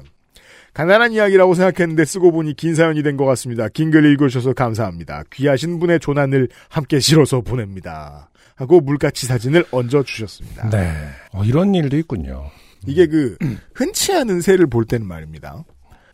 간단한 0.73 1.13
이야기라고 1.13 1.55
생각했는데 1.55 2.05
쓰고 2.05 2.31
보니 2.33 2.55
긴 2.55 2.75
사연이 2.75 3.03
된 3.03 3.17
것 3.17 3.25
같습니다. 3.27 3.69
긴 3.69 3.91
글 3.91 4.05
읽어주셔서 4.13 4.53
감사합니다. 4.53 5.25
귀하신 5.33 5.79
분의 5.81 6.01
조난을 6.01 6.49
함께 6.69 7.01
실어서 7.01 7.41
보냅니다. 7.41 8.31
하고 8.55 8.81
물가치 8.81 9.27
사진을 9.27 9.65
얹어주셨습니다. 9.71 10.71
네. 10.71 10.93
어, 11.33 11.45
이런 11.45 11.75
일도 11.75 11.97
있군요. 11.99 12.51
이게 12.87 13.07
그 13.07 13.37
흔치 13.75 14.13
않은 14.15 14.41
새를 14.41 14.67
볼 14.67 14.85
때는 14.85 15.07
말입니다. 15.07 15.65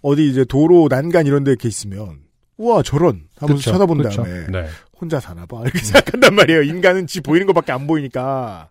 어디 0.02 0.28
이제 0.28 0.44
도로 0.44 0.86
난간 0.88 1.26
이런 1.26 1.44
데 1.44 1.50
이렇게 1.50 1.68
있으면 1.68 2.20
우와 2.56 2.82
저런 2.82 3.22
하면서 3.38 3.58
그쵸, 3.58 3.72
쳐다본 3.72 3.98
그쵸. 4.02 4.22
다음에 4.22 4.46
네. 4.50 4.66
혼자 4.98 5.20
사나 5.20 5.44
봐 5.46 5.60
이렇게 5.62 5.78
생각한단 5.84 6.34
말이에요. 6.34 6.62
인간은 6.62 7.06
지 7.06 7.20
보이는 7.20 7.46
것밖에 7.46 7.72
안 7.72 7.86
보이니까. 7.86 8.70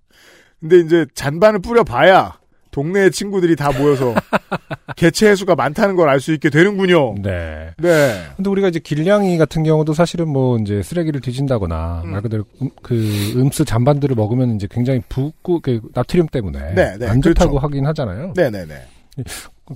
근데 0.60 0.80
이제 0.80 1.06
잔반을 1.14 1.60
뿌려봐야 1.60 2.40
동네 2.76 3.10
친구들이 3.10 3.56
다 3.56 3.72
모여서 3.72 4.14
개체 4.98 5.30
횟수가 5.30 5.56
많다는 5.56 5.96
걸 5.96 6.10
알 6.10 6.20
수 6.20 6.34
있게 6.34 6.50
되는군요. 6.50 7.16
네. 7.22 7.72
네. 7.78 8.22
근데 8.36 8.50
우리가 8.50 8.68
이제 8.68 8.80
길냥이 8.80 9.38
같은 9.38 9.64
경우도 9.64 9.94
사실은 9.94 10.28
뭐 10.28 10.58
이제 10.60 10.84
쓰레기를 10.84 11.22
뒤진다거나 11.22 12.02
말 12.04 12.22
그대로 12.22 12.44
음, 12.62 12.70
그 12.82 12.96
음수 13.38 13.64
잔반들을 13.64 14.14
먹으면 14.18 14.56
이제 14.56 14.68
굉장히 14.70 15.02
붓고 15.08 15.62
그 15.62 15.80
나트륨 15.94 16.28
때문에 16.28 16.74
네, 16.74 16.98
네, 17.00 17.08
안 17.08 17.22
좋다고 17.22 17.52
그렇죠. 17.52 17.66
하긴 17.66 17.86
하잖아요. 17.88 18.34
네 18.36 18.50
네 18.50 18.66
네. 18.66 18.76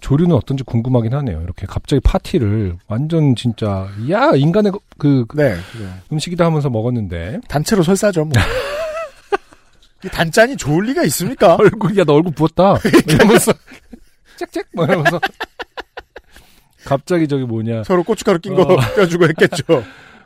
조류는 0.01 0.35
어떤지 0.35 0.63
궁금하긴 0.65 1.13
하네요. 1.13 1.41
이렇게 1.41 1.65
갑자기 1.65 2.01
파티를 2.03 2.75
완전 2.89 3.33
진짜 3.35 3.87
야 4.11 4.31
인간의 4.35 4.73
그, 4.97 5.25
그 5.25 5.37
네. 5.37 5.55
음식이다 6.11 6.45
하면서 6.45 6.69
먹었는데 6.69 7.39
단체로 7.47 7.81
설사죠 7.83 8.25
뭐. 8.25 8.33
이 10.03 10.07
단짠이 10.09 10.57
좋을 10.57 10.85
리가 10.85 11.03
있습니까? 11.03 11.55
얼굴 11.59 11.97
야 11.97 12.03
너 12.05 12.13
얼굴 12.13 12.33
부었다 12.33 12.77
이러면서 13.07 13.51
짹짹 14.37 14.63
뭐 14.73 14.85
이러면서 14.85 15.19
갑자기 16.85 17.27
저기 17.27 17.43
뭐냐 17.43 17.83
서로 17.83 18.03
고춧가루 18.03 18.39
낀거 18.39 18.61
어. 18.61 18.77
껴주고 18.95 19.25
했겠죠. 19.29 19.63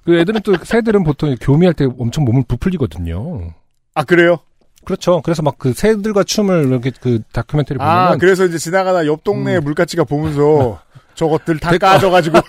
그 0.06 0.20
애들은 0.20 0.42
또 0.42 0.56
새들은 0.64 1.04
보통 1.04 1.36
교미할 1.42 1.74
때 1.74 1.86
엄청 1.98 2.24
몸을 2.26 2.44
부풀리거든요. 2.48 3.54
아 3.96 4.04
그래요? 4.04 4.40
그렇죠. 4.86 5.22
그래서 5.22 5.42
막 5.42 5.56
그 5.58 5.72
새들과 5.74 6.24
춤을 6.24 6.68
이렇게 6.68 6.92
그 7.00 7.22
다큐멘터리 7.32 7.78
보면 7.78 7.92
아 7.92 8.16
그래서 8.18 8.46
이제 8.46 8.58
지나가다 8.58 9.06
옆 9.08 9.24
동네 9.24 9.58
음. 9.58 9.64
물가치가 9.64 10.04
보면서 10.04 10.82
저것들 11.16 11.60
다 11.60 11.72
됐고. 11.72 11.86
까져가지고 11.86 12.40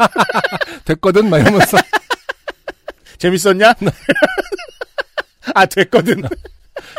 됐거든 0.84 1.30
막 1.30 1.38
이러면서 1.38 1.78
재밌었냐? 3.18 3.74
아 5.54 5.66
됐거든. 5.66 6.22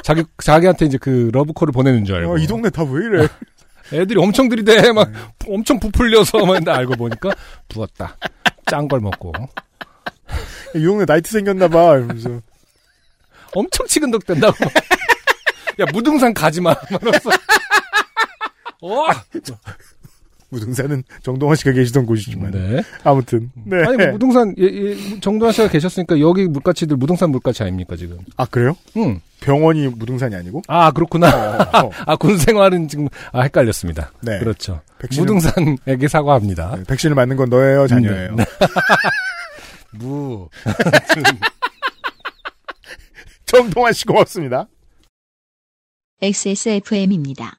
자기 0.05 0.23
자기한테 0.37 0.85
이제 0.85 0.99
그 0.99 1.31
러브콜을 1.33 1.71
보내는 1.73 2.05
줄 2.05 2.17
알고 2.17 2.33
어, 2.33 2.37
이 2.37 2.45
동네 2.45 2.69
다 2.69 2.83
왜 2.83 3.05
이래? 3.07 3.27
애들이 3.91 4.19
엄청 4.19 4.49
들이대 4.49 4.91
막 4.91 5.09
엄청 5.47 5.79
부풀려서 5.79 6.45
막 6.45 6.67
알고 6.67 6.93
보니까 6.95 7.31
부었다. 7.69 8.15
짠 8.67 8.87
걸 8.87 8.99
먹고 8.99 9.31
이 10.75 10.83
동네 10.83 11.05
나이트 11.05 11.31
생겼나 11.31 11.67
봐 11.69 11.95
이러면서 11.97 12.39
엄청 13.55 13.87
치근덕댄다고. 13.87 14.55
야 15.81 15.85
무등산 15.91 16.35
가지 16.35 16.61
마. 16.61 16.75
말았어. 17.01 17.31
어. 18.81 19.05
무등산은 20.49 21.03
정동원 21.23 21.55
씨가 21.55 21.71
계시던 21.71 22.05
곳이지만 22.05 22.51
네. 22.51 22.81
아무튼 23.03 23.51
네. 23.65 23.83
아니 23.85 23.97
뭐 23.97 24.07
무등산 24.13 24.55
예, 24.57 24.63
예, 24.63 25.19
정도환 25.19 25.51
씨가 25.51 25.69
계셨으니까 25.69 26.19
여기 26.19 26.47
물가치들 26.47 26.95
무등산 26.97 27.31
물가치 27.31 27.63
아닙니까 27.63 27.95
지금? 27.95 28.17
아 28.37 28.45
그래요? 28.45 28.75
응. 28.97 29.19
병원이 29.41 29.87
무등산이 29.89 30.33
아니고? 30.35 30.61
아 30.67 30.91
그렇구나. 30.91 31.57
어, 31.73 31.87
어. 31.87 31.91
아 32.07 32.15
군 32.15 32.37
생활은 32.37 32.87
지금 32.87 33.07
아 33.31 33.41
헷갈렸습니다. 33.41 34.11
네. 34.21 34.39
그렇죠. 34.39 34.81
백신은- 34.99 35.19
무등산에게 35.19 36.07
사과합니다. 36.07 36.75
네, 36.77 36.83
백신을 36.85 37.15
맞는 37.15 37.35
건 37.37 37.49
너예요, 37.49 37.87
자녀예요. 37.87 38.35
네. 38.35 38.45
무. 39.99 40.49
정동환 43.45 43.93
씨 43.93 44.05
고맙습니다. 44.05 44.67
XSFM입니다. 46.21 47.57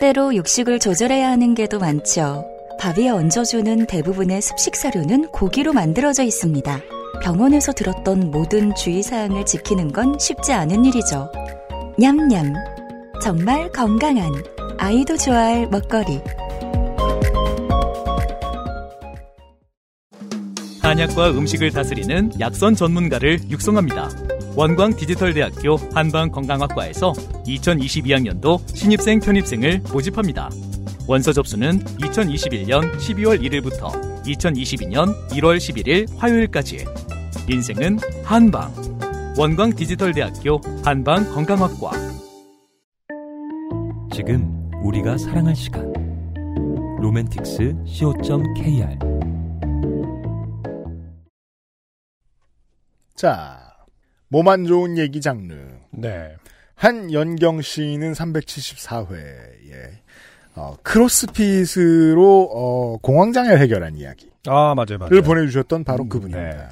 때로 0.00 0.34
육식을 0.34 0.78
조절해야 0.80 1.30
하는 1.30 1.54
게도 1.54 1.78
많죠. 1.78 2.44
밥 2.80 2.98
위에 2.98 3.10
얹어주는 3.10 3.86
대부분의 3.86 4.40
습식 4.40 4.74
사료는 4.74 5.28
고기로 5.28 5.72
만들어져 5.74 6.22
있습니다. 6.22 6.80
병원에서 7.22 7.72
들었던 7.72 8.30
모든 8.30 8.74
주의사항을 8.74 9.44
지키는 9.44 9.92
건 9.92 10.18
쉽지 10.18 10.52
않은 10.52 10.86
일이죠. 10.86 11.30
냠냠. 11.98 12.54
정말 13.22 13.70
건강한 13.70 14.32
아이도 14.78 15.18
좋아할 15.18 15.68
먹거리. 15.70 16.20
한약과 20.80 21.32
음식을 21.32 21.70
다스리는 21.70 22.32
약선 22.40 22.74
전문가를 22.74 23.38
육성합니다. 23.50 24.29
원광 24.56 24.96
디지털대학교 24.96 25.76
한방건강학과에서 25.94 27.12
2022학년도 27.46 28.66
신입생 28.74 29.20
편입생을 29.20 29.82
모집합니다. 29.92 30.50
원서 31.06 31.32
접수는 31.32 31.80
2021년 31.80 32.92
12월 32.96 33.40
1일부터 33.42 33.90
2022년 34.24 35.14
1월 35.30 35.56
11일 35.56 36.06
화요일까지. 36.18 36.84
인생은 37.48 37.98
한방. 38.24 38.72
원광 39.38 39.74
디지털대학교 39.74 40.60
한방건강학과. 40.84 41.92
지금 44.12 44.70
우리가 44.82 45.16
사랑할 45.16 45.54
시간 45.56 45.90
로맨틱스 47.00 47.74
co.kr 47.86 48.98
자, 53.14 53.59
몸 54.30 54.48
안 54.48 54.64
좋은 54.64 54.96
얘기 54.96 55.20
장르. 55.20 55.54
네. 55.90 56.34
한연경 56.76 57.60
씨는 57.60 58.12
374회에 58.12 59.90
어, 60.56 60.76
크로스핏으로 60.82 62.48
어, 62.52 62.96
공황장애를 63.02 63.60
해결한 63.60 63.96
이야기를 63.96 64.32
아 64.46 64.74
맞아요 64.74 64.98
맞아요. 64.98 65.22
보내주셨던 65.22 65.84
바로 65.84 66.04
음, 66.04 66.08
그분입니다. 66.08 66.56
네. 66.56 66.68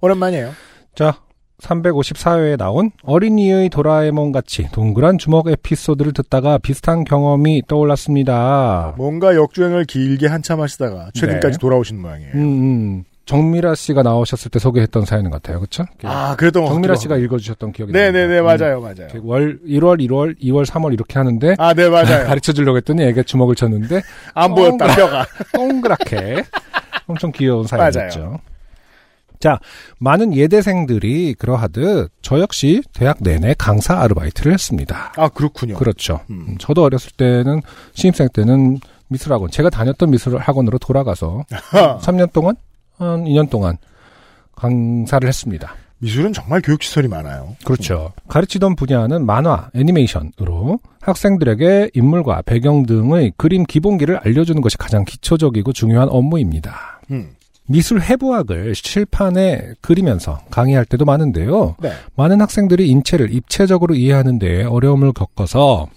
오랜만이에요. 0.00 0.52
자, 0.94 1.20
354회에 1.60 2.56
나온 2.56 2.92
어린이의 3.02 3.68
도라에몽 3.70 4.30
같이 4.30 4.68
동그란 4.70 5.18
주먹 5.18 5.48
에피소드를 5.48 6.12
듣다가 6.12 6.58
비슷한 6.58 7.02
경험이 7.02 7.62
떠올랐습니다. 7.66 8.94
뭔가 8.96 9.34
역주행을 9.34 9.84
길게 9.86 10.28
한참 10.28 10.60
하시다가 10.60 11.10
최근까지 11.14 11.52
네. 11.54 11.58
돌아오신 11.60 12.00
모양이에요. 12.00 12.32
음, 12.34 12.38
음. 12.40 13.04
정미라 13.28 13.74
씨가 13.74 14.02
나오셨을 14.02 14.50
때 14.50 14.58
소개했던 14.58 15.04
사연 15.04 15.28
같아요. 15.30 15.58
그렇죠? 15.58 15.84
아, 16.04 16.34
그랬던 16.36 16.62
것 16.64 16.70
정미라 16.70 16.94
같기도 16.94 17.02
씨가 17.02 17.14
하고. 17.16 17.24
읽어주셨던 17.24 17.72
기억이 17.72 17.92
네네네, 17.92 18.40
납니다. 18.40 18.64
맞아요, 18.64 18.80
맞아요. 18.80 19.08
음, 19.16 19.20
월 19.24 19.58
1월, 19.68 20.00
1월, 20.00 20.40
2월, 20.42 20.64
3월 20.64 20.94
이렇게 20.94 21.18
하는데 21.18 21.54
아, 21.58 21.74
네, 21.74 21.90
맞아요. 21.90 22.24
가르쳐 22.26 22.54
주려고 22.54 22.78
했더니 22.78 23.02
애가 23.02 23.24
주먹을 23.24 23.54
쳤는데 23.54 24.00
안 24.32 24.54
보였다, 24.54 24.96
뼈가. 24.96 25.26
동그랗게 25.54 26.42
엄청 27.06 27.30
귀여운 27.32 27.66
맞아요. 27.70 27.90
사연이었죠. 27.92 28.40
자, 29.40 29.58
많은 29.98 30.34
예대생들이 30.34 31.34
그러하듯 31.34 32.10
저 32.22 32.40
역시 32.40 32.82
대학 32.94 33.18
내내 33.20 33.54
강사 33.58 34.00
아르바이트를 34.00 34.54
했습니다. 34.54 35.12
아, 35.18 35.28
그렇군요. 35.28 35.74
그렇죠. 35.74 36.20
음. 36.30 36.46
음, 36.48 36.56
저도 36.58 36.82
어렸을 36.82 37.10
때는 37.16 37.60
신입생 37.92 38.30
때는 38.32 38.80
미술학원 39.08 39.50
제가 39.50 39.68
다녔던 39.68 40.10
미술학원으로 40.12 40.78
돌아가서 40.78 41.44
3년 42.00 42.32
동안 42.32 42.56
한 42.98 43.24
2년 43.24 43.50
동안 43.50 43.78
강사를 44.56 45.26
했습니다. 45.26 45.74
미술은 46.00 46.32
정말 46.32 46.60
교육시설이 46.60 47.08
많아요. 47.08 47.56
그렇죠. 47.64 48.12
가르치던 48.28 48.76
분야는 48.76 49.26
만화, 49.26 49.70
애니메이션으로 49.74 50.78
학생들에게 51.00 51.90
인물과 51.94 52.42
배경 52.42 52.86
등의 52.86 53.32
그림 53.36 53.64
기본기를 53.64 54.18
알려주는 54.18 54.60
것이 54.62 54.78
가장 54.78 55.04
기초적이고 55.04 55.72
중요한 55.72 56.08
업무입니다. 56.08 57.00
음. 57.10 57.30
미술 57.70 58.00
해부학을 58.00 58.72
칠판에 58.74 59.74
그리면서 59.82 60.38
강의할 60.50 60.86
때도 60.86 61.04
많은데요. 61.04 61.76
네. 61.80 61.92
많은 62.16 62.40
학생들이 62.40 62.88
인체를 62.88 63.34
입체적으로 63.34 63.94
이해하는 63.94 64.38
데 64.38 64.64
어려움을 64.64 65.12
겪어서 65.12 65.88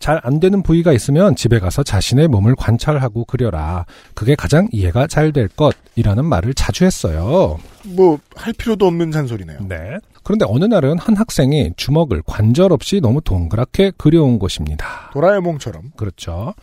잘 0.00 0.18
안 0.24 0.40
되는 0.40 0.62
부위가 0.62 0.92
있으면 0.92 1.36
집에 1.36 1.58
가서 1.60 1.82
자신의 1.84 2.26
몸을 2.28 2.56
관찰하고 2.56 3.24
그려라. 3.26 3.84
그게 4.14 4.34
가장 4.34 4.66
이해가 4.72 5.06
잘 5.06 5.32
될 5.32 5.48
것이라는 5.48 6.24
말을 6.24 6.54
자주 6.54 6.84
했어요. 6.84 7.58
뭐 7.84 8.18
할 8.34 8.52
필요도 8.54 8.86
없는 8.86 9.12
잔소리네요. 9.12 9.58
네. 9.68 9.98
그런데 10.24 10.44
어느 10.48 10.64
날은 10.64 10.98
한 10.98 11.16
학생이 11.16 11.72
주먹을 11.76 12.22
관절 12.26 12.72
없이 12.72 13.00
너무 13.00 13.20
동그랗게 13.20 13.92
그려온 13.98 14.38
것입니다. 14.38 15.10
도라에몽처럼. 15.12 15.92
그렇죠. 15.96 16.54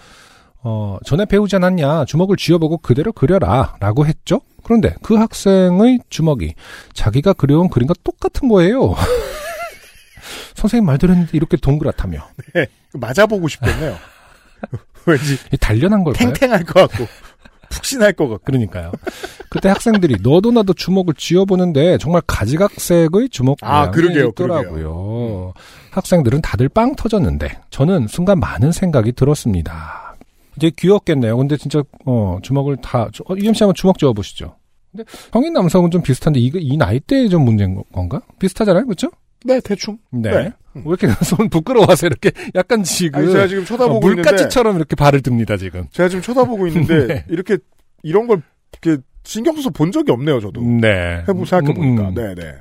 어, 0.63 0.97
전에 1.05 1.25
배우지 1.25 1.55
않았냐. 1.57 2.05
주먹을 2.05 2.35
쥐어보고 2.38 2.79
그대로 2.79 3.11
그려라. 3.13 3.75
라고 3.79 4.05
했죠. 4.05 4.41
그런데 4.63 4.93
그 5.01 5.15
학생의 5.15 5.99
주먹이 6.09 6.55
자기가 6.93 7.33
그려온 7.33 7.69
그림과 7.69 7.93
똑같은 8.03 8.49
거예요. 8.49 8.95
선생님 10.58 10.86
말대로 10.86 11.14
했는데 11.14 11.32
이렇게 11.38 11.55
동그랗다며. 11.58 12.28
네. 12.53 12.68
맞아보고 12.93 13.47
싶겠네요. 13.47 13.95
왠지 15.05 15.38
이 15.53 15.58
단련한 15.58 16.03
걸까요? 16.03 16.34
탱탱할 16.34 16.64
것 16.66 16.89
같고 16.89 17.08
푹신할 17.70 18.14
것 18.14 18.28
같고. 18.28 18.43
그러니까요. 18.45 18.91
그때 19.49 19.70
학생들이 19.70 20.18
너도 20.22 20.51
나도 20.51 20.74
주먹을 20.74 21.14
쥐어보는데 21.16 21.97
정말 21.99 22.22
가지각색의 22.28 23.30
주먹 23.30 23.58
아, 23.62 23.91
그러게요, 23.91 24.30
있더라고요. 24.30 25.53
학생들은 25.91 26.41
다들 26.41 26.70
빵 26.70 26.95
터졌는데 26.95 27.60
저는 27.70 28.08
순간 28.08 28.39
많은 28.39 28.72
생각이 28.72 29.12
들었습니다. 29.14 30.16
이제 30.58 30.72
귀엽겠네요. 30.76 31.38
근데 31.38 31.55
진짜 31.55 31.84
어, 32.05 32.39
주먹을 32.41 32.78
다 32.78 33.03
어, 33.30 33.36
UMC 33.38 33.64
한번 33.64 33.76
주먹 33.76 33.97
쥐어보시죠. 33.99 34.55
근데 34.91 35.03
성인 35.32 35.53
남성은 35.53 35.91
좀 35.91 36.01
비슷한데 36.01 36.39
이거 36.39 36.58
이 36.60 36.78
나이대에 36.78 37.28
좀 37.28 37.43
문제인 37.45 37.76
거- 37.76 37.84
건가? 37.93 38.22
비슷하잖아요, 38.39 38.86
그렇죠? 38.86 39.10
네, 39.45 39.59
대충. 39.61 39.97
네. 40.11 40.29
네. 40.29 40.53
왜 40.73 40.83
이렇게 40.85 41.07
손 41.23 41.49
부끄러워서 41.49 42.07
이렇게 42.07 42.31
약간 42.55 42.83
지금 42.83 43.19
아니, 43.19 43.31
제가 43.31 43.47
지금 43.47 43.65
쳐다보고 43.65 44.05
어, 44.05 44.09
있는데 44.09 44.29
물가지처럼 44.29 44.75
이렇게 44.77 44.95
발을 44.95 45.21
듭니다 45.21 45.57
지금. 45.57 45.88
제가 45.91 46.09
지금 46.09 46.21
쳐다보고 46.21 46.67
있는데 46.67 47.07
네. 47.07 47.25
이렇게 47.29 47.57
이런 48.03 48.27
걸 48.27 48.41
이렇게 48.81 49.01
신경 49.23 49.55
써서 49.55 49.69
본 49.69 49.91
적이 49.91 50.11
없네요, 50.11 50.39
저도. 50.39 50.61
네. 50.61 51.23
해보 51.27 51.45
생각해 51.45 51.73
보니까. 51.73 52.03
음, 52.03 52.07
음. 52.09 52.13
네, 52.15 52.35
네. 52.35 52.55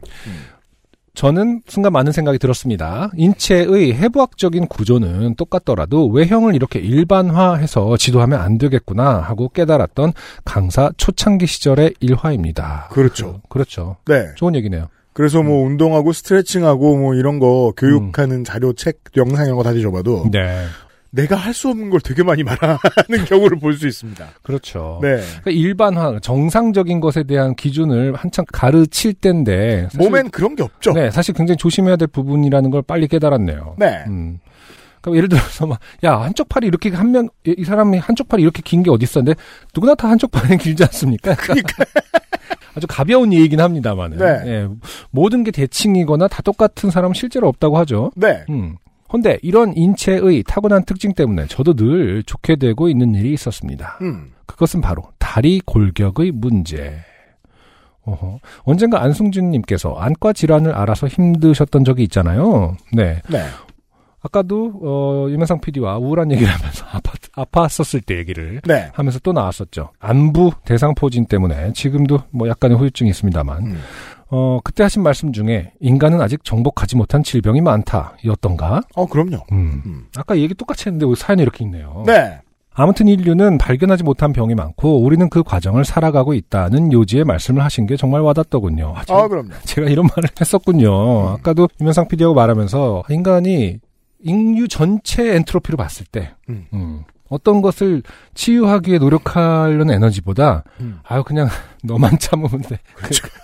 저는 1.14 1.62
순간 1.66 1.92
많은 1.92 2.12
생각이 2.12 2.38
들었습니다. 2.38 3.10
인체의 3.16 3.94
해부학적인 3.94 4.66
구조는 4.66 5.36
똑같더라도 5.36 6.08
외형을 6.08 6.54
이렇게 6.54 6.78
일반화해서 6.78 7.96
지도하면 7.96 8.38
안 8.38 8.58
되겠구나 8.58 9.20
하고 9.20 9.48
깨달았던 9.48 10.12
강사 10.44 10.90
초창기 10.98 11.46
시절의 11.46 11.94
일화입니다. 12.00 12.88
그렇죠. 12.90 13.40
그, 13.48 13.58
렇죠 13.58 13.96
네. 14.04 14.26
좋은 14.36 14.54
얘기네요. 14.56 14.88
그래서 15.16 15.42
뭐 15.42 15.62
음. 15.64 15.68
운동하고 15.72 16.12
스트레칭하고 16.12 16.98
뭐 16.98 17.14
이런 17.14 17.38
거 17.38 17.72
교육하는 17.74 18.44
자료, 18.44 18.74
책, 18.74 18.98
영상 19.16 19.46
이런 19.46 19.56
거 19.56 19.62
다 19.62 19.72
뒤져봐도 19.72 20.28
네. 20.30 20.66
내가 21.10 21.36
할 21.36 21.54
수 21.54 21.70
없는 21.70 21.88
걸 21.88 22.00
되게 22.00 22.22
많이 22.22 22.42
말하는 22.42 22.76
경우를 23.26 23.58
볼 23.58 23.72
수 23.78 23.86
있습니다. 23.86 24.26
그렇죠. 24.42 24.98
네. 25.00 25.16
그러니까 25.16 25.50
일반화, 25.52 26.18
정상적인 26.20 27.00
것에 27.00 27.22
대한 27.22 27.54
기준을 27.54 28.14
한참 28.14 28.44
가르칠 28.52 29.14
때인데 29.14 29.84
사실- 29.84 29.98
몸엔 30.00 30.28
그런 30.30 30.54
게 30.54 30.62
없죠. 30.62 30.92
네, 30.92 31.10
사실 31.10 31.32
굉장히 31.32 31.56
조심해야 31.56 31.96
될 31.96 32.08
부분이라는 32.08 32.70
걸 32.70 32.82
빨리 32.82 33.08
깨달았네요. 33.08 33.76
네. 33.78 34.04
음. 34.08 34.38
그럼 35.00 35.16
예를 35.16 35.30
들어서 35.30 35.66
막, 35.66 35.78
야, 36.04 36.20
한쪽 36.20 36.50
팔이 36.50 36.66
이렇게 36.66 36.90
한 36.90 37.10
명, 37.12 37.28
이- 37.46 37.54
이 37.56 37.64
사람이 37.64 37.96
한쪽 37.96 38.28
팔이 38.28 38.42
이렇게 38.42 38.60
긴 38.62 38.82
게 38.82 38.90
어딨어? 38.90 39.20
근데 39.22 39.34
누구나 39.74 39.94
다 39.94 40.10
한쪽 40.10 40.30
팔이 40.30 40.58
길지 40.58 40.84
않습니까? 40.84 41.34
그러니까 41.36 41.84
아주 42.76 42.86
가벼운 42.86 43.32
얘기긴 43.32 43.60
합니다만은. 43.60 44.18
네. 44.18 44.42
예, 44.46 44.68
모든 45.10 45.42
게 45.44 45.50
대칭이거나 45.50 46.28
다 46.28 46.42
똑같은 46.42 46.90
사람은 46.90 47.14
실제로 47.14 47.48
없다고 47.48 47.78
하죠. 47.78 48.12
네. 48.14 48.44
음. 48.50 48.76
근데 49.10 49.38
이런 49.42 49.74
인체의 49.74 50.44
타고난 50.46 50.84
특징 50.84 51.14
때문에 51.14 51.46
저도 51.46 51.74
늘 51.74 52.22
좋게 52.24 52.56
되고 52.56 52.88
있는 52.88 53.14
일이 53.14 53.32
있었습니다. 53.32 53.98
음. 54.02 54.32
그것은 54.46 54.80
바로 54.80 55.04
다리 55.18 55.60
골격의 55.64 56.32
문제. 56.32 56.98
어허. 58.04 58.38
언젠가 58.62 59.02
안승준님께서 59.02 59.94
안과 59.94 60.32
질환을 60.32 60.72
알아서 60.72 61.08
힘드셨던 61.08 61.84
적이 61.84 62.04
있잖아요. 62.04 62.76
네. 62.92 63.20
네. 63.28 63.44
아까도 64.26 64.72
어, 64.82 65.26
유명상 65.30 65.60
PD와 65.60 65.98
우울한 65.98 66.30
얘기를 66.32 66.52
하면서 66.52 66.84
아파, 66.90 67.12
아팠었을 67.36 68.04
때 68.04 68.16
얘기를 68.18 68.60
네. 68.64 68.90
하면서 68.92 69.18
또 69.20 69.32
나왔었죠. 69.32 69.90
안부 69.98 70.52
대상포진 70.64 71.26
때문에 71.26 71.72
지금도 71.72 72.20
뭐 72.30 72.48
약간의 72.48 72.78
후유증이 72.78 73.10
있습니다만 73.10 73.66
음. 73.66 73.80
어, 74.28 74.58
그때 74.64 74.82
하신 74.82 75.02
말씀 75.02 75.32
중에 75.32 75.72
인간은 75.80 76.20
아직 76.20 76.44
정복하지 76.44 76.96
못한 76.96 77.22
질병이 77.22 77.60
많다였던가? 77.60 78.82
어, 78.94 79.06
그럼요. 79.06 79.44
음. 79.52 79.82
음. 79.86 80.06
아까 80.16 80.36
얘기 80.36 80.54
똑같이 80.54 80.88
했는데 80.88 81.06
왜 81.06 81.14
사연이 81.14 81.42
이렇게 81.42 81.64
있네요. 81.64 82.02
네. 82.06 82.40
아무튼 82.78 83.08
인류는 83.08 83.56
발견하지 83.56 84.04
못한 84.04 84.34
병이 84.34 84.54
많고 84.54 85.02
우리는 85.02 85.30
그 85.30 85.42
과정을 85.42 85.86
살아가고 85.86 86.34
있다는 86.34 86.92
요지의 86.92 87.24
말씀을 87.24 87.64
하신 87.64 87.86
게 87.86 87.96
정말 87.96 88.20
와닿더군요. 88.20 88.92
아, 88.94 89.04
제가, 89.04 89.18
아, 89.18 89.28
그럼요. 89.28 89.48
제가 89.64 89.88
이런 89.88 90.06
말을 90.14 90.28
했었군요. 90.38 91.30
아까도 91.30 91.68
유명상 91.80 92.08
PD하고 92.08 92.34
말하면서 92.34 93.04
인간이 93.08 93.78
인류 94.26 94.68
전체 94.68 95.34
엔트로피로 95.36 95.76
봤을 95.76 96.06
때 96.10 96.32
음. 96.48 96.66
음, 96.74 97.02
어떤 97.28 97.62
것을 97.62 98.02
치유하기 98.34 98.90
위해 98.90 98.98
노력하려는 98.98 99.90
에너지보다 99.94 100.64
음. 100.80 100.98
아유 101.04 101.22
그냥 101.24 101.48
너만 101.84 102.18
참으면 102.18 102.60
돼. 102.62 102.78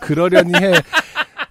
그, 0.00 0.12
러려니 0.12 0.52
해. 0.54 0.72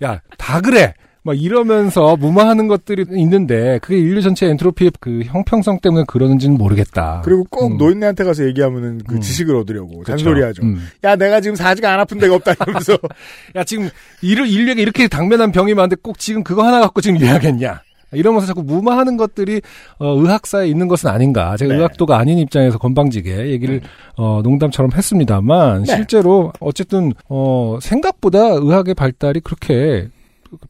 야 0.03 0.19
다 0.38 0.59
그래. 0.61 0.93
막 1.23 1.39
이러면서 1.39 2.15
무마하는 2.15 2.67
것들이 2.67 3.05
있는데 3.15 3.77
그게 3.84 3.95
인류 3.99 4.23
전체 4.23 4.47
엔트로피의 4.47 4.91
그 4.99 5.21
형평성 5.25 5.79
때문에 5.79 6.03
그러는지는 6.07 6.57
모르겠다. 6.57 7.21
그리고 7.23 7.43
꼭 7.47 7.73
음. 7.73 7.77
노인네한테 7.77 8.23
가서 8.23 8.43
얘기하면은 8.47 9.01
그 9.07 9.15
음. 9.17 9.21
지식을 9.21 9.55
얻으려고. 9.55 10.03
잔소리하죠. 10.03 10.63
음. 10.63 10.82
야, 11.03 11.15
내가 11.15 11.39
지금 11.39 11.55
사지가 11.55 11.93
안 11.93 11.99
아픈 11.99 12.17
데가 12.17 12.34
없다 12.34 12.53
이러면서. 12.59 12.97
야 13.55 13.63
지금 13.63 13.88
이를 14.23 14.47
인류에게 14.47 14.82
이렇게 14.82 15.07
당면한 15.07 15.51
병이 15.51 15.75
많은데 15.75 15.97
꼭 16.01 16.17
지금 16.17 16.43
그거 16.43 16.63
하나 16.65 16.79
갖고 16.82 17.01
지금 17.01 17.17
이해하겠냐? 17.17 17.82
이러면서 18.14 18.47
자꾸 18.47 18.64
무마하는 18.64 19.18
것들이 19.18 19.62
어, 19.99 20.07
의학사에 20.16 20.68
있는 20.68 20.88
것은 20.88 21.09
아닌가. 21.09 21.55
제가 21.57 21.72
네. 21.74 21.78
의학도가 21.80 22.18
아닌 22.18 22.38
입장에서 22.39 22.78
건방지게 22.78 23.49
얘기를 23.51 23.82
어, 24.18 24.41
농담처럼 24.43 24.91
했습니다만 24.93 25.84
네. 25.84 25.95
실제로 25.95 26.51
어쨌든 26.59 27.14
어, 27.30 27.78
생각보다 27.82 28.39
의학의 28.39 28.93
발달이 28.95 29.39
그렇게 29.41 30.09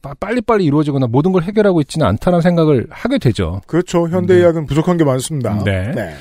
빠- 0.00 0.14
빨리빨리 0.14 0.64
이루어지거나 0.64 1.08
모든 1.08 1.32
걸 1.32 1.42
해결하고 1.42 1.80
있지는 1.80 2.06
않다는 2.06 2.40
생각을 2.40 2.86
하게 2.90 3.18
되죠. 3.18 3.60
그렇죠. 3.66 4.08
현대의학은 4.08 4.66
부족한 4.66 4.96
게 4.96 5.04
많습니다. 5.04 5.62
네. 5.64 5.90
네. 5.92 6.14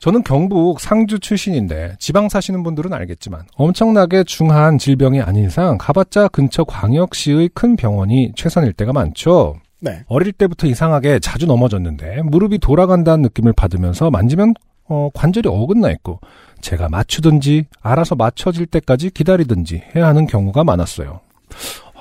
저는 0.00 0.22
경북 0.22 0.80
상주 0.80 1.18
출신인데 1.20 1.96
지방 1.98 2.28
사시는 2.28 2.62
분들은 2.62 2.92
알겠지만 2.92 3.40
엄청나게 3.56 4.24
중한 4.24 4.76
질병이 4.76 5.22
아닌 5.22 5.46
이상 5.46 5.78
가봤자 5.78 6.28
근처 6.28 6.62
광역시의 6.64 7.48
큰 7.54 7.74
병원이 7.74 8.32
최선일 8.36 8.74
때가 8.74 8.92
많죠. 8.92 9.54
네. 9.84 10.02
어릴 10.06 10.32
때부터 10.32 10.66
이상하게 10.66 11.18
자주 11.18 11.46
넘어졌는데 11.46 12.22
무릎이 12.22 12.58
돌아간다는 12.58 13.22
느낌을 13.22 13.52
받으면서 13.52 14.10
만지면 14.10 14.54
어, 14.88 15.10
관절이 15.14 15.48
어긋나 15.48 15.90
있고 15.92 16.20
제가 16.60 16.88
맞추든지 16.88 17.66
알아서 17.82 18.14
맞춰질 18.14 18.66
때까지 18.66 19.10
기다리든지 19.10 19.82
해야 19.94 20.06
하는 20.06 20.26
경우가 20.26 20.64
많았어요. 20.64 21.20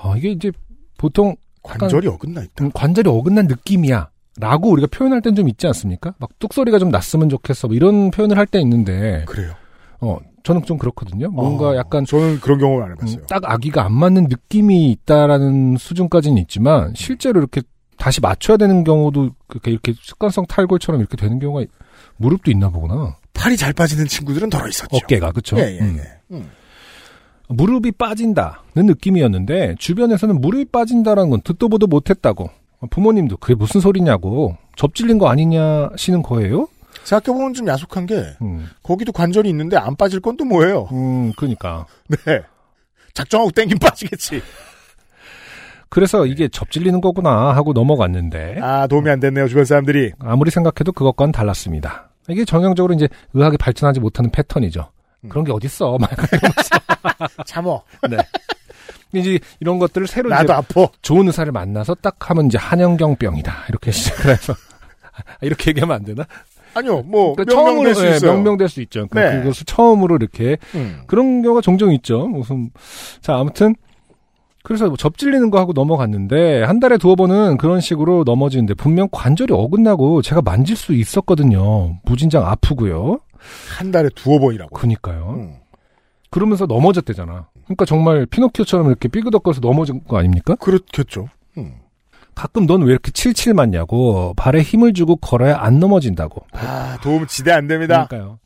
아, 0.02 0.16
이게 0.18 0.32
이제 0.32 0.52
보통 0.98 1.36
관절이 1.62 2.08
어긋나 2.08 2.42
있다. 2.42 2.64
음, 2.64 2.72
관절이 2.74 3.10
어긋난 3.10 3.48
느낌이야. 3.48 4.10
라고 4.40 4.70
우리가 4.72 4.88
표현할 4.92 5.22
땐 5.22 5.36
좀 5.36 5.48
있지 5.48 5.68
않습니까? 5.68 6.14
막 6.18 6.30
뚝소리가 6.40 6.80
좀 6.80 6.90
났으면 6.90 7.30
좋겠어. 7.30 7.68
뭐 7.68 7.76
이런 7.76 8.10
표현을 8.10 8.38
할 8.38 8.48
때 8.48 8.60
있는데, 8.62 9.24
그래요. 9.28 9.52
어, 10.02 10.18
저는 10.44 10.64
좀 10.64 10.78
그렇거든요. 10.80 11.30
뭔가 11.30 11.70
어, 11.70 11.76
약간 11.76 12.04
저는 12.04 12.40
그런 12.40 12.58
경험을 12.58 12.84
안 12.84 12.92
음, 12.92 12.96
해봤어요. 12.98 13.26
딱 13.28 13.44
아기가 13.46 13.86
안 13.86 13.94
맞는 13.94 14.24
느낌이 14.30 14.92
있다라는 14.92 15.78
수준까지는 15.78 16.40
있지만, 16.42 16.94
실제로 16.96 17.40
이렇게 17.40 17.62
다시 17.98 18.22
맞춰야 18.22 18.58
되는 18.58 18.84
경우도 18.84 19.32
그렇게 19.48 19.72
이렇게 19.72 19.94
습관성 20.02 20.46
탈골처럼 20.48 21.00
이렇게 21.02 21.18
되는 21.18 21.40
경우가 21.40 21.66
무릎도 22.18 22.52
있나 22.52 22.70
보구나. 22.70 23.18
팔이 23.34 23.58
잘 23.58 23.74
빠지는 23.74 24.08
친구들은 24.08 24.50
덜어 24.50 24.68
있었죠. 24.68 24.96
어깨가, 24.96 25.32
그쵸? 25.32 25.58
예, 25.58 25.76
예, 25.76 25.80
음. 25.80 25.98
예. 26.00 26.36
음. 26.36 26.50
무릎이 27.50 27.92
빠진다는 27.94 28.62
느낌이었는데 28.76 29.76
주변에서는 29.80 30.40
무릎이 30.40 30.66
빠진다라는 30.66 31.30
건 31.30 31.42
듣도 31.44 31.70
보도 31.70 31.88
못했다고 31.88 32.50
부모님도 32.90 33.38
그게 33.38 33.54
무슨 33.56 33.82
소리냐고 33.82 34.58
접질린 34.76 35.18
거 35.18 35.28
아니냐 35.28 35.90
시는 35.96 36.22
거예요? 36.24 36.68
생각해보면 37.04 37.54
좀 37.54 37.68
야속한 37.68 38.06
게, 38.06 38.16
음, 38.42 38.70
거기도 38.82 39.12
관절이 39.12 39.50
있는데 39.50 39.76
안 39.78 39.96
빠질 39.96 40.20
건 40.22 40.38
또 40.38 40.46
뭐예요? 40.46 40.88
음 40.94 41.34
그러니까 41.36 41.86
네. 42.08 42.42
작정하고 43.14 43.52
땡긴 43.52 43.78
빠지겠지. 43.80 44.42
그래서 45.94 46.26
이게 46.26 46.48
접질리는 46.48 47.00
거구나 47.02 47.56
하고 47.56 47.72
넘어갔는데 47.72 48.58
아, 48.60 48.88
도움이 48.88 49.12
안 49.12 49.20
됐네요, 49.20 49.48
주변 49.48 49.64
사람들이. 49.64 50.12
아무리 50.18 50.50
생각해도 50.50 50.92
그것과는 50.92 51.32
달랐습니다. 51.32 52.10
이게 52.30 52.44
전형적으로 52.46 52.96
이제 52.96 53.08
의학이 53.36 53.58
발전하지 53.58 54.00
못하는 54.00 54.32
패턴이죠. 54.32 54.90
그런 55.30 55.46
게 55.46 55.52
어딨어. 55.52 55.98
막 56.02 56.10
참어. 57.46 57.84
네. 58.10 58.18
이제 59.14 59.38
이런 59.60 59.78
것들을 59.78 60.08
새로 60.08 60.30
나도 60.30 60.46
이제 60.46 60.54
아파. 60.54 60.88
좋은 61.04 61.28
의사를 61.28 61.52
만나서 61.52 61.94
딱 62.02 62.28
하면 62.32 62.48
이제 62.48 62.58
한영경병이다. 62.58 63.54
이렇게 63.70 63.92
시작을 63.92 64.32
해서. 64.32 64.56
이렇게 65.42 65.70
얘기하면 65.70 65.96
안 65.96 66.04
되나? 66.04 66.26
아니요, 66.74 67.04
뭐 67.04 67.36
그러니까 67.36 67.56
명명될 67.56 67.94
수 67.94 68.08
예, 68.08 68.16
있어요. 68.16 68.34
명명될 68.34 68.68
수 68.68 68.82
있죠. 68.82 69.06
그러니까 69.08 69.36
네. 69.36 69.42
그것을 69.44 69.68
처음으로 69.68 70.16
이렇게 70.16 70.58
음. 70.74 71.04
그런 71.06 71.44
경우가 71.44 71.62
종종 71.62 71.94
있죠. 71.94 72.26
무슨 72.28 72.72
자 73.22 73.36
아무튼 73.36 73.76
그래서 74.64 74.88
뭐 74.88 74.96
접질리는 74.96 75.50
거 75.52 75.60
하고 75.60 75.74
넘어갔는데 75.74 76.64
한 76.64 76.80
달에 76.80 76.98
두어 76.98 77.16
번은 77.16 77.58
그런 77.58 77.82
식으로 77.82 78.24
넘어지는데 78.26 78.74
분명 78.76 79.10
관절이 79.12 79.54
어긋나고 79.54 80.22
제가 80.22 80.42
만질 80.42 80.76
수 80.78 80.94
있었거든요. 80.94 81.98
무진장 82.06 82.48
아프고요. 82.48 83.20
한 83.78 83.92
달에 83.92 84.08
두어 84.16 84.40
번이라고. 84.40 84.74
그니까요. 84.74 85.36
음. 85.38 85.56
그러면서 86.30 86.66
넘어졌대잖아. 86.66 87.48
그러니까 87.66 87.86
정말 87.86 88.26
피노키오처럼 88.26 88.88
이렇게 88.88 89.10
삐그덕거려서 89.10 89.60
넘어진 89.62 90.02
거 90.08 90.18
아닙니까? 90.18 90.56
그렇겠죠. 90.56 91.28
음. 91.58 91.74
가끔 92.34 92.66
넌 92.66 92.82
왜 92.82 92.92
이렇게 92.92 93.12
칠칠 93.12 93.54
맞냐고 93.54 94.34
발에 94.36 94.62
힘을 94.62 94.94
주고 94.94 95.18
걸어야 95.18 95.58
안 95.60 95.80
넘어진다고. 95.80 96.42
아, 96.54 96.98
도움 97.04 97.28
지대 97.28 97.52
안 97.52 97.68
됩니다. 97.68 98.08
그러니까요. 98.08 98.40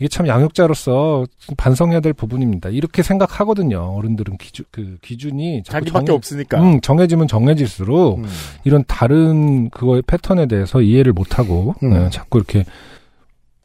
이게 0.00 0.08
참 0.08 0.26
양육자로서 0.26 1.26
반성해야 1.58 2.00
될 2.00 2.14
부분입니다. 2.14 2.70
이렇게 2.70 3.02
생각하거든요. 3.02 3.78
어른들은 3.96 4.38
기준 4.38 4.64
그 4.70 4.96
기준이 5.02 5.62
자기밖에 5.62 6.06
정해- 6.06 6.16
없으니까. 6.16 6.62
음, 6.62 6.80
정해지면 6.80 7.28
정해질수록 7.28 8.18
음. 8.20 8.24
이런 8.64 8.82
다른 8.88 9.68
그거의 9.68 10.00
패턴에 10.02 10.46
대해서 10.46 10.80
이해를 10.80 11.12
못 11.12 11.38
하고 11.38 11.74
음. 11.82 11.90
네, 11.90 12.08
자꾸 12.10 12.38
이렇게 12.38 12.64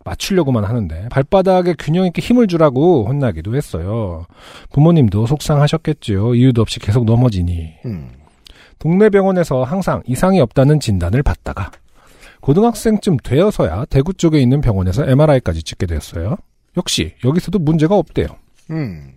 맞추려고만 0.03 0.65
하는데 0.65 1.07
발바닥에 1.09 1.75
균형 1.79 2.05
있게 2.05 2.21
힘을 2.21 2.47
주라고 2.47 3.07
혼나기도 3.07 3.55
했어요. 3.55 4.25
부모님도 4.71 5.25
속상하셨겠죠. 5.25 6.35
이유도 6.35 6.61
없이 6.61 6.79
계속 6.79 7.05
넘어지니. 7.05 7.73
음. 7.85 8.09
동네 8.77 9.09
병원에서 9.09 9.63
항상 9.63 10.03
이상이 10.05 10.41
없다는 10.41 10.81
진단을 10.81 11.23
받다가 11.23 11.71
고등학생쯤 12.45 13.17
되어서야 13.23 13.85
대구 13.89 14.13
쪽에 14.13 14.39
있는 14.39 14.61
병원에서 14.61 15.03
MRI까지 15.03 15.63
찍게 15.63 15.87
되었어요. 15.87 16.37
역시 16.77 17.15
여기서도 17.23 17.57
문제가 17.57 17.95
없대요. 17.95 18.27
음. 18.69 19.13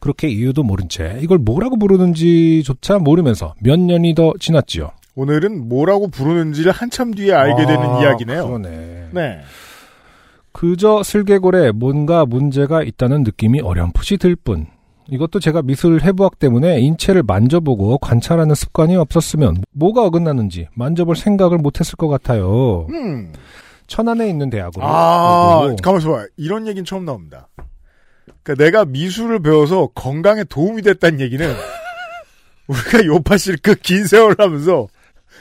그렇게 0.00 0.28
이유도 0.28 0.62
모른 0.62 0.88
채 0.88 1.18
이걸 1.20 1.36
뭐라고 1.36 1.78
부르는지조차 1.78 2.98
모르면서 2.98 3.54
몇 3.60 3.78
년이 3.78 4.14
더 4.14 4.32
지났지요. 4.40 4.90
오늘은 5.14 5.68
뭐라고 5.68 6.08
부르는지를 6.08 6.72
한참 6.72 7.12
뒤에 7.12 7.34
알게 7.34 7.66
되는 7.66 7.78
아, 7.78 8.00
이야기네요. 8.00 8.46
그러네. 8.46 9.08
네. 9.12 9.40
그저 10.52 11.02
슬개골에 11.02 11.72
뭔가 11.72 12.24
문제가 12.24 12.82
있다는 12.82 13.22
느낌이 13.22 13.60
어렴풋이 13.60 14.16
들 14.16 14.34
뿐. 14.34 14.66
이것도 15.08 15.40
제가 15.40 15.62
미술 15.62 16.00
해부학 16.02 16.38
때문에 16.38 16.80
인체를 16.80 17.22
만져보고 17.22 17.98
관찰하는 17.98 18.54
습관이 18.54 18.96
없었으면 18.96 19.62
뭐가 19.72 20.04
어긋나는지 20.04 20.68
만져볼 20.74 21.16
생각을 21.16 21.58
못했을 21.58 21.96
것 21.96 22.08
같아요. 22.08 22.86
음. 22.90 23.32
천안에 23.88 24.28
있는 24.28 24.48
대학으로 24.48 24.84
아, 24.86 25.74
가만있어 25.82 26.10
봐. 26.12 26.24
이런 26.36 26.66
얘기는 26.66 26.84
처음 26.84 27.04
나옵니다. 27.04 27.48
그러니까 28.42 28.64
내가 28.64 28.84
미술을 28.84 29.40
배워서 29.40 29.88
건강에 29.94 30.44
도움이 30.44 30.82
됐다는 30.82 31.20
얘기는 31.20 31.46
우리가 32.68 33.04
요파 33.04 33.36
씨를 33.36 33.58
그 33.62 33.74
긴 33.74 34.06
세월을 34.06 34.36
하면서 34.38 34.86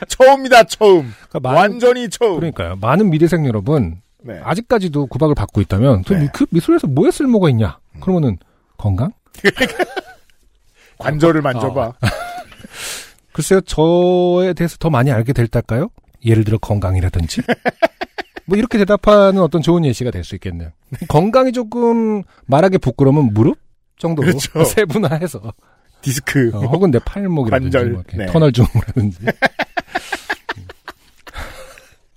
처음이다, 0.07 0.64
처음. 0.64 1.14
그러니까 1.30 1.39
많은- 1.39 1.55
완전히 1.55 2.09
처음. 2.09 2.36
그러니까요. 2.38 2.76
많은 2.82 3.09
미대생 3.12 3.45
여러분 3.45 4.01
네. 4.24 4.39
아직까지도 4.43 5.05
구박을 5.07 5.36
받고 5.36 5.62
있다면 5.62 6.03
그 6.03 6.14
네. 6.14 6.20
음. 6.20 6.22
미- 6.24 6.30
그 6.34 6.45
미술에서 6.49 6.88
뭐에 6.88 7.12
쓸모가 7.12 7.49
있냐? 7.51 7.78
그러면은 8.01 8.38
건강? 8.78 9.12
관절을 10.97 11.41
만져봐. 11.41 11.93
글쎄요, 13.34 13.61
저에 13.61 14.53
대해서 14.53 14.77
더 14.77 14.89
많이 14.89 15.11
알게 15.11 15.34
될 15.34 15.47
때일까요? 15.47 15.89
예를 16.25 16.43
들어 16.43 16.57
건강이라든지. 16.57 17.41
뭐 18.45 18.57
이렇게 18.57 18.77
대답하는 18.77 19.41
어떤 19.41 19.61
좋은 19.61 19.86
예시가 19.86 20.11
될 20.11 20.23
수 20.23 20.36
있겠네요. 20.36 20.71
건강이 21.07 21.51
조금 21.53 22.23
말하기 22.45 22.79
부끄러우면 22.79 23.34
무릎 23.34 23.57
정도로 23.97 24.27
그렇죠. 24.27 24.63
세분화해서 24.65 25.53
디스크. 26.01 26.51
어, 26.53 26.59
혹은 26.59 26.91
내 26.91 26.99
팔목이라든지 26.99 27.77
관절. 27.77 27.91
뭐 27.93 28.03
네. 28.13 28.25
터널 28.25 28.51
증후라든지. 28.51 29.17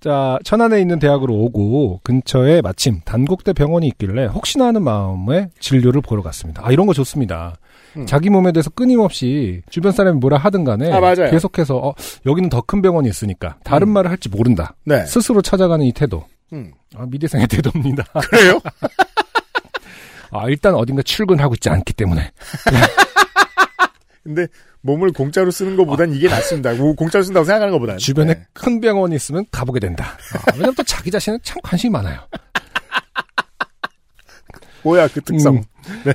자, 0.05 0.39
천안에 0.45 0.83
있는 0.83 0.99
대학으로 0.99 1.33
오고 1.33 2.01
근처에 2.03 2.61
마침 2.61 3.01
단국대 3.07 3.55
병원이 3.55 3.87
있길래 3.87 4.27
혹시나 4.27 4.67
하는 4.67 4.83
마음에 4.83 5.49
진료를 5.61 6.03
보러 6.03 6.21
갔습니다. 6.21 6.61
아, 6.63 6.71
이런 6.71 6.87
거 6.87 6.93
좋습니다. 6.93 7.57
음. 7.97 8.05
자기 8.05 8.29
몸에 8.29 8.53
대해서 8.53 8.69
끊임없이 8.69 9.63
주변 9.71 9.93
사람이 9.93 10.19
뭐라 10.19 10.37
하든 10.37 10.65
간에 10.65 10.93
아. 10.93 11.15
계속해서 11.15 11.79
어, 11.79 11.95
여기는 12.27 12.51
더 12.51 12.61
큰 12.61 12.83
병원이 12.83 13.09
있으니까 13.09 13.57
다른 13.65 13.89
음. 13.89 13.93
말을 13.95 14.11
할지 14.11 14.29
모른다. 14.29 14.75
네. 14.85 15.07
스스로 15.07 15.41
찾아가는 15.41 15.87
이 15.87 15.93
태도. 15.95 16.27
음. 16.53 16.73
아, 16.95 17.07
미대생의 17.09 17.47
태도입니다. 17.47 18.05
그래요? 18.29 18.61
아, 20.33 20.49
일단 20.49 20.75
어딘가 20.75 21.01
출근하고 21.01 21.55
있지 21.55 21.71
않기 21.71 21.95
때문에. 21.95 22.31
근데 24.23 24.47
몸을 24.85 25.13
공짜로 25.13 25.51
쓰는 25.51 25.77
것보단 25.77 26.13
이게 26.13 26.29
낫습니다. 26.29 26.75
뭐 26.75 26.95
공짜로 26.95 27.25
쓴다고 27.25 27.45
생각하는 27.45 27.73
것보단. 27.73 27.97
주변에 27.97 28.35
네. 28.35 28.47
큰 28.53 28.81
병원이 28.81 29.17
있으면 29.17 29.47
가보게 29.51 29.81
된다. 29.81 30.05
아, 30.35 30.53
왜냐면 30.53 30.75
또 30.75 30.83
자기 30.83 31.11
자신은 31.11 31.39
참 31.43 31.59
관심이 31.63 31.91
많아요. 31.91 32.21
뭐야 34.83 35.09
그 35.09 35.23
특성. 35.23 35.57
음. 35.57 35.63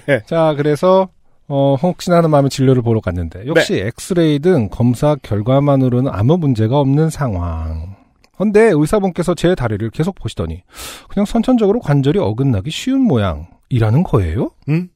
네. 0.06 0.22
자, 0.28 0.54
그래서 0.56 1.10
어, 1.48 1.76
혹시나 1.82 2.18
하는 2.18 2.30
마음에 2.30 2.48
진료를 2.48 2.84
보러 2.84 3.02
갔는데 3.02 3.48
역시 3.48 3.74
네. 3.74 3.88
엑스레이 3.88 4.38
등 4.38 4.70
검사 4.70 5.16
결과만으로는 5.16 6.12
아무 6.14 6.38
문제가 6.38 6.80
없는 6.80 7.10
상황. 7.10 7.96
근데 8.38 8.72
의사분께서 8.72 9.34
제 9.34 9.56
다리를 9.56 9.90
계속 9.90 10.14
보시더니 10.14 10.62
그냥 11.10 11.26
선천적으로 11.26 11.80
관절이 11.80 12.20
어긋나기 12.20 12.70
쉬운 12.70 13.02
모양이라는 13.02 14.04
거예요? 14.04 14.52
음? 14.70 14.90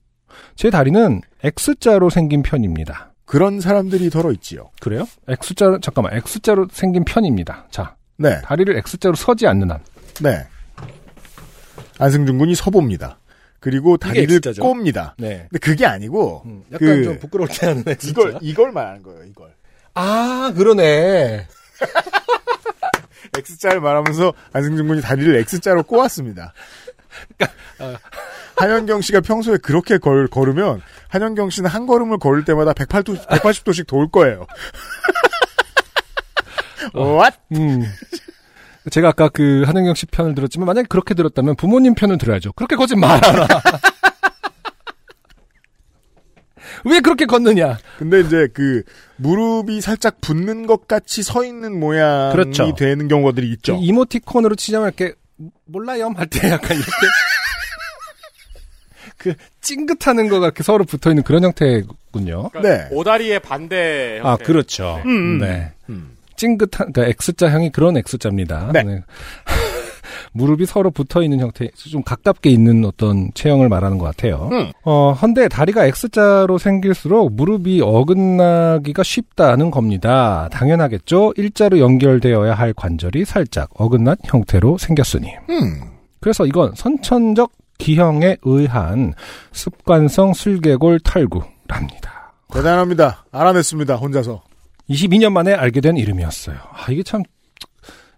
제 0.55 0.69
다리는 0.69 1.21
X자로 1.43 2.11
생긴 2.11 2.43
편입니다. 2.43 3.12
그런 3.26 3.61
사람들이 3.61 4.09
덜어 4.09 4.32
있지요. 4.34 4.69
그래요? 4.82 5.07
X자 5.28 5.80
잠깐만 5.82 6.13
X자로 6.17 6.67
생긴 6.71 7.03
편입니다. 7.05 7.67
자, 7.71 7.95
네. 8.17 8.41
다리를 8.41 8.76
X자로 8.78 9.15
서지 9.15 9.47
않는 9.47 9.71
한. 9.71 9.80
네. 10.21 10.45
안승준 11.99 12.38
군이 12.38 12.55
서봅니다. 12.55 13.19
그리고 13.59 13.95
다리를. 13.97 14.41
꼽니다. 14.59 15.15
네. 15.17 15.47
근데 15.49 15.59
그게 15.59 15.86
아니고 15.86 16.43
약간 16.74 16.80
그- 16.80 17.03
좀 17.05 17.19
부끄러울 17.19 17.49
때 17.49 17.67
하는 17.67 17.84
X자. 17.88 18.09
이걸 18.09 18.38
이걸 18.41 18.71
말하는 18.71 19.03
거예요. 19.03 19.24
이걸. 19.24 19.53
아, 19.93 20.51
그러네. 20.55 21.47
X자를 23.38 23.80
말하면서 23.82 24.34
안승준 24.51 24.88
군이 24.88 25.01
다리를 25.01 25.34
X자로 25.38 25.84
꼬았습니다. 25.84 26.53
한현경 28.56 29.01
씨가 29.01 29.22
평소에 29.22 29.58
그렇게 29.58 29.97
걸, 29.97 30.28
걸으면 30.28 30.82
한현경 31.10 31.49
씨는 31.49 31.70
한 31.70 31.86
걸음을 31.88 32.18
걸을 32.20 32.45
때마다 32.45 32.74
108도, 32.74 33.26
180도씩 33.28 33.88
돌 33.88 34.10
거예요. 34.10 34.45
What? 36.95 37.38
음. 37.54 37.84
제가 38.91 39.10
아까 39.10 39.30
그 39.30 39.64
한영경 39.66 39.95
씨 39.95 40.06
편을 40.06 40.36
들었지만 40.36 40.66
만약에 40.68 40.88
그렇게 40.89 41.14
들었다면 41.14 41.56
부모님 41.56 41.95
편을 41.95 42.18
들어야죠. 42.18 42.51
그렇게 42.54 42.76
걷지 42.76 42.95
말아라. 42.97 43.47
왜 46.86 46.99
그렇게 46.99 47.26
걷느냐? 47.26 47.78
근데 47.97 48.20
이제 48.20 48.49
그 48.54 48.84
무릎이 49.16 49.80
살짝 49.80 50.20
붙는 50.20 50.68
것 50.68 50.86
같이 50.88 51.24
서 51.24 51.45
있는 51.45 51.80
모양이 51.80 52.34
그렇죠. 52.34 52.74
되는 52.76 53.08
경우들이 53.08 53.49
있죠. 53.54 53.76
이 53.76 53.86
이모티콘으로 53.86 54.56
치자면 54.56 54.89
이렇게 54.89 55.16
몰라요 55.66 56.12
할 56.16 56.28
때 56.28 56.49
약간 56.49 56.76
이렇게 56.76 56.91
그 59.24 59.34
찡긋하는 59.61 60.28
거가 60.28 60.47
이렇게 60.47 60.63
서로 60.63 60.84
붙어 60.84 61.09
있는 61.09 61.24
그런 61.24 61.45
형태군요. 61.45 62.49
그러니까 62.49 62.61
네. 62.61 62.88
오다리의 62.91 63.39
반대 63.39 64.17
형태. 64.17 64.28
아 64.28 64.36
그렇죠. 64.36 65.01
음, 65.05 65.09
음. 65.09 65.38
네. 65.39 65.71
음. 65.89 66.17
찡긋한 66.36 66.91
그러니까 66.91 67.05
X자형이 67.05 67.71
그런 67.71 67.95
X자입니다. 67.95 68.71
네. 68.74 68.84
무릎이 70.34 70.65
서로 70.65 70.89
붙어 70.91 71.21
있는 71.21 71.39
형태, 71.39 71.69
좀 71.76 72.01
가깝게 72.03 72.49
있는 72.49 72.84
어떤 72.86 73.32
체형을 73.34 73.69
말하는 73.69 73.99
것 73.99 74.05
같아요. 74.05 74.49
음. 74.51 74.71
어, 74.84 75.13
헌데 75.13 75.47
다리가 75.47 75.86
X자로 75.86 76.57
생길수록 76.57 77.34
무릎이 77.34 77.82
어긋나기가 77.82 79.03
쉽다는 79.03 79.71
겁니다. 79.71 80.49
당연하겠죠. 80.51 81.34
일자로 81.38 81.80
연결되어야 81.80 82.55
할 82.55 82.74
관절이 82.74 83.26
살짝 83.26 83.69
어긋난 83.76 84.17
형태로 84.24 84.80
생겼으니. 84.80 85.34
음. 85.49 85.82
그래서 86.19 86.45
이건 86.45 86.74
선천적 86.76 87.51
기형에 87.84 88.38
의한 88.44 89.14
습관성 89.52 90.34
슬개골 90.34 91.02
탈구랍니다. 91.02 92.34
대단합니다. 92.54 93.26
알아냈습니다. 93.32 93.96
혼자서. 93.96 94.42
22년 94.90 95.34
만에 95.34 95.54
알게 95.54 95.82
된 95.82 95.98
이름이었어요. 95.98 96.56
아, 96.56 96.92
이게 96.92 97.04
참, 97.04 97.24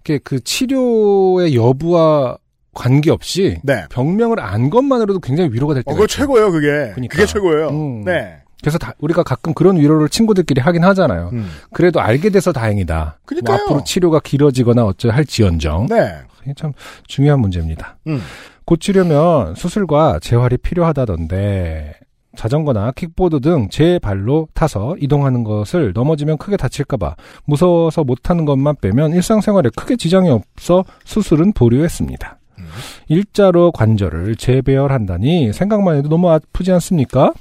이게 0.01 0.20
그 0.24 0.39
치료의 0.43 1.55
여부와 1.55 2.38
관계없이 2.76 3.57
네. 3.63 3.86
병명을 3.89 4.39
안 4.39 4.70
것만으로도 4.70 5.20
굉장히 5.22 5.51
위로가 5.51 5.74
될 5.74 5.82
어, 5.82 5.89
때가 5.89 5.95
그거 5.95 6.05
있어요. 6.05 6.18
최고예요, 6.26 6.51
그게. 6.51 6.68
그러니까. 6.93 7.11
그게 7.16 7.26
최고예요. 7.26 7.70
음. 7.70 8.03
네. 8.03 8.38
그래서 8.61 8.78
다- 8.78 8.93
우리가 8.99 9.24
가끔 9.24 9.53
그런 9.55 9.78
위로를 9.78 10.09
친구들끼리 10.09 10.61
하긴 10.61 10.84
하잖아요. 10.84 11.30
음. 11.34 11.49
그래도 11.74 12.01
알게 12.01 12.30
돼서 12.30 12.51
다행이다. 12.51 13.20
그러니까요. 13.26 13.57
뭐 13.57 13.66
앞으로 13.66 13.84
치료가 13.84 14.20
길어지거나 14.20 14.86
어쩌 14.86 15.09
할지언정. 15.09 15.88
네. 15.88 16.13
참 16.55 16.74
중요한 17.07 17.39
문제입니다. 17.39 17.97
음. 18.07 18.22
고치려면 18.66 19.55
수술과 19.55 20.20
재활이 20.22 20.57
필요하다던데 20.57 21.93
자전거나 22.36 22.91
킥보드 22.91 23.39
등 23.39 23.68
제 23.72 23.97
발로 23.99 24.47
타서 24.53 24.95
이동하는 24.99 25.43
것을 25.43 25.93
넘어지면 25.93 26.38
크게 26.38 26.57
다칠까봐 26.57 27.16
무서워서 27.45 28.03
못하는 28.03 28.43
것만 28.45 28.76
빼면 28.82 29.13
일상생활에 29.13 29.70
크게 29.76 29.95
지장이 29.95 30.30
없어 30.30 30.84
수술은 31.05 31.53
보류했습니다. 31.53 32.38
음. 32.59 32.68
일자로 33.07 33.72
관절을 33.72 34.36
재배열한다니 34.36 35.53
생각만 35.53 35.97
해도 35.97 36.09
너무 36.09 36.30
아프지 36.30 36.72
않습니까? 36.74 37.34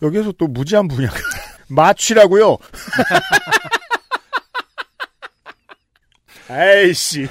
여기에서 0.00 0.32
또 0.38 0.46
무지한 0.46 0.88
분야. 0.88 1.08
마취라고요. 1.68 2.56
에이씨. 6.50 7.28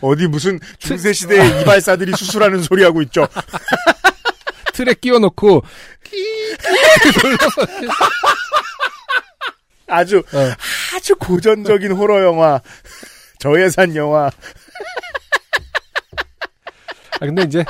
어디 0.00 0.26
무슨 0.26 0.58
중세 0.78 1.12
시대의 1.12 1.60
이발사들이 1.60 2.12
수술하는 2.16 2.62
소리 2.62 2.82
하고 2.84 3.02
있죠. 3.02 3.26
틀에 4.72 4.94
끼워놓고 4.94 5.62
아주, 9.88 10.18
어. 10.18 10.54
아주 10.96 11.14
고전적인 11.16 11.92
호러 11.92 12.24
영화. 12.24 12.60
저예산 13.38 13.94
영화. 13.94 14.30
아 17.20 17.26
근데 17.26 17.42
이제 17.42 17.64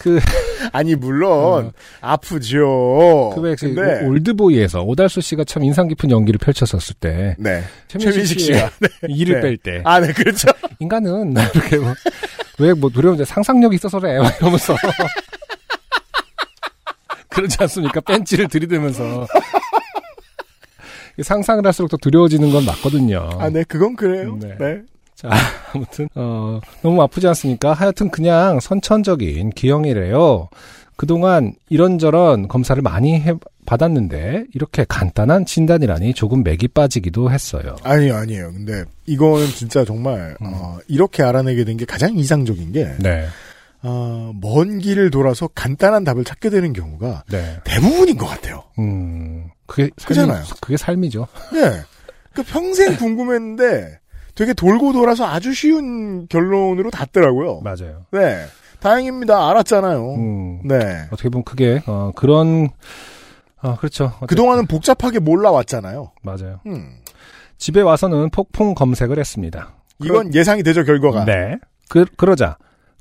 그 0.00 0.18
아니, 0.72 0.94
물론, 0.94 1.66
어. 1.66 1.72
아프죠. 2.00 3.32
그왜 3.34 3.54
근데, 3.56 4.06
올드보이에서 4.06 4.82
오달수 4.82 5.20
씨가 5.20 5.44
참 5.44 5.62
인상 5.62 5.88
깊은 5.88 6.10
연기를 6.10 6.38
펼쳤었을 6.38 6.94
때 6.98 7.36
네. 7.38 7.62
최민식 7.86 8.40
씨가. 8.40 8.70
네. 8.80 8.88
이를 9.08 9.36
네. 9.36 9.40
뺄 9.42 9.56
때 9.58 9.82
아, 9.84 10.00
네, 10.00 10.12
그렇죠. 10.12 10.48
인간은 10.80 11.34
이렇게 11.54 11.76
뭐, 11.76 11.94
왜뭐 12.58 12.88
두려운데 12.90 13.26
상상력이 13.26 13.74
있어서 13.76 14.00
그래 14.00 14.18
막 14.18 14.34
이러면서 14.40 14.74
그러지 17.28 17.58
않습니까? 17.60 18.00
벤치를 18.00 18.48
들이대면서 18.48 19.26
상상을 21.22 21.64
할수록 21.64 21.88
더 21.88 21.98
두려워지는 21.98 22.50
건 22.52 22.64
맞거든요. 22.64 23.28
아, 23.38 23.50
네, 23.50 23.64
그건 23.64 23.96
그래요. 23.96 24.38
네. 24.40 24.56
네. 24.58 24.80
자, 25.20 25.28
아무튼 25.74 26.08
어, 26.14 26.60
너무 26.82 27.02
아프지 27.02 27.26
않습니까? 27.28 27.72
하여튼 27.74 28.10
그냥 28.10 28.60
선천적인 28.60 29.50
기형이래요. 29.50 30.48
그동안 30.96 31.54
이런저런 31.70 32.46
검사를 32.48 32.80
많이 32.82 33.18
해 33.18 33.32
받았는데 33.64 34.44
이렇게 34.54 34.84
간단한 34.88 35.46
진단이라니 35.46 36.12
조금 36.14 36.42
맥이 36.42 36.68
빠지기도 36.68 37.30
했어요. 37.30 37.76
아니요, 37.82 38.16
아니에요. 38.16 38.52
근데 38.52 38.84
이거는 39.06 39.46
진짜 39.46 39.84
정말 39.84 40.36
어, 40.40 40.78
이렇게 40.88 41.22
알아내게 41.22 41.64
된 41.64 41.76
게 41.78 41.84
가장 41.86 42.16
이상적인 42.16 42.72
게 42.72 42.94
네. 42.98 43.26
어, 43.82 44.32
먼 44.42 44.78
길을 44.78 45.10
돌아서 45.10 45.48
간단한 45.48 46.04
답을 46.04 46.24
찾게 46.24 46.50
되는 46.50 46.74
경우가 46.74 47.24
네. 47.30 47.56
대부분인 47.64 48.18
것 48.18 48.26
같아요. 48.26 48.64
음, 48.78 49.48
그게 49.64 49.88
그잖아요. 50.04 50.42
삶이, 50.44 50.60
그게 50.60 50.76
삶이죠. 50.76 51.26
네. 51.54 51.80
그 52.34 52.42
평생 52.42 52.96
궁금했는데 52.96 53.98
되게 54.34 54.52
돌고 54.52 54.92
돌아서 54.92 55.26
아주 55.26 55.52
쉬운 55.52 56.26
결론으로 56.28 56.90
닿더라고요. 56.90 57.60
맞아요. 57.62 58.06
네. 58.10 58.44
다행입니다. 58.80 59.50
알았잖아요. 59.50 60.14
음, 60.14 60.60
네. 60.64 61.06
어떻게 61.10 61.28
보면 61.28 61.44
그게 61.44 61.82
어, 61.86 62.12
그런 62.16 62.68
어, 63.62 63.76
그렇죠. 63.76 64.06
어쨌든, 64.06 64.26
그동안은 64.26 64.66
복잡하게 64.66 65.18
몰라왔잖아요. 65.18 66.12
맞아요. 66.22 66.60
음. 66.66 66.94
집에 67.58 67.82
와서는 67.82 68.30
폭풍 68.30 68.74
검색을 68.74 69.18
했습니다. 69.18 69.74
이건 70.02 70.32
예상이 70.32 70.62
되죠, 70.62 70.82
결과가. 70.84 71.26
네. 71.26 71.58
그, 71.90 72.06
그러자 72.16 72.56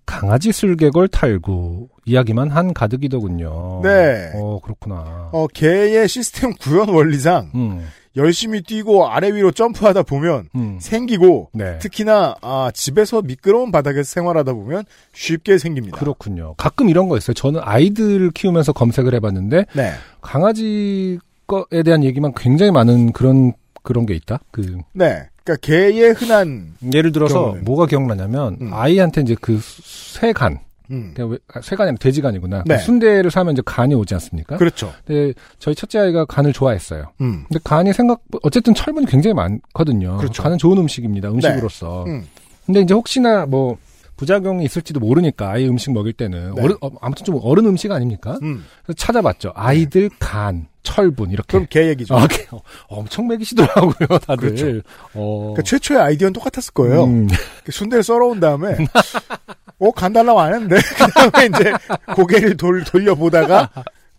강아지 0.06 0.52
슬개골 0.52 1.08
탈구 1.08 1.88
이야기만 2.06 2.50
한 2.50 2.74
가득이더군요. 2.74 3.82
네. 3.84 4.32
어 4.34 4.60
그렇구나. 4.62 5.30
어, 5.32 5.46
개의 5.54 6.08
시스템 6.10 6.54
구현 6.56 6.90
원리상 6.90 7.52
음, 7.54 7.88
열심히 8.16 8.62
뛰고 8.62 9.08
아래 9.08 9.32
위로 9.34 9.52
점프하다 9.52 10.04
보면 10.04 10.50
음. 10.56 10.78
생기고 10.82 11.50
네. 11.54 11.78
특히나 11.80 12.36
아, 12.42 12.72
집에서 12.74 13.22
미끄러운 13.22 13.72
바닥에서 13.72 14.04
생활하다 14.04 14.54
보면 14.54 14.84
쉽게 15.14 15.58
생깁니다. 15.58 15.98
그렇군요. 15.98 16.56
가끔 16.58 16.90
이런 16.90 17.08
거 17.08 17.18
있어요. 17.18 17.34
저는 17.34 17.62
아이들 17.64 18.32
키우면서 18.32 18.74
검색을 18.74 19.14
해봤는데 19.16 19.66
네. 19.74 19.92
강아지 20.22 21.20
거에 21.48 21.84
대한 21.84 22.04
얘기만 22.04 22.34
굉장히 22.36 22.72
많은 22.72 23.12
그런 23.12 23.54
그런 23.84 24.06
게 24.06 24.14
있다. 24.16 24.40
그 24.52 24.78
네. 24.94 25.28
그러니까 25.44 25.56
개의 25.66 26.12
흔한 26.14 26.74
예를 26.94 27.12
들어서 27.12 27.42
경우는. 27.46 27.64
뭐가 27.64 27.86
기억나냐면 27.88 28.58
음. 28.62 28.74
아이한테 28.74 29.22
이제 29.22 29.36
그 29.40 29.60
쇠간 29.62 30.60
음. 30.92 31.12
그냥 31.16 31.32
왜- 31.32 31.38
아, 31.54 31.62
쇠간이 31.62 31.90
아니라 31.90 32.00
돼지간이구나. 32.00 32.64
네. 32.66 32.78
그 32.78 32.82
순대를 32.84 33.32
사면 33.32 33.54
이제 33.54 33.62
간이 33.66 33.94
오지 33.96 34.14
않습니까? 34.16 34.58
그렇죠. 34.58 34.92
근데 35.06 35.34
저희 35.60 35.76
첫째 35.76 36.00
아이가 36.00 36.26
간을 36.26 36.54
좋아했어요. 36.54 37.12
음. 37.22 37.46
근데 37.48 37.60
간이 37.64 37.94
생각 37.94 38.22
어쨌든 38.44 38.74
철분이 38.74 39.06
굉장히 39.08 39.34
많거든요. 39.34 40.18
그렇죠. 40.18 40.42
간은 40.44 40.58
좋은 40.58 40.78
음식입니다. 40.78 41.30
음식으로서. 41.30 42.06
음. 42.08 42.26
근데 42.66 42.82
이제 42.82 42.94
혹시나 42.94 43.46
뭐 43.46 43.78
부작용이 44.18 44.66
있을지도 44.66 45.00
모르니까 45.00 45.50
아이 45.52 45.66
음식 45.68 45.92
먹일 45.94 46.12
때는 46.14 46.54
네. 46.56 46.62
어른 46.62 46.76
어, 46.82 46.90
아무튼 47.02 47.24
좀 47.26 47.40
어른 47.42 47.66
음식 47.66 47.92
아닙니까? 47.92 48.38
음. 48.44 48.66
그래서 48.84 48.98
찾아봤죠. 48.98 49.54
아이들 49.56 50.10
간, 50.20 50.68
철분 50.84 51.32
이렇게. 51.32 51.48
그럼 51.48 51.68
개 51.70 51.88
얘기죠. 51.88 52.16
아, 52.18 52.28
개- 52.28 52.46
어, 52.52 52.60
엄청 52.90 53.28
먹이시더라고요, 53.28 54.20
다들. 54.28 54.56
그렇죠. 54.56 54.82
어. 55.14 55.40
그러니까 55.54 55.62
최초의 55.64 56.02
아이디어는 56.02 56.34
똑같았을 56.34 56.74
거예요. 56.74 57.06
음, 57.06 57.30
그 57.64 57.72
순대를 57.72 58.04
썰어온 58.04 58.42
다음에 58.42 58.76
어, 59.80 59.92
간 59.92 60.14
달라고 60.14 60.40
안 60.40 60.54
했는데 60.54 60.76
그 60.98 61.12
다음에 61.12 61.46
이제 61.48 61.74
고개를 62.14 62.58
돌, 62.58 62.84
돌려보다가 62.84 63.70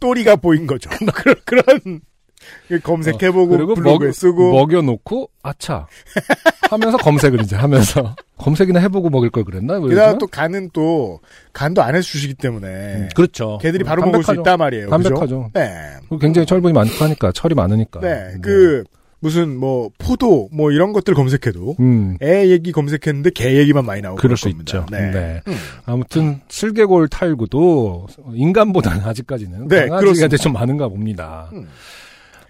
또리가 0.00 0.36
보인 0.36 0.66
거죠. 0.66 0.90
그런 1.14 1.36
그런 1.44 2.00
검색해보고 2.82 3.54
어, 3.54 3.56
그리고 3.56 3.74
블로그에 3.74 4.08
먹, 4.08 4.12
쓰고 4.14 4.52
먹여놓고 4.52 5.30
아차 5.42 5.86
하면서 6.70 6.96
검색을 6.96 7.42
이제 7.42 7.54
하면서 7.54 8.16
검색이나 8.38 8.80
해보고 8.80 9.10
먹일 9.10 9.30
걸 9.30 9.44
그랬나? 9.44 9.78
뭐 9.78 9.88
게다가? 9.88 10.16
또 10.16 10.26
간은 10.26 10.70
또 10.72 11.20
간도 11.52 11.82
안 11.82 11.94
해서 11.94 12.02
주시기 12.02 12.34
때문에 12.34 12.66
음, 12.66 13.08
그렇죠. 13.14 13.58
개들이 13.60 13.84
바로 13.84 14.02
먹을 14.02 14.22
수 14.22 14.28
담백하죠. 14.28 14.40
있단 14.40 14.58
말이에요. 14.58 14.88
담백하죠. 14.88 15.20
그죠? 15.20 15.50
네. 15.52 15.70
굉장히 16.18 16.46
철분이 16.46 16.72
많고 16.72 17.04
하니까 17.04 17.32
철이 17.32 17.54
많으니까. 17.54 18.00
네. 18.00 18.34
그 18.40 18.84
무슨 19.20 19.56
뭐 19.56 19.90
포도 19.98 20.48
뭐 20.52 20.72
이런 20.72 20.92
것들 20.92 21.14
검색해도 21.14 21.76
음, 21.78 22.16
애 22.22 22.48
얘기 22.48 22.72
검색했는데 22.72 23.30
개 23.30 23.56
얘기만 23.58 23.84
많이 23.84 24.00
나오고 24.00 24.16
그럴 24.20 24.36
수 24.36 24.44
겁니다. 24.48 24.60
있죠. 24.62 24.86
네. 24.90 25.10
네. 25.10 25.40
음. 25.46 25.54
아무튼 25.84 26.40
슬개골 26.48 27.08
탈구도 27.08 28.06
인간보다는 28.34 29.02
아직까지는 29.04 29.68
네, 29.68 29.88
강아지한테. 29.88 30.36
좀 30.38 30.54
많은가 30.54 30.88
봅니다. 30.88 31.50
음. 31.52 31.68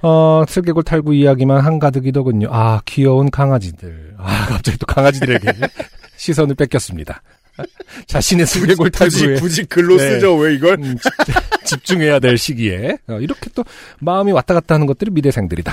어, 0.02 0.44
슬개골 0.48 0.84
탈구 0.84 1.14
이야기만 1.14 1.60
한가득이더군요. 1.60 2.48
아, 2.50 2.80
귀여운 2.86 3.30
강아지들. 3.30 4.14
아, 4.16 4.46
갑자기 4.46 4.78
또 4.78 4.86
강아지들에게 4.86 5.46
시선을 6.16 6.54
뺏겼습니다. 6.54 7.20
자신의 8.06 8.46
슬개골 8.46 8.90
굳이 8.90 9.18
탈구에 9.18 9.40
굳이 9.40 9.64
글로 9.64 9.96
네. 9.96 10.08
쓰죠. 10.08 10.36
왜 10.36 10.54
이걸? 10.54 10.74
음, 10.78 10.96
집- 10.96 11.12
집중해야 11.66 12.20
될 12.20 12.38
시기에 12.38 12.96
어, 13.08 13.18
이렇게 13.20 13.50
또 13.54 13.64
마음이 13.98 14.32
왔다 14.32 14.54
갔다 14.54 14.76
하는 14.76 14.86
것들이 14.86 15.10
미래생들이다. 15.10 15.72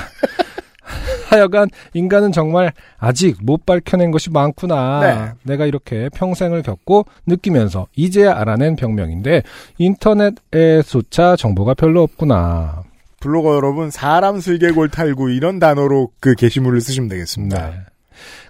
하여간 1.29 1.69
인간은 1.93 2.31
정말 2.31 2.71
아직 2.97 3.37
못 3.41 3.65
밝혀낸 3.65 4.11
것이 4.11 4.29
많구나. 4.29 4.99
네. 5.01 5.31
내가 5.43 5.65
이렇게 5.65 6.09
평생을 6.09 6.63
겪고 6.63 7.05
느끼면서 7.25 7.87
이제야 7.95 8.37
알아낸 8.37 8.75
병명인데 8.75 9.43
인터넷에조차 9.77 11.35
정보가 11.35 11.73
별로 11.73 12.03
없구나. 12.03 12.83
블로거 13.19 13.55
여러분 13.55 13.89
사람 13.89 14.39
슬개골 14.39 14.89
탈구 14.89 15.31
이런 15.31 15.59
단어로 15.59 16.11
그 16.19 16.35
게시물을 16.35 16.81
쓰시면 16.81 17.09
되겠습니다. 17.09 17.69
네. 17.69 17.77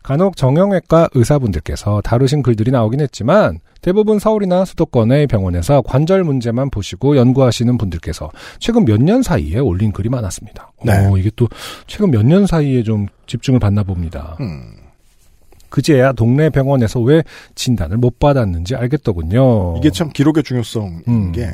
간혹 0.04 0.36
정형외과 0.36 1.10
의사분들께서 1.14 2.02
다루신 2.02 2.44
글들이 2.44 2.72
나오긴 2.72 3.02
했지만 3.02 3.60
대부분 3.82 4.20
서울이나 4.20 4.66
수도권의 4.66 5.28
병원에서 5.28 5.82
관절 5.82 6.24
문제만 6.24 6.70
보시고 6.70 7.16
연구하시는 7.18 7.78
분들께서 7.78 8.30
최근 8.60 8.86
몇 8.86 8.98
년 9.02 9.22
사이에 9.24 9.60
올린 9.60 9.92
글이 9.92 10.10
많았습니다. 10.10 10.72
네. 10.84 11.06
어, 11.06 11.18
이게 11.18 11.30
또 11.36 11.48
최근 11.86 12.12
몇 12.12 12.24
년 12.26 12.46
사이에 12.48 12.84
좀 12.84 13.06
집중을 13.28 13.60
받나 13.60 13.84
봅니다. 13.84 14.36
음. 14.42 14.74
그제야 15.70 16.14
동네 16.14 16.50
병원에서 16.50 17.00
왜 17.02 17.24
진단을 17.56 17.98
못 17.98 18.20
받았는지 18.20 18.76
알겠더군요. 18.76 19.76
이게 19.78 19.92
참 19.92 20.10
기록의 20.10 20.44
중요성인 20.44 21.04
음. 21.08 21.32
게 21.34 21.50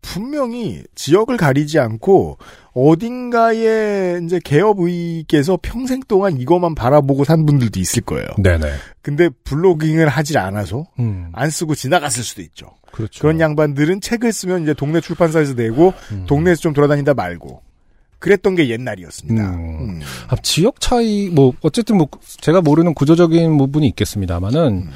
분명히 0.00 0.82
지역을 0.94 1.36
가리지 1.36 1.78
않고 1.78 2.38
어딘가에 2.72 4.20
이제 4.24 4.40
개업의께서 4.42 5.58
평생 5.60 6.00
동안 6.06 6.40
이것만 6.40 6.74
바라보고 6.74 7.24
산 7.24 7.44
분들도 7.44 7.80
있을 7.80 8.02
거예요. 8.02 8.26
네네. 8.38 8.72
근데 9.02 9.28
블로깅을 9.44 10.08
하질 10.08 10.38
않아서 10.38 10.86
음, 10.98 11.30
안 11.32 11.50
쓰고 11.50 11.74
지나갔을 11.74 12.22
수도 12.22 12.42
있죠. 12.42 12.70
그렇죠. 12.92 13.20
그런 13.20 13.40
양반들은 13.40 14.00
책을 14.00 14.32
쓰면 14.32 14.62
이제 14.62 14.74
동네 14.74 15.00
출판사에서 15.00 15.54
내고 15.54 15.92
음. 16.12 16.24
동네에서 16.26 16.60
좀 16.60 16.72
돌아다니다 16.72 17.14
말고 17.14 17.62
그랬던 18.18 18.54
게 18.54 18.68
옛날이었습니다. 18.68 19.50
음. 19.54 19.80
음. 19.80 20.00
아, 20.28 20.36
지역 20.42 20.80
차이 20.80 21.28
뭐 21.30 21.52
어쨌든 21.60 21.96
뭐 21.96 22.08
제가 22.40 22.60
모르는 22.60 22.94
구조적인 22.94 23.56
부분이 23.58 23.86
있겠습니다만은 23.88 24.68
음. 24.68 24.90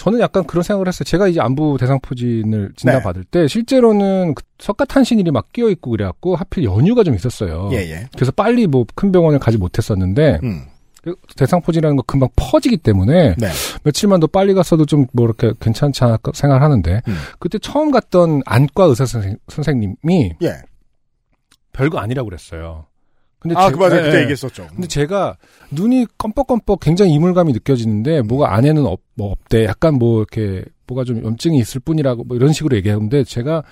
저는 0.00 0.18
약간 0.20 0.44
그런 0.44 0.62
생각을 0.62 0.88
했어요. 0.88 1.04
제가 1.04 1.28
이제 1.28 1.40
안부 1.42 1.76
대상포진을 1.78 2.72
진단 2.74 2.98
네. 2.98 3.02
받을 3.02 3.22
때 3.22 3.46
실제로는 3.46 4.34
그 4.34 4.42
석가탄신일이 4.58 5.30
막 5.30 5.52
끼어 5.52 5.68
있고 5.68 5.90
그래갖고 5.90 6.36
하필 6.36 6.64
연휴가 6.64 7.04
좀 7.04 7.14
있었어요. 7.14 7.68
예, 7.72 7.76
예. 7.90 8.08
그래서 8.14 8.32
빨리 8.32 8.66
뭐 8.66 8.86
큰 8.94 9.12
병원을 9.12 9.38
가지 9.38 9.58
못했었는데 9.58 10.40
음. 10.42 10.62
그 11.02 11.14
대상포진이라는 11.36 11.96
거 11.98 12.02
금방 12.06 12.30
퍼지기 12.34 12.78
때문에 12.78 13.34
네. 13.36 13.48
며칠만 13.84 14.20
더 14.20 14.26
빨리 14.26 14.54
갔어도 14.54 14.86
좀 14.86 15.06
뭐 15.12 15.26
이렇게 15.26 15.52
괜찮지 15.60 16.02
않을까 16.02 16.32
생각하는데 16.34 17.02
음. 17.06 17.16
그때 17.38 17.58
처음 17.58 17.90
갔던 17.90 18.40
안과 18.46 18.84
의사 18.84 19.04
선생, 19.04 19.36
선생님이 19.48 20.32
예. 20.42 20.54
별거 21.72 21.98
아니라고 21.98 22.28
그랬어요. 22.30 22.86
근데 23.40 23.56
아, 23.56 23.66
제- 23.68 23.72
그 23.72 23.78
맞아요. 23.78 23.96
예, 23.96 24.02
그때 24.02 24.16
예. 24.18 24.20
얘기했었죠. 24.22 24.66
근데 24.68 24.86
제가 24.86 25.36
눈이 25.70 26.06
껌뻑껌뻑 26.18 26.78
굉장히 26.80 27.12
이물감이 27.14 27.52
느껴지는데 27.54 28.20
뭐가 28.22 28.54
안에는 28.54 28.84
없, 28.86 29.00
뭐 29.14 29.30
없대. 29.32 29.64
약간 29.64 29.94
뭐 29.94 30.18
이렇게 30.18 30.64
뭐가 30.86 31.04
좀 31.04 31.24
염증이 31.24 31.58
있을 31.58 31.80
뿐이라고 31.80 32.24
뭐 32.24 32.36
이런 32.36 32.52
식으로 32.52 32.76
얘기하는데 32.76 33.24
제가 33.24 33.62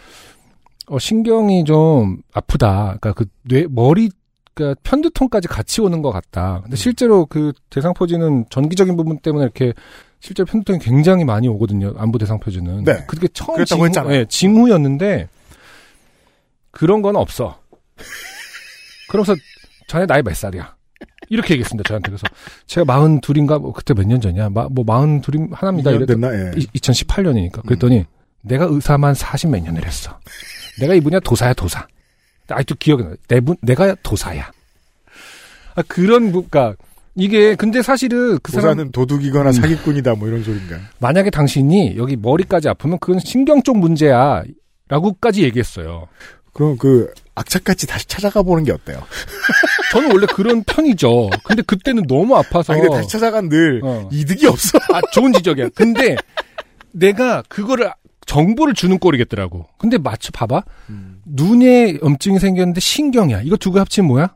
어, 0.88 0.98
신경이 0.98 1.64
좀 1.64 2.22
아프다. 2.32 2.96
그러니까 3.00 3.12
그 3.12 3.26
뇌 3.46 3.66
머리 3.68 4.08
그러니까 4.54 4.80
편두통까지 4.82 5.46
같이 5.48 5.80
오는 5.82 6.00
것 6.02 6.10
같다. 6.12 6.56
음. 6.56 6.62
근데 6.62 6.76
실제로 6.76 7.26
그 7.26 7.52
대상포진은 7.70 8.46
전기적인 8.50 8.96
부분 8.96 9.18
때문에 9.18 9.44
이렇게 9.44 9.72
실제로 10.20 10.46
편두통이 10.46 10.78
굉장히 10.80 11.24
많이 11.24 11.46
오거든요. 11.46 11.92
안부 11.96 12.18
대상포진은. 12.18 12.84
네. 12.84 13.04
그게 13.06 13.28
처음 13.34 13.54
그랬다고 13.56 13.66
징후, 13.80 13.86
했잖아요. 13.86 14.14
예, 14.14 14.24
징후였는데 14.28 15.28
그런 16.70 17.02
건 17.02 17.16
없어. 17.16 17.58
그러면서 19.08 19.34
자네 19.89 20.07
나이 20.07 20.22
몇 20.22 20.36
살이야? 20.36 20.76
이렇게 21.30 21.55
얘기했습니다, 21.55 21.86
저한테. 21.89 22.11
그래서 22.11 22.24
제가 22.66 22.84
마흔 22.84 23.20
둘인가, 23.20 23.59
뭐, 23.59 23.72
그때 23.72 23.93
몇 23.95 24.05
년 24.07 24.20
전이야? 24.20 24.51
마, 24.51 24.68
뭐, 24.70 24.84
마흔 24.86 25.20
둘이 25.20 25.49
하나입니다. 25.53 25.91
2년 25.91 25.95
이랬더 25.97 26.14
됐나? 26.14 26.32
예. 26.34 26.51
2018년이니까. 26.53 27.66
그랬더니, 27.66 28.05
내가 28.43 28.66
의사만 28.68 29.14
40 29.14 29.51
몇 29.51 29.62
년을 29.62 29.84
했어. 29.86 30.18
내가 30.80 30.95
이 30.95 31.01
분야 31.01 31.18
도사야, 31.20 31.53
도사. 31.55 31.86
아직도 32.49 32.76
기억이 32.78 33.03
나. 33.03 33.11
내 33.28 33.41
분, 33.41 33.57
내가 33.61 33.95
도사야. 34.03 34.51
아, 35.74 35.82
그런, 35.86 36.32
부- 36.32 36.41
그니까, 36.43 36.74
이게, 37.14 37.55
근데 37.57 37.82
사실은 37.82 38.39
그 38.43 38.53
사람, 38.53 38.76
도사는 38.76 38.93
도둑이거나 38.93 39.53
사기꾼이다 39.53 40.14
뭐 40.14 40.28
이런 40.28 40.43
소린가. 40.45 40.78
만약에 41.01 41.30
당신이 41.30 41.97
여기 41.97 42.16
머리까지 42.16 42.68
아프면 42.68 42.99
그건 43.01 43.18
신경 43.20 43.62
쪽 43.62 43.76
문제야. 43.78 44.43
라고까지 44.89 45.43
얘기했어요. 45.43 46.07
그럼 46.55 46.76
그 46.78 47.12
악착같이 47.34 47.86
다시 47.86 48.07
찾아가 48.07 48.43
보는 48.43 48.64
게 48.64 48.72
어때요? 48.72 49.03
저는 49.93 50.11
원래 50.12 50.26
그런 50.26 50.62
편이죠. 50.64 51.30
근데 51.45 51.62
그때는 51.62 52.07
너무 52.07 52.36
아파서. 52.36 52.72
아, 52.72 52.76
근데 52.76 52.89
다시 52.95 53.09
찾아간 53.09 53.49
늘 53.49 53.80
어. 53.84 54.09
이득이 54.12 54.47
없어. 54.47 54.78
아, 54.93 55.01
좋은 55.12 55.32
지적이야. 55.32 55.70
근데 55.74 56.16
내가 56.93 57.43
그거를 57.49 57.91
정보를 58.26 58.74
주는 58.74 58.99
꼴이겠더라고. 58.99 59.66
근데 59.78 59.97
맞춰 59.99 60.30
봐봐. 60.32 60.62
눈에 61.24 61.99
염증이 62.03 62.39
생겼는데 62.39 62.80
신경이야. 62.80 63.43
이거 63.43 63.57
두 63.57 63.72
개 63.72 63.78
합치면 63.78 64.09
뭐야? 64.09 64.34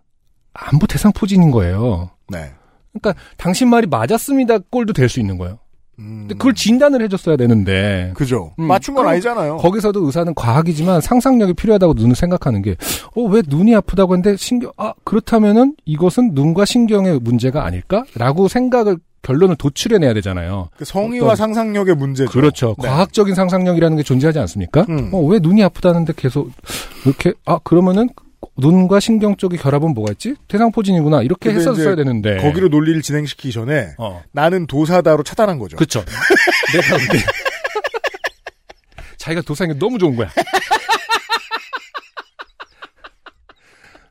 안부 0.55 0.87
대상포진인 0.87 1.51
거예요. 1.51 2.11
네. 2.29 2.53
그러니까 2.93 3.21
당신 3.37 3.69
말이 3.69 3.87
맞았습니다. 3.87 4.59
꼴도 4.71 4.93
될 4.93 5.09
수 5.09 5.19
있는 5.21 5.39
거예요. 5.39 5.59
음. 6.03 6.19
근데 6.23 6.35
그걸 6.35 6.55
진단을 6.55 7.03
해줬어야 7.03 7.37
되는데 7.37 8.13
그죠. 8.15 8.53
음, 8.59 8.65
맞춘 8.65 8.95
건 8.95 9.07
아니잖아요. 9.07 9.59
거기서도 9.59 10.05
의사는 10.05 10.35
과학이지만 10.35 11.01
상상력이 11.01 11.55
필요하다고 11.55 11.95
눈을 11.95 12.15
생각하는 12.17 12.63
게, 12.63 12.77
어, 13.17 13.23
왜 13.23 13.43
눈이 13.47 13.75
아프다고 13.77 14.15
했는데 14.15 14.37
신경, 14.37 14.73
아, 14.77 14.93
그렇다면은 15.05 15.77
이것은 15.85 16.33
눈과 16.35 16.65
신경의 16.65 17.21
문제가 17.21 17.65
아닐까? 17.65 18.05
라고 18.17 18.49
생각을, 18.49 18.99
결론을 19.23 19.55
도출해내야 19.55 20.15
되잖아요. 20.15 20.69
그 20.77 20.85
성의와 20.85 21.37
상상력의 21.37 21.95
문제죠. 21.95 22.33
그렇죠. 22.33 22.75
네. 22.83 22.89
과학적인 22.89 23.37
상상력이라는 23.37 23.97
게 23.97 24.03
존재하지 24.03 24.41
않습니까? 24.41 24.85
음. 24.89 25.11
어, 25.13 25.21
왜 25.21 25.39
눈이 25.41 25.63
아프다는데 25.63 26.13
계속, 26.17 26.51
이렇게, 27.05 27.33
아, 27.47 27.59
그러면은 27.63 28.09
눈과 28.57 29.01
신경 29.01 29.37
쪽의 29.37 29.59
결합은 29.59 29.95
뭐가 29.95 30.13
있지? 30.13 30.35
대상포진이구나. 30.49 31.23
이렇게 31.23 31.51
했었어야 31.51 31.95
되는데. 31.97 32.37
거기로 32.39 32.69
논리를 32.69 33.01
진행시키기 33.03 33.53
전에 33.53 33.95
어. 33.99 34.23
나는 34.33 34.67
도사다로 34.67 35.23
차단한 35.23 35.59
거죠. 35.59 35.77
그쵸. 35.77 36.05
내가 36.73 36.97
근데. 36.99 37.25
자기가 39.17 39.43
도사인 39.43 39.73
게 39.73 39.79
너무 39.79 39.99
좋은 39.99 40.17
거야. 40.17 40.29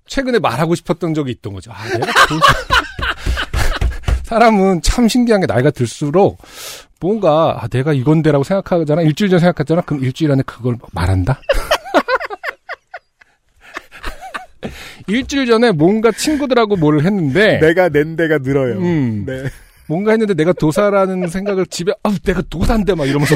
최근에 0.07 0.39
말하고 0.39 0.75
싶었던 0.75 1.13
적이 1.13 1.31
있던 1.31 1.53
거죠. 1.53 1.71
아, 1.71 1.83
내가 1.87 2.25
도사. 2.27 2.45
사람은 4.23 4.81
참 4.81 5.07
신기한 5.07 5.41
게 5.41 5.47
나이가 5.47 5.71
들수록 5.71 6.37
뭔가, 6.99 7.57
아, 7.61 7.67
내가 7.67 7.93
이건데라고 7.93 8.43
생각하잖아. 8.43 9.01
일주일 9.01 9.29
전 9.29 9.39
생각했잖아. 9.39 9.81
그럼 9.81 10.03
일주일 10.03 10.31
안에 10.31 10.43
그걸 10.45 10.77
말한다? 10.93 11.39
일주일 15.07 15.45
전에 15.47 15.71
뭔가 15.71 16.11
친구들하고 16.11 16.75
뭘 16.75 17.01
했는데. 17.01 17.59
내가 17.59 17.89
낸 17.89 18.15
데가 18.15 18.37
늘어요. 18.39 18.77
음. 18.79 19.23
네. 19.25 19.43
뭔가 19.87 20.11
했는데 20.11 20.33
내가 20.35 20.53
도사라는 20.53 21.27
생각을 21.27 21.65
집에 21.65 21.91
아 22.03 22.15
내가 22.23 22.41
도사인데 22.49 22.95
막 22.95 23.07
이러면서 23.09 23.35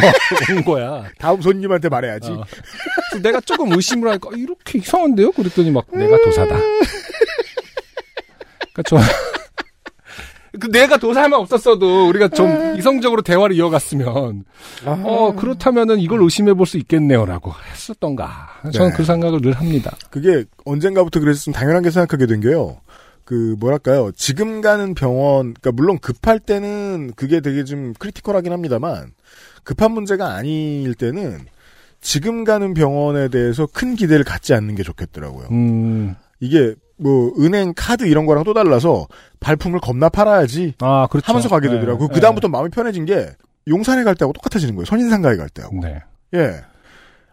온 0.55 0.63
거야. 0.63 1.03
다음 1.19 1.41
손님한테 1.41 1.89
말해야지. 1.89 2.31
어. 2.31 2.45
내가 3.21 3.41
조금 3.41 3.73
의심을 3.73 4.09
하니까 4.09 4.29
어, 4.29 4.31
이렇게 4.33 4.79
이상한데요? 4.79 5.31
그랬더니 5.33 5.71
막 5.71 5.85
내가 5.91 6.17
도사다. 6.23 6.55
그러니까 8.73 8.83
저 8.87 8.97
그 10.59 10.71
내가 10.71 10.97
도사만 10.97 11.33
없었어도 11.39 12.07
우리가 12.09 12.27
좀 12.29 12.75
이성적으로 12.77 13.21
대화를 13.21 13.55
이어갔으면 13.55 14.43
어 14.85 15.35
그렇다면은 15.35 15.99
이걸 15.99 16.21
의심해 16.21 16.53
볼 16.53 16.65
수 16.65 16.77
있겠네요라고 16.77 17.51
했었던가. 17.71 18.47
저는 18.73 18.89
네. 18.89 18.95
그 18.97 19.03
생각을 19.03 19.41
늘 19.41 19.53
합니다. 19.53 19.95
그게 20.09 20.45
언젠가부터 20.65 21.19
그랬으면 21.19 21.53
당연하게 21.53 21.91
생각하게 21.91 22.25
된 22.25 22.41
게요. 22.41 22.77
그 23.23 23.55
뭐랄까요. 23.59 24.11
지금 24.15 24.61
가는 24.61 24.93
병원, 24.93 25.53
그러니까 25.55 25.71
물론 25.71 25.97
급할 25.99 26.39
때는 26.39 27.13
그게 27.15 27.39
되게 27.41 27.63
좀 27.63 27.93
크리티컬하긴 27.97 28.51
합니다만 28.51 29.11
급한 29.63 29.91
문제가 29.91 30.33
아닐 30.35 30.93
때는 30.93 31.45
지금 32.01 32.43
가는 32.43 32.73
병원에 32.75 33.29
대해서 33.29 33.67
큰 33.71 33.95
기대를 33.95 34.23
갖지 34.23 34.53
않는 34.53 34.75
게 34.75 34.83
좋겠더라고요. 34.83 35.47
음, 35.51 36.15
이게 36.39 36.75
뭐 36.97 37.33
은행 37.39 37.73
카드 37.75 38.05
이런 38.05 38.25
거랑 38.25 38.43
또 38.43 38.53
달라서 38.53 39.07
발품을 39.39 39.79
겁나 39.79 40.09
팔아야지 40.09 40.75
아 40.79 41.07
그렇죠. 41.09 41.27
하면서 41.27 41.49
가게 41.49 41.67
네, 41.67 41.75
되더라고요. 41.75 42.07
네. 42.07 42.13
그 42.13 42.19
다음부터 42.21 42.47
마음이 42.47 42.69
편해진 42.69 43.05
게 43.05 43.29
용산에 43.67 44.03
갈 44.03 44.15
때하고 44.15 44.33
똑같아지는 44.33 44.75
거예요. 44.75 44.85
선인상가에 44.85 45.35
갈 45.35 45.49
때하고. 45.49 45.79
네. 45.81 45.99
예. 46.35 46.61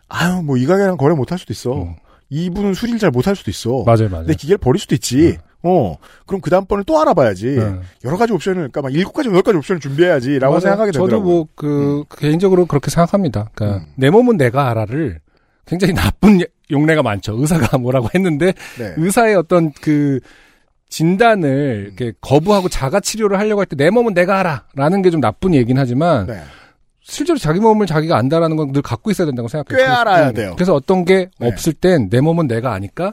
아유 0.09 0.43
뭐 0.43 0.57
이 0.57 0.67
가게랑 0.67 0.97
거래 0.97 1.15
못 1.15 1.31
할 1.31 1.39
수도 1.39 1.53
있어. 1.53 1.75
음. 1.83 1.95
이분은 2.31 2.75
수리를 2.75 2.99
잘 2.99 3.11
못 3.11 3.27
할 3.27 3.37
수도 3.37 3.51
있어. 3.51 3.85
맞아요, 3.85 4.09
맞아요. 4.11 4.27
내 4.27 4.35
기계를 4.35 4.59
버릴 4.59 4.81
수도 4.81 4.95
있지. 4.95 5.39
어. 5.63 5.97
그럼 6.27 6.41
그 6.41 6.51
다음번에 6.51 6.83
또 6.87 6.99
알아봐야지. 7.01 7.47
네. 7.57 7.77
여러 8.05 8.17
가지 8.17 8.33
옵션을, 8.33 8.57
그러니까 8.57 8.83
막 8.83 8.93
일곱 8.95 9.13
가지, 9.13 9.29
여덟 9.29 9.43
가지 9.43 9.59
옵션을 9.59 9.81
준비해야지라고. 9.81 10.59
생각하게 10.59 10.91
되더라고요. 10.93 11.11
저도 11.11 11.23
뭐, 11.23 11.47
그, 11.55 12.05
개인적으로 12.17 12.67
그렇게 12.67 12.91
생각합니다. 12.91 13.51
그러니까, 13.55 13.85
음. 13.85 13.93
내 13.97 14.11
몸은 14.11 14.39
내가 14.39 14.71
알아를 14.71 15.21
굉장히 15.67 15.93
나쁜 15.95 16.41
예- 16.41 16.47
용례가 16.73 17.03
많죠. 17.03 17.37
의사가 17.39 17.79
뭐라고 17.79 18.09
했는데, 18.14 18.53
네. 18.79 18.95
의사의 18.97 19.37
어떤 19.37 19.70
그, 19.81 20.18
진단을 20.89 21.85
이렇게 21.87 22.12
거부하고 22.20 22.68
자가 22.68 23.01
치료를 23.01 23.39
하려고 23.39 23.61
할 23.61 23.66
때 23.66 23.77
내 23.77 23.91
몸은 23.91 24.14
내가 24.14 24.41
알아! 24.41 24.64
라는 24.75 25.03
게 25.03 25.11
좀 25.11 25.20
나쁜 25.20 25.55
얘기긴 25.55 25.79
하지만, 25.79 26.27
네. 26.27 26.41
실제로 27.03 27.39
자기 27.39 27.61
몸을 27.61 27.87
자기가 27.87 28.16
안다라는 28.16 28.57
건 28.57 28.73
늘 28.73 28.83
갖고 28.83 29.11
있어야 29.11 29.27
된다고 29.27 29.49
생각해요. 29.49 29.77
꽤 29.79 29.85
그래서- 29.85 30.01
알아야 30.01 30.29
음, 30.29 30.35
돼요. 30.35 30.53
그래서 30.57 30.75
어떤 30.75 31.05
게 31.05 31.29
네. 31.39 31.49
없을 31.49 31.73
땐 31.73 32.09
내 32.11 32.20
몸은 32.20 32.47
내가 32.47 32.73
아니까 32.73 33.12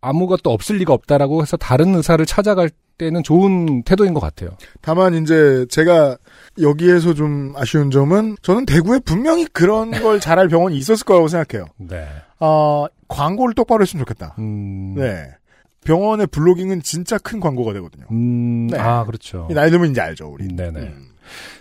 아무것도 0.00 0.50
없을 0.50 0.76
리가 0.76 0.92
없다라고 0.92 1.42
해서 1.42 1.56
다른 1.56 1.94
의사를 1.94 2.24
찾아갈 2.26 2.70
때는 2.98 3.22
좋은 3.22 3.82
태도인 3.84 4.12
것 4.12 4.20
같아요. 4.20 4.50
다만 4.82 5.14
이제 5.22 5.64
제가 5.70 6.16
여기에서 6.60 7.14
좀 7.14 7.54
아쉬운 7.56 7.90
점은 7.90 8.36
저는 8.42 8.66
대구에 8.66 8.98
분명히 9.00 9.46
그런 9.46 9.90
걸 10.02 10.20
잘할 10.20 10.48
병원이 10.48 10.76
있었을 10.76 11.04
거라고 11.06 11.28
생각해요. 11.28 11.66
네. 11.78 12.06
아, 12.40 12.86
광고를 13.10 13.54
똑바로 13.54 13.82
했으면 13.82 14.04
좋겠다. 14.04 14.34
음. 14.38 14.94
네. 14.96 15.28
병원의 15.84 16.26
블로깅은 16.28 16.82
진짜 16.82 17.18
큰 17.18 17.40
광고가 17.40 17.72
되거든요. 17.74 18.06
음, 18.10 18.68
네. 18.68 18.78
아, 18.78 19.04
그렇죠. 19.04 19.48
나이 19.50 19.70
들면 19.70 19.90
이제 19.90 20.00
알죠, 20.00 20.28
우리. 20.28 20.46
네네. 20.48 20.80
음. 20.80 21.08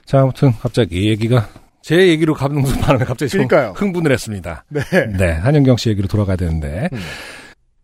자, 0.05 0.21
아무튼 0.21 0.51
갑자기 0.51 1.09
얘기가 1.09 1.47
제 1.81 2.07
얘기로 2.09 2.33
감동선 2.33 2.81
바람에 2.81 3.05
갑자기 3.05 3.29
좀 3.31 3.47
그러니까요. 3.47 3.73
흥분을 3.75 4.11
했습니다. 4.11 4.65
네. 4.69 4.81
네, 5.17 5.31
한영경 5.31 5.77
씨 5.77 5.89
얘기로 5.89 6.07
돌아가야 6.07 6.35
되는데 6.35 6.89
음. 6.91 6.99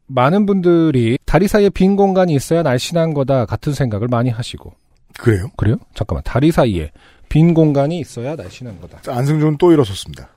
많은 0.08 0.46
분들이 0.46 1.18
다리 1.26 1.48
사이에 1.48 1.70
빈 1.70 1.96
공간이 1.96 2.34
있어야 2.36 2.62
날씬한 2.64 3.14
거다 3.14 3.46
같은 3.46 3.74
생각을 3.74 4.08
많이 4.08 4.30
하시고 4.30 4.74
그래요? 5.18 5.48
그래요? 5.58 5.78
잠깐만 5.94 6.22
다리 6.24 6.52
사이에 6.52 6.92
빈 7.30 7.54
공간이 7.54 8.00
있어야 8.00 8.36
날씬한 8.36 8.82
거다. 8.82 9.12
안승준은 9.12 9.58
또 9.58 9.72
일어섰습니다. 9.72 10.30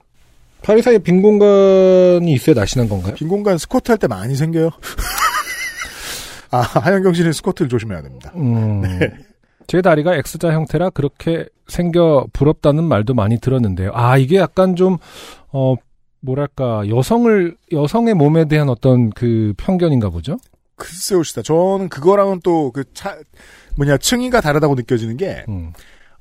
다리 0.62 0.82
사이에 0.82 0.98
빈 0.98 1.22
공간이 1.22 2.32
있어야 2.32 2.54
날씬한 2.54 2.88
건가요? 2.88 3.14
빈 3.14 3.28
공간 3.28 3.56
스쿼트 3.59 3.90
할 3.90 3.98
때 3.98 4.06
많이 4.06 4.34
생겨요. 4.36 4.70
아, 6.50 6.61
한영경 6.61 7.12
씨는 7.14 7.32
스쿼트를 7.32 7.68
조심해야 7.68 8.02
됩니다. 8.02 8.32
음, 8.36 8.82
제 9.66 9.82
다리가 9.82 10.14
X자 10.16 10.52
형태라 10.52 10.90
그렇게 10.90 11.46
생겨 11.68 12.26
부럽다는 12.32 12.84
말도 12.84 13.14
많이 13.14 13.38
들었는데요. 13.38 13.90
아 13.94 14.16
이게 14.18 14.36
약간 14.38 14.76
좀 14.76 14.98
어. 15.52 15.74
뭐랄까 16.20 16.82
여성을 16.88 17.56
여성의 17.70 18.14
몸에 18.14 18.46
대한 18.46 18.68
어떤 18.68 19.11
그 19.11 19.54
편견인가 19.56 20.11
보죠. 20.11 20.36
글쎄요, 20.74 21.22
시다. 21.22 21.42
저는 21.42 21.88
그거랑은 21.88 22.40
또 22.42 22.72
그 22.72 22.82
차, 22.92 23.16
뭐냐, 23.76 23.98
층위가 23.98 24.40
다르다고 24.40 24.74
느껴지는 24.74 25.16
게, 25.16 25.44
음. 25.48 25.72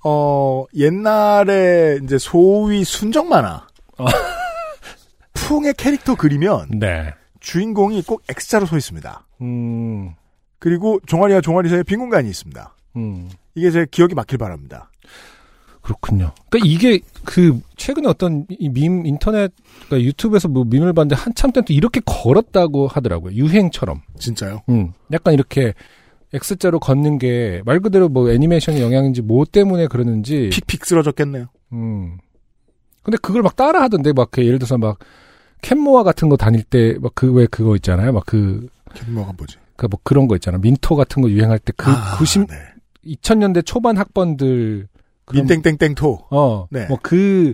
어, 0.05 0.65
옛날에 0.75 1.97
이제 2.03 2.19
소위 2.19 2.83
순정 2.83 3.27
만화. 3.29 3.65
어. 3.97 4.05
풍의 5.33 5.73
캐릭터 5.77 6.15
그리면 6.15 6.67
네. 6.71 7.13
주인공이 7.39 8.01
꼭 8.03 8.23
X자로 8.29 8.65
서 8.65 8.77
있습니다. 8.77 9.25
음. 9.41 10.13
그리고 10.59 10.99
종아리와 11.05 11.41
종아리 11.41 11.69
사이에 11.69 11.83
빈 11.83 11.99
공간이 11.99 12.29
있습니다. 12.29 12.75
음. 12.97 13.29
이게 13.55 13.69
제 13.71 13.85
기억이 13.89 14.15
막힐 14.15 14.37
바랍니다. 14.37 14.89
그렇군요. 15.81 16.31
그러니까 16.49 16.67
이게 16.69 16.99
그 17.23 17.61
최근에 17.77 18.09
어떤 18.09 18.45
이밈 18.49 19.05
인터넷 19.05 19.53
그러니까 19.85 20.01
유튜브에서 20.05 20.47
뭐 20.49 20.65
밈을 20.65 20.91
봤는데 20.93 21.15
한참 21.15 21.51
때 21.53 21.61
또 21.61 21.71
이렇게 21.73 22.01
걸었다고 22.05 22.87
하더라고요. 22.87 23.33
유행처럼. 23.35 24.01
진짜요? 24.19 24.63
음. 24.69 24.91
약간 25.13 25.33
이렇게 25.33 25.73
X자로 26.33 26.79
걷는 26.81 27.19
게 27.19 27.61
말 27.65 27.79
그대로 27.79 28.09
뭐 28.09 28.29
애니메이션의 28.29 28.81
영향인지 28.81 29.21
뭐 29.21 29.45
때문에 29.45 29.87
그러는지 29.87 30.49
픽픽 30.51 30.85
쓰러졌겠네요. 30.85 31.45
음. 31.71 32.17
근데 33.07 33.17
그걸 33.21 33.41
막 33.41 33.55
따라 33.55 33.81
하던데 33.81 34.11
막 34.13 34.29
그 34.31 34.45
예를 34.45 34.59
들어서 34.59 34.77
막 34.77 34.99
캔모아 35.61 36.03
같은 36.03 36.27
거 36.29 36.35
다닐 36.37 36.61
때 36.63 36.97
막 36.99 37.15
그 37.15 37.31
왜 37.33 37.47
그거 37.47 37.75
있잖아요. 37.77 38.11
막 38.11 38.23
그 38.25 38.67
캔모아가 38.93 39.33
뭐지? 39.37 39.57
그 39.77 39.87
뭐 39.87 39.99
그런 40.03 40.27
거 40.27 40.35
있잖아. 40.35 40.57
민토 40.57 40.95
같은 40.95 41.21
거 41.21 41.29
유행할 41.29 41.59
때그 41.59 41.89
아, 41.89 42.17
90 42.17 42.47
네. 42.47 42.55
2000년대 43.15 43.65
초반 43.65 43.95
학번들 43.97 44.87
민땡땡땡토. 45.31 46.27
어, 46.31 46.67
네. 46.69 46.85
뭐그 46.87 47.53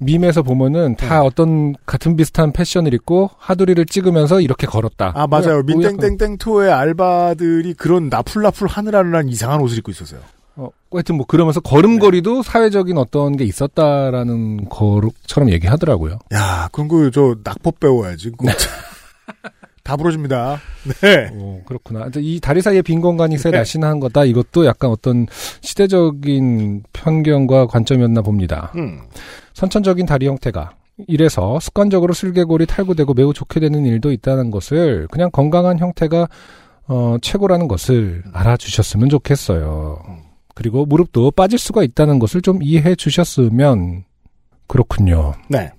밈에서 0.00 0.42
보면은 0.42 0.96
다 0.96 1.20
네. 1.20 1.26
어떤 1.26 1.74
같은 1.86 2.16
비슷한 2.16 2.52
패션을 2.52 2.92
입고 2.94 3.30
하두리를 3.38 3.84
찍으면서 3.86 4.40
이렇게 4.40 4.66
걸었다. 4.66 5.12
아, 5.14 5.26
맞아요. 5.26 5.62
뭐 5.62 5.76
민땡땡땡토의 5.76 6.70
알바들이 6.72 7.74
그런 7.74 8.08
나풀나풀 8.08 8.68
하늘하늘한 8.68 9.28
이상한 9.28 9.60
옷을 9.60 9.78
입고 9.78 9.90
있었어요. 9.92 10.20
어, 10.56 10.68
하여튼 10.92 11.16
뭐 11.16 11.26
그러면서 11.26 11.60
걸음걸이도 11.60 12.42
사회적인 12.42 12.96
어떤 12.98 13.36
게 13.36 13.44
있었다라는 13.44 14.68
거처럼 14.68 15.50
얘기하더라고요. 15.50 16.18
야, 16.32 16.68
그럼 16.72 16.88
그, 16.88 17.10
저, 17.10 17.36
낙법 17.42 17.80
배워야지. 17.80 18.30
그거. 18.30 18.46
다 19.84 19.96
부러집니다. 19.96 20.58
네. 21.02 21.28
오, 21.34 21.60
그렇구나. 21.66 22.04
근데 22.04 22.20
이 22.22 22.40
다리 22.40 22.62
사이에 22.62 22.80
빈 22.80 23.02
공간이 23.02 23.34
있어야 23.34 23.50
네. 23.50 23.58
날씬한 23.58 24.00
거다. 24.00 24.24
이것도 24.24 24.64
약간 24.64 24.90
어떤 24.90 25.26
시대적인 25.60 26.84
편견과 26.94 27.66
관점이었나 27.66 28.22
봅니다. 28.22 28.72
음. 28.76 29.00
선천적인 29.52 30.06
다리 30.06 30.26
형태가 30.26 30.72
이래서 31.06 31.60
습관적으로 31.60 32.14
슬개골이 32.14 32.64
탈구되고 32.64 33.12
매우 33.12 33.34
좋게 33.34 33.60
되는 33.60 33.84
일도 33.84 34.10
있다는 34.10 34.50
것을 34.50 35.06
그냥 35.10 35.30
건강한 35.30 35.78
형태가 35.78 36.28
어, 36.86 37.16
최고라는 37.20 37.68
것을 37.68 38.22
알아주셨으면 38.32 39.10
좋겠어요. 39.10 39.98
그리고 40.54 40.86
무릎도 40.86 41.32
빠질 41.32 41.58
수가 41.58 41.82
있다는 41.82 42.18
것을 42.18 42.40
좀 42.40 42.62
이해해 42.62 42.94
주셨으면 42.94 44.04
그렇군요. 44.66 45.34
네. 45.48 45.70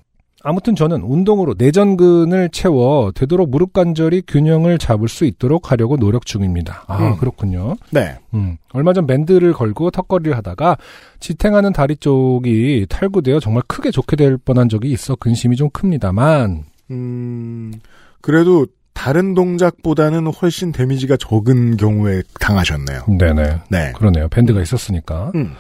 아무튼 0.48 0.76
저는 0.76 1.02
운동으로 1.02 1.56
내전근을 1.58 2.50
채워 2.50 3.12
되도록 3.16 3.50
무릎 3.50 3.74
관절이 3.74 4.24
균형을 4.28 4.78
잡을 4.78 5.08
수 5.10 5.26
있도록 5.26 5.72
하려고 5.72 5.98
노력 5.98 6.28
중입니다. 6.28 6.84
아, 6.86 7.00
음. 7.00 7.18
그렇군요. 7.18 7.76
네. 7.90 8.20
음, 8.36 8.58
얼마 8.72 8.94
전 8.94 9.08
밴드를 9.08 9.54
걸고 9.54 9.90
턱걸이를 9.90 10.38
하다가 10.38 10.78
지탱하는 11.20 11.74
다리 11.74 11.96
쪽이 11.96 12.86
탈구되어 12.88 13.40
정말 13.40 13.64
크게 13.68 13.90
좋게 13.90 14.16
될 14.16 14.38
뻔한 14.38 14.70
적이 14.70 14.92
있어 14.92 15.16
근심이 15.16 15.56
좀 15.56 15.72
큽니다만 15.72 16.66
음, 16.92 17.74
그래도 18.22 18.68
다른 18.96 19.36
동작보다는 19.36 20.26
훨씬 20.28 20.72
데미지가 20.72 21.18
적은 21.18 21.78
경우에 21.78 22.24
당하셨네요. 22.40 23.04
네네 23.20 23.60
네. 23.70 23.92
그러네요 23.96 24.28
밴드가 24.30 24.62
있었으니까 24.62 25.32
음. 25.36 25.54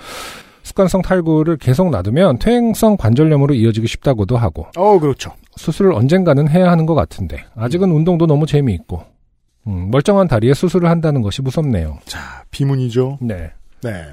습관성 0.64 1.04
탈구를 1.04 1.58
계속 1.58 1.92
놔두면 1.92 2.40
퇴행성 2.40 2.98
관절염으로 2.98 3.54
이어지기 3.54 3.86
쉽다고도 3.86 4.36
하고 4.38 4.66
어, 4.76 4.98
그렇죠. 4.98 5.32
수술을 5.58 5.94
언젠가는 5.94 6.48
해야 6.50 6.72
하는 6.72 6.88
것 6.88 6.96
같은데 6.96 7.46
아직은 7.56 7.92
운동도 7.92 8.26
너무 8.26 8.48
재미있고 8.48 9.04
음, 9.68 9.92
멀쩡한 9.92 10.28
다리에 10.28 10.54
수술을 10.56 10.90
한다는 10.90 11.22
것이 11.22 11.44
무섭네요. 11.44 12.00
자, 12.06 12.44
비문이죠. 12.50 13.20
네. 13.22 13.52
네. 13.84 14.06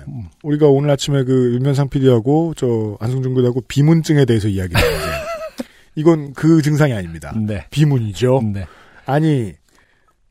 우리가 0.43 0.67
오늘 0.67 0.91
아침에 0.91 1.25
그 1.25 1.55
윤면상 1.55 1.89
PD하고 1.89 2.53
저 2.57 2.97
안승준 3.01 3.33
군하고 3.33 3.63
비문증에 3.63 4.25
대해서 4.27 4.49
이야기했는데 4.49 5.07
이건 5.95 6.33
그 6.35 6.61
증상이 6.61 6.93
아닙니다. 6.93 7.33
네. 7.37 7.67
비문이죠. 7.71 8.43
네. 8.53 8.67
아니 9.13 9.53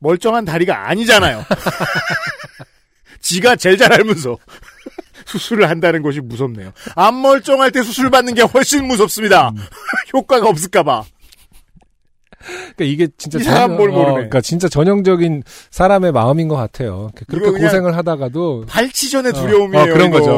멀쩡한 0.00 0.44
다리가 0.44 0.88
아니잖아요. 0.88 1.44
지가 3.20 3.54
제일 3.56 3.78
잘 3.78 3.92
알면서 3.92 4.36
수술을 5.26 5.70
한다는 5.70 6.02
것이 6.02 6.20
무섭네요. 6.20 6.72
안 6.96 7.22
멀쩡할 7.22 7.70
때 7.70 7.82
수술 7.82 8.10
받는 8.10 8.34
게 8.34 8.42
훨씬 8.42 8.86
무섭습니다. 8.88 9.50
음. 9.50 9.56
효과가 10.12 10.48
없을까봐. 10.48 11.04
그러니까 12.74 12.84
이게 12.84 13.06
진짜 13.16 13.38
전형- 13.38 13.76
뭘 13.76 13.90
모르네. 13.90 14.08
어, 14.08 14.12
그러니까 14.14 14.40
진짜 14.40 14.68
전형적인 14.68 15.44
사람의 15.70 16.10
마음인 16.10 16.48
것 16.48 16.56
같아요. 16.56 17.10
그렇게 17.28 17.50
고생을 17.62 17.96
하다가도 17.96 18.64
발치 18.66 19.10
전의 19.12 19.30
어, 19.30 19.34
두려움이에요. 19.34 19.82
어, 19.84 19.86
그런 19.94 20.08
이거. 20.08 20.18
거죠. 20.18 20.32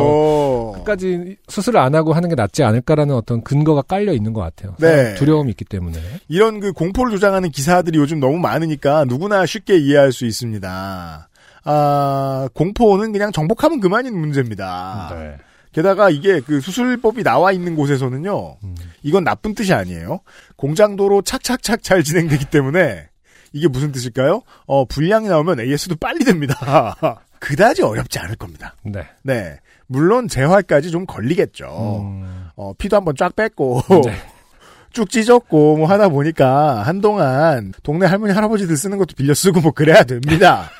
끝까지 0.78 1.36
수술을 1.48 1.80
안 1.80 1.94
하고 1.94 2.12
하는 2.12 2.28
게 2.28 2.34
낫지 2.34 2.62
않을까라는 2.62 3.14
어떤 3.14 3.42
근거가 3.42 3.82
깔려 3.82 4.12
있는 4.12 4.32
것 4.32 4.40
같아요. 4.40 4.76
네. 4.78 5.14
두려움이 5.14 5.50
있기 5.50 5.64
때문에. 5.64 5.98
이런 6.28 6.60
그 6.60 6.72
공포를 6.72 7.12
조장하는 7.12 7.50
기사들이 7.50 7.98
요즘 7.98 8.20
너무 8.20 8.38
많으니까 8.38 9.04
누구나 9.04 9.46
쉽게 9.46 9.76
이해할 9.78 10.12
수 10.12 10.26
있습니다. 10.26 11.28
아, 11.64 12.48
공포는 12.52 13.12
그냥 13.12 13.32
정복하면 13.32 13.80
그만인 13.80 14.18
문제입니다. 14.18 15.12
네. 15.14 15.36
게다가 15.72 16.08
이게 16.08 16.40
그 16.40 16.60
수술법이 16.60 17.24
나와 17.24 17.50
있는 17.50 17.74
곳에서는요, 17.74 18.58
음. 18.62 18.76
이건 19.02 19.24
나쁜 19.24 19.54
뜻이 19.54 19.74
아니에요. 19.74 20.20
공장도로 20.56 21.22
착착착 21.22 21.82
잘 21.82 22.04
진행되기 22.04 22.44
때문에 22.44 23.08
이게 23.52 23.66
무슨 23.66 23.90
뜻일까요? 23.90 24.42
어, 24.66 24.84
분량이 24.84 25.28
나오면 25.28 25.60
AS도 25.60 25.96
빨리 25.96 26.24
됩니다. 26.24 26.96
그다지 27.40 27.82
어렵지 27.82 28.18
않을 28.20 28.36
겁니다. 28.36 28.74
네. 28.84 29.06
네. 29.22 29.58
물론 29.86 30.28
재활까지 30.28 30.90
좀 30.90 31.06
걸리겠죠. 31.06 32.00
음, 32.02 32.48
어, 32.56 32.72
피도 32.74 32.96
한번 32.96 33.14
쫙 33.16 33.34
뺐고, 33.34 33.82
네. 34.06 34.14
쭉 34.92 35.10
찢었고, 35.10 35.76
뭐 35.76 35.88
하다 35.88 36.08
보니까 36.08 36.82
한동안 36.82 37.72
동네 37.82 38.06
할머니, 38.06 38.32
할아버지들 38.32 38.76
쓰는 38.76 38.98
것도 38.98 39.14
빌려 39.16 39.34
쓰고 39.34 39.60
뭐 39.60 39.72
그래야 39.72 40.04
됩니다. 40.04 40.70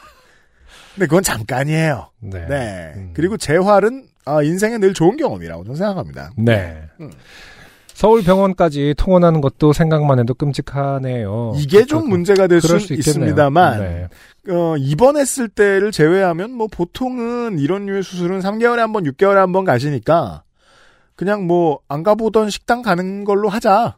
근데 0.94 1.06
그건 1.06 1.22
잠깐이에요. 1.22 2.10
네. 2.20 2.46
네. 2.46 2.92
음. 2.96 3.10
그리고 3.14 3.36
재활은, 3.36 4.06
아, 4.24 4.42
인생에 4.42 4.78
늘 4.78 4.94
좋은 4.94 5.16
경험이라고 5.16 5.64
저는 5.64 5.76
생각합니다. 5.76 6.30
네. 6.36 6.82
음. 7.00 7.10
서울병원까지 7.94 8.94
통원하는 8.98 9.40
것도 9.40 9.72
생각만 9.72 10.18
해도 10.18 10.34
끔찍하네요. 10.34 11.54
이게 11.56 11.84
좀 11.86 12.02
그- 12.02 12.08
문제가 12.08 12.46
될 12.46 12.60
수. 12.60 12.76
있습니다만, 12.92 13.80
네. 13.80 14.08
어, 14.52 14.76
입원했을 14.76 15.48
때를 15.48 15.90
제외하면 15.92 16.52
뭐 16.52 16.66
보통은 16.66 17.58
이런 17.58 17.86
류의 17.86 18.02
수술은 18.02 18.40
3개월에 18.40 18.76
한 18.76 18.92
번, 18.92 19.04
6개월에 19.04 19.36
한 19.36 19.52
번 19.52 19.64
가시니까 19.64 20.42
그냥 21.16 21.46
뭐 21.46 21.78
안 21.88 22.02
가보던 22.02 22.50
식당 22.50 22.82
가는 22.82 23.24
걸로 23.24 23.48
하자. 23.48 23.96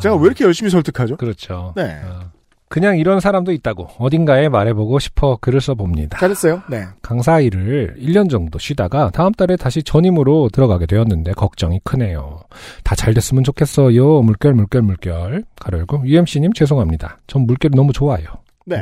제가 0.00 0.14
아, 0.14 0.18
왜 0.18 0.24
이렇게 0.26 0.44
열심히 0.44 0.70
설득하죠? 0.70 1.16
그렇죠. 1.16 1.72
네. 1.76 2.00
어, 2.04 2.30
그냥 2.70 2.96
이런 2.98 3.18
사람도 3.18 3.50
있다고 3.50 3.88
어딘가에 3.98 4.48
말해보고 4.48 5.00
싶어 5.00 5.36
글을 5.40 5.60
써봅니다. 5.60 6.18
잘했어요. 6.20 6.62
네. 6.70 6.84
강사 7.02 7.40
일을 7.40 7.96
1년 7.98 8.30
정도 8.30 8.60
쉬다가 8.60 9.10
다음 9.12 9.32
달에 9.32 9.56
다시 9.56 9.82
전임으로 9.82 10.48
들어가게 10.52 10.86
되었는데 10.86 11.32
걱정이 11.32 11.80
크네요. 11.82 12.38
다 12.84 12.94
잘 12.94 13.12
됐으면 13.12 13.42
좋겠어요. 13.42 14.22
물결 14.22 14.54
물결 14.54 14.82
물결. 14.82 15.42
가려고 15.60 16.00
UMC님 16.06 16.52
죄송합니다. 16.52 17.18
전 17.26 17.42
물결이 17.42 17.74
너무 17.74 17.92
좋아요. 17.92 18.24
네. 18.66 18.80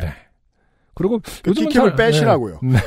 그리고 0.93 1.21
그 1.43 1.49
요즘은 1.51 1.71
잘- 1.71 1.97
빼시라고요. 1.97 2.59
네. 2.63 2.73
네. 2.75 2.79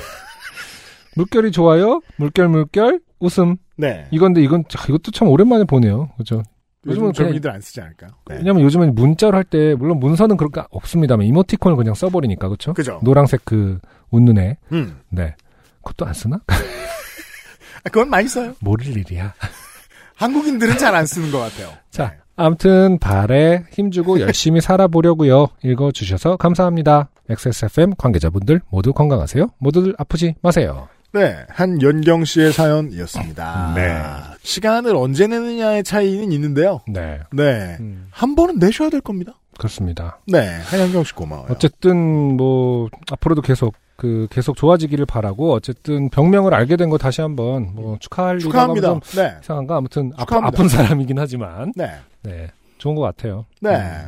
물결이 1.16 1.52
좋아요. 1.52 2.02
물결 2.18 2.48
물결 2.48 3.00
웃음. 3.20 3.56
네. 3.76 4.06
이건데 4.12 4.42
이건 4.44 4.66
자, 4.70 4.84
이것도 4.88 5.10
참 5.12 5.30
오랜만에 5.30 5.64
보네요. 5.64 6.10
그죠? 6.18 6.44
요즘은 6.86 7.12
그냥- 7.12 7.14
젊은이들 7.14 7.52
안 7.52 7.62
쓰지 7.62 7.80
않을까요? 7.82 8.10
네. 8.28 8.38
왜냐면 8.38 8.64
요즘은 8.64 8.96
문자로 8.96 9.36
할 9.38 9.44
때 9.44 9.76
물론 9.76 10.00
문서는 10.00 10.36
그렇게 10.38 10.62
없습니다만 10.72 11.26
이모티콘을 11.28 11.76
그냥 11.78 11.94
써버리니까 11.94 12.48
그렇죠? 12.48 12.74
그죠. 12.74 13.00
노란색 13.04 13.42
그 13.46 13.80
웃는 14.10 14.38
애. 14.40 14.58
음. 14.72 15.00
네. 15.10 15.36
그것도 15.84 16.06
안 16.08 16.14
쓰나? 16.14 16.40
아, 16.48 17.90
그건 17.90 18.10
많이 18.10 18.28
써요. 18.28 18.54
모를 18.60 18.86
일이야. 18.88 19.34
한국인들은 20.16 20.78
잘 20.78 20.94
안 20.96 21.06
쓰는 21.06 21.32
것 21.32 21.40
같아요. 21.40 21.70
자, 21.90 22.16
아무튼 22.36 23.00
발에 23.00 23.64
힘주고 23.72 24.20
열심히 24.20 24.62
살아보려고요. 24.62 25.48
읽어주셔서 25.64 26.38
감사합니다. 26.38 27.10
XSFM 27.30 27.96
관계자분들 27.98 28.62
모두 28.70 28.94
건강하세요. 28.94 29.48
모두들 29.58 29.96
아프지 29.98 30.36
마세요. 30.42 30.88
네, 31.14 31.46
한연경 31.50 32.24
씨의 32.26 32.54
사연이었습니다. 32.54 33.74
네. 33.76 34.02
시간을 34.44 34.96
언제 34.96 35.28
내느냐의 35.28 35.84
차이는 35.84 36.32
있는데요. 36.32 36.82
네. 36.88 37.20
네. 37.34 37.76
음, 37.82 38.08
한 38.12 38.36
번은 38.36 38.60
내셔야 38.60 38.90
될 38.90 39.02
겁니다. 39.02 39.34
그렇습니다. 39.58 40.20
네, 40.26 40.40
한연경 40.66 41.04
씨 41.04 41.14
고마워요. 41.14 41.48
어쨌든 41.52 42.38
뭐 42.38 42.88
앞으로도 43.12 43.42
계속 43.42 43.76
그 43.98 44.28
계속 44.32 44.56
좋아지기를 44.56 45.06
바라고 45.06 45.54
어쨌든 45.54 46.10
병명을 46.10 46.54
알게 46.56 46.76
된 46.78 46.90
거 46.90 46.98
다시 46.98 47.22
한번 47.22 47.76
뭐 47.76 47.98
축하할 48.00 48.40
축하합니다. 48.40 48.88
좀 48.88 49.00
네. 49.16 49.36
이상한가 49.44 49.78
아무튼 49.78 50.12
축하합니다. 50.18 50.48
아픈 50.48 50.70
사람이긴 50.70 51.20
하지만 51.20 51.74
네. 51.76 51.92
네 52.24 52.48
좋은 52.80 52.96
것 52.96 53.02
같아요. 53.02 53.46
네. 53.60 54.08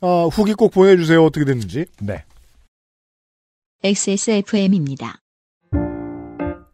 어, 0.00 0.28
후기 0.28 0.54
꼭 0.54 0.70
보내주세요. 0.72 1.22
어떻게 1.24 1.44
됐는지. 1.44 1.84
네. 2.00 2.24
XSFM입니다. 3.82 5.16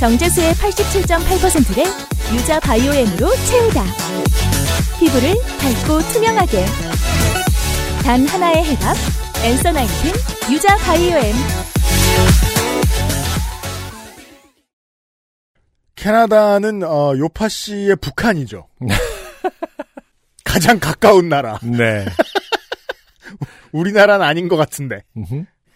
정제수의 0.00 0.54
87.8%를 0.54 1.84
유자 2.34 2.58
바이오엠으로 2.58 3.36
채우다. 3.36 3.84
피부를 4.98 5.34
밝고 5.60 5.98
투명하게. 6.10 6.64
단 8.02 8.26
하나의 8.26 8.64
해답. 8.64 8.96
엔서 9.44 9.72
나인틴 9.72 10.12
유자 10.50 10.74
바이오엠. 10.78 11.34
캐나다는 15.96 16.82
어, 16.82 17.14
요파 17.18 17.50
씨의 17.50 17.96
북한이죠. 17.96 18.68
가장 20.44 20.80
가까운 20.80 21.28
나라. 21.28 21.58
네. 21.62 22.06
우리나라는 23.72 24.24
아닌 24.24 24.48
것 24.48 24.56
같은데. 24.56 25.04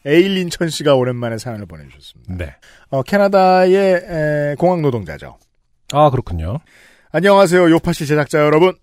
음흠. 0.07 0.15
에일린 0.15 0.51
천 0.51 0.69
씨가 0.69 0.95
오랜만에 0.95 1.39
사연을 1.39 1.67
보내주셨습니다. 1.67 2.35
네. 2.37 2.55
어, 2.91 3.03
캐나다의 3.03 3.75
에, 3.75 4.55
공항 4.59 4.83
노동자죠. 4.83 5.39
아 5.93 6.11
그렇군요. 6.11 6.59
안녕하세요, 7.13 7.71
요파 7.71 7.93
씨 7.93 8.07
제작자 8.07 8.41
여러분. 8.41 8.75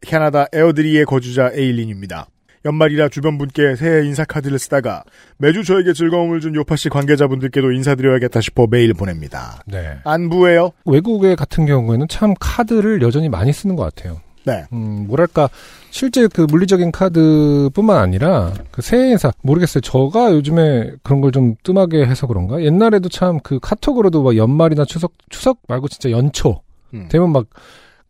캐나다 0.00 0.46
에어드리의 0.52 1.04
거주자 1.04 1.50
에일린입니다. 1.54 2.26
연말이라 2.64 3.08
주변 3.10 3.38
분께 3.38 3.76
새해 3.76 4.04
인사 4.04 4.24
카드를 4.24 4.58
쓰다가 4.58 5.04
매주 5.38 5.62
저에게 5.62 5.92
즐거움을 5.92 6.40
준 6.40 6.54
요파 6.56 6.74
씨 6.74 6.88
관계자분들께도 6.88 7.70
인사드려야겠다 7.70 8.40
싶어 8.40 8.66
메일 8.68 8.92
보냅니다. 8.92 9.60
네. 9.66 9.98
안부예요. 10.04 10.72
외국에 10.84 11.36
같은 11.36 11.64
경우에는 11.66 12.08
참 12.08 12.34
카드를 12.40 13.02
여전히 13.02 13.28
많이 13.28 13.52
쓰는 13.52 13.76
것 13.76 13.84
같아요. 13.94 14.20
네. 14.46 14.64
음, 14.72 15.04
뭐랄까, 15.08 15.50
실제 15.90 16.26
그 16.28 16.42
물리적인 16.42 16.92
카드뿐만 16.92 17.98
아니라, 17.98 18.52
그 18.70 18.80
새해 18.80 19.10
인사, 19.10 19.30
모르겠어요. 19.42 19.80
저가 19.82 20.32
요즘에 20.32 20.92
그런 21.02 21.20
걸 21.20 21.32
좀 21.32 21.56
뜸하게 21.64 22.06
해서 22.06 22.26
그런가? 22.26 22.62
옛날에도 22.62 23.08
참 23.10 23.40
그 23.42 23.58
카톡으로도 23.60 24.22
막 24.22 24.36
연말이나 24.36 24.84
추석, 24.84 25.12
추석 25.30 25.58
말고 25.68 25.88
진짜 25.88 26.10
연초, 26.12 26.62
음. 26.94 27.08
되면 27.10 27.30
막, 27.32 27.46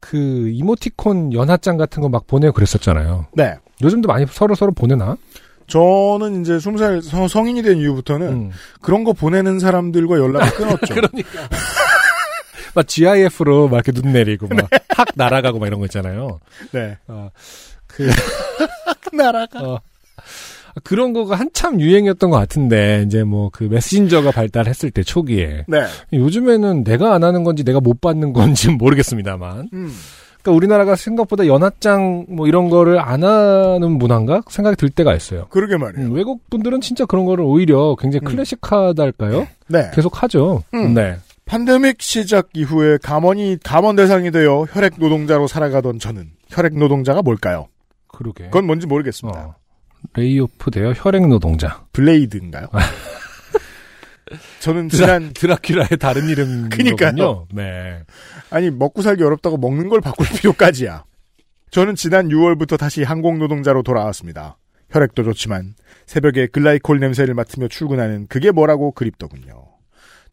그 0.01 0.51
이모티콘 0.53 1.33
연하장 1.33 1.77
같은 1.79 2.03
거 2.03 2.09
막 2.09 2.27
보내고 2.27 2.53
그랬었잖아요. 2.53 3.27
네. 3.33 3.57
요즘도 3.83 4.07
많이 4.07 4.27
서로 4.31 4.55
서로 4.55 4.73
보내나? 4.73 5.17
저는 5.69 6.43
이제 6.43 6.59
20살 6.59 7.03
성- 7.03 7.27
성인이 7.27 7.63
된 7.63 7.79
이후부터는 7.79 8.29
음. 8.29 8.51
그런 8.83 9.03
거 9.03 9.13
보내는 9.13 9.59
사람들과 9.59 10.17
연락을 10.19 10.51
끊었죠. 10.55 10.95
그러니까. 10.95 11.49
막 12.77 12.87
GIF로 12.87 13.69
막 13.69 13.77
이렇게 13.77 13.91
눈 13.93 14.13
내리고 14.13 14.47
막 14.49 14.69
확 14.97 15.09
날아가고 15.15 15.59
막 15.59 15.67
이런 15.67 15.81
거 15.81 15.87
있잖아요. 15.87 16.41
네. 16.73 16.97
어, 17.09 17.31
그 17.87 18.09
나라가. 19.13 19.61
어, 19.61 19.81
그런 20.85 21.15
거가 21.15 21.37
한참 21.37 21.81
유행이었던 21.81 22.29
것 22.31 22.37
같은데 22.37 23.03
이제 23.07 23.25
뭐 23.25 23.49
그 23.53 23.65
메신저가 23.65 24.31
발달했을 24.31 24.91
때 24.91 25.03
초기에 25.03 25.65
네. 25.69 25.85
요즘에는 26.13 26.85
내가 26.85 27.15
안 27.15 27.25
하는 27.25 27.45
건지 27.45 27.65
내가 27.65 27.81
못 27.81 28.01
받는 28.03 28.35
건지는 28.35 28.77
모르겠습니다만 28.79 29.71
음. 29.73 29.93
그러니까 30.43 30.53
우리나라가 30.57 30.95
생각보다 30.97 31.47
연하장 31.47 32.27
뭐 32.29 32.47
이런 32.47 32.69
거를 32.69 33.01
안 33.01 33.25
하는 33.25 33.93
문화인가 33.93 34.43
생각이 34.49 34.77
들 34.77 34.91
때가 34.91 35.15
있어요. 35.15 35.47
그러게 35.49 35.77
말이에요. 35.79 36.09
음, 36.09 36.15
외국 36.15 36.49
분들은 36.51 36.83
진짜 36.83 37.05
그런 37.07 37.25
거를 37.25 37.43
오히려 37.45 37.97
굉장히 37.99 38.25
음. 38.27 38.31
클래식하달까요? 38.31 39.47
네. 39.69 39.91
계속 39.95 40.23
하죠. 40.23 40.63
음. 40.75 40.95
네. 40.95 41.17
팬데믹 41.47 42.03
시작 42.03 42.49
이후에 42.55 42.99
감원이 43.03 43.59
감원 43.63 43.97
대상이 43.97 44.31
되어 44.33 44.67
혈액 44.69 44.95
노동자로 44.99 45.47
살아가던 45.47 46.01
저는 46.01 46.31
혈액 46.49 46.77
노동자가 46.77 47.23
뭘까요? 47.23 47.69
그러게. 48.09 48.45
그건 48.45 48.67
뭔지 48.67 48.87
모르겠습니다. 48.87 49.41
어. 49.41 49.55
layoff 50.15 50.71
되어 50.73 50.93
혈액 50.93 51.29
노동자. 51.29 51.85
블레이드인가요? 51.93 52.67
저는 54.59 54.89
지난 54.89 55.33
드라큘라의 55.33 56.01
다른 56.01 56.29
이름 56.29 56.69
그니까요. 56.71 57.47
네. 57.53 58.03
아니 58.51 58.71
먹고 58.71 59.03
살기 59.03 59.23
어렵다고 59.23 59.57
먹는 59.57 59.89
걸 59.89 60.01
바꿀 60.01 60.27
필요까지야. 60.27 61.05
저는 61.71 61.95
지난 61.95 62.29
6월부터 62.29 62.77
다시 62.77 63.05
항공 63.05 63.39
노동자로 63.39 63.85
돌아왔습니다. 63.85 64.59
혈액도 64.91 65.23
좋지만 65.23 65.75
새벽에 66.07 66.49
글라이콜 66.49 66.99
냄새를 66.99 67.35
맡으며 67.35 67.69
출근하는 67.69 68.27
그게 68.29 68.51
뭐라고 68.51 68.91
그립더군요. 68.93 69.66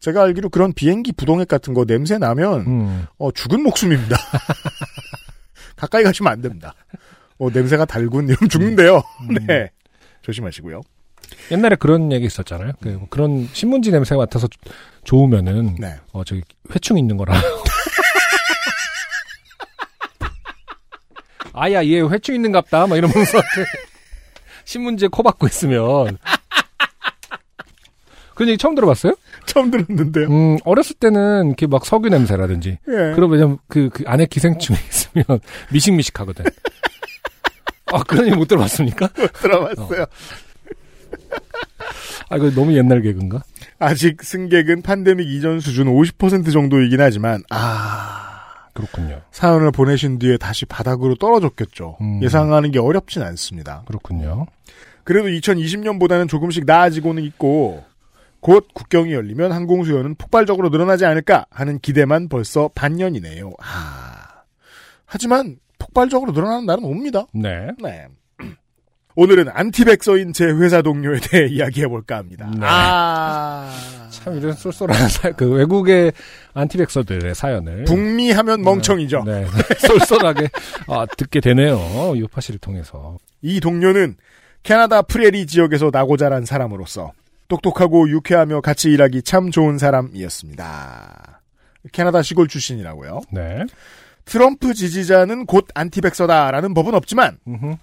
제가 0.04 0.22
알기로 0.24 0.50
그런 0.50 0.74
비행기 0.74 1.12
부동액 1.12 1.48
같은 1.48 1.72
거 1.72 1.86
냄새 1.86 2.18
나면 2.18 2.60
음. 2.66 3.06
어, 3.16 3.30
죽은 3.32 3.62
목숨입니다. 3.62 4.14
가까이 5.76 6.02
가시면 6.02 6.30
안 6.30 6.42
됩니다. 6.42 6.74
어, 7.38 7.48
냄새가 7.50 7.86
달군 7.86 8.28
이러면 8.28 8.50
죽는데요. 8.50 9.02
네. 9.48 9.70
조심하시고요. 10.20 10.82
옛날에 11.52 11.76
그런 11.76 12.12
얘기 12.12 12.26
있었잖아요. 12.26 12.72
그, 12.82 12.88
뭐 12.88 13.06
그런 13.08 13.48
신문지 13.54 13.90
냄새가 13.92 14.18
맡아서 14.18 14.46
조- 14.46 14.60
좋으면은 15.04 15.76
네. 15.76 15.96
어 16.12 16.22
저기 16.22 16.42
회충 16.74 16.98
있는 16.98 17.16
거라. 17.16 17.40
아야 21.54 21.82
얘 21.86 22.00
회충 22.02 22.34
있는 22.34 22.52
갑다. 22.52 22.86
막 22.86 22.96
이러면서 22.96 23.38
이렇게 23.38 23.70
신문지에 24.66 25.08
코 25.08 25.22
박고 25.22 25.46
있으면 25.46 26.18
그런 28.34 28.48
얘기 28.50 28.58
처음 28.58 28.74
들어봤어요? 28.74 29.14
처음 29.46 29.70
들었는데요. 29.70 30.28
음 30.28 30.58
어렸을 30.64 30.96
때는 30.96 31.48
이렇게 31.48 31.66
막 31.66 31.84
석유 31.86 32.08
냄새라든지 32.08 32.78
예. 32.88 33.12
그러면 33.14 33.58
그, 33.68 33.88
그 33.90 34.04
안에 34.06 34.26
기생충이 34.26 34.78
있으면 34.88 35.40
미식미식 35.72 36.18
하거든. 36.20 36.44
아 37.92 38.02
그런 38.02 38.26
얘기 38.26 38.36
못 38.36 38.48
들어봤습니까? 38.48 39.08
들어봤어요. 39.08 40.06
아 42.30 42.36
이거 42.36 42.50
너무 42.50 42.74
옛날 42.76 43.02
개그인가? 43.02 43.42
아직 43.78 44.22
승객은 44.22 44.82
팬데믹 44.82 45.28
이전 45.28 45.60
수준 45.60 45.86
50% 45.88 46.52
정도이긴 46.52 47.00
하지만 47.00 47.42
아 47.50 48.24
그렇군요. 48.72 49.20
사연을 49.30 49.70
보내신 49.70 50.18
뒤에 50.18 50.36
다시 50.36 50.66
바닥으로 50.66 51.14
떨어졌겠죠. 51.16 51.98
음. 52.00 52.20
예상하는 52.22 52.70
게 52.72 52.78
어렵진 52.78 53.22
않습니다. 53.22 53.82
그렇군요. 53.86 54.46
그래도 55.04 55.28
2020년보다는 55.28 56.28
조금씩 56.28 56.64
나아지고는 56.64 57.22
있고 57.24 57.84
곧 58.44 58.68
국경이 58.74 59.14
열리면 59.14 59.52
항공 59.52 59.84
수요는 59.84 60.16
폭발적으로 60.16 60.68
늘어나지 60.68 61.06
않을까 61.06 61.46
하는 61.48 61.78
기대만 61.78 62.28
벌써 62.28 62.68
반년이네요. 62.74 63.50
아 63.58 64.42
하지만 65.06 65.56
폭발적으로 65.78 66.32
늘어나는 66.32 66.66
날은 66.66 66.84
옵니다. 66.84 67.24
네. 67.32 67.68
네. 67.82 68.06
오늘은 69.16 69.48
안티백서인 69.48 70.34
제 70.34 70.44
회사 70.44 70.82
동료에 70.82 71.20
대해 71.20 71.46
이야기해볼까 71.56 72.18
합니다. 72.18 72.50
네. 72.52 72.60
아. 72.64 73.74
참 74.10 74.36
이런 74.36 74.52
쏠쏠한 74.52 75.08
사, 75.08 75.32
그 75.32 75.48
외국의 75.50 76.12
안티백서들의 76.52 77.34
사연을 77.34 77.84
북미 77.84 78.30
하면 78.30 78.60
멍청이죠. 78.60 79.22
네. 79.24 79.46
쏠쏠하게 79.88 80.50
아, 80.88 81.06
듣게 81.16 81.40
되네요. 81.40 81.78
요파시를 82.18 82.60
통해서. 82.60 83.16
이 83.40 83.58
동료는 83.58 84.16
캐나다 84.62 85.00
프레리 85.00 85.46
지역에서 85.46 85.88
나고 85.90 86.18
자란 86.18 86.44
사람으로서 86.44 87.12
똑똑하고 87.48 88.08
유쾌하며 88.08 88.60
같이 88.60 88.90
일하기 88.90 89.22
참 89.22 89.50
좋은 89.50 89.78
사람이었습니다. 89.78 91.40
캐나다 91.92 92.22
시골 92.22 92.48
출신이라고요. 92.48 93.20
네. 93.30 93.64
트럼프 94.24 94.72
지지자는 94.72 95.44
곧 95.46 95.66
안티백서다라는 95.74 96.72
법은 96.74 96.94
없지만 96.94 97.38
음흠. 97.46 97.76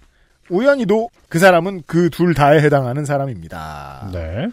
우연히도 0.49 1.09
그 1.29 1.37
사람은 1.39 1.83
그 1.85 2.09
둘 2.09 2.33
다에 2.33 2.61
해당하는 2.61 3.05
사람입니다. 3.05 4.09
네. 4.11 4.47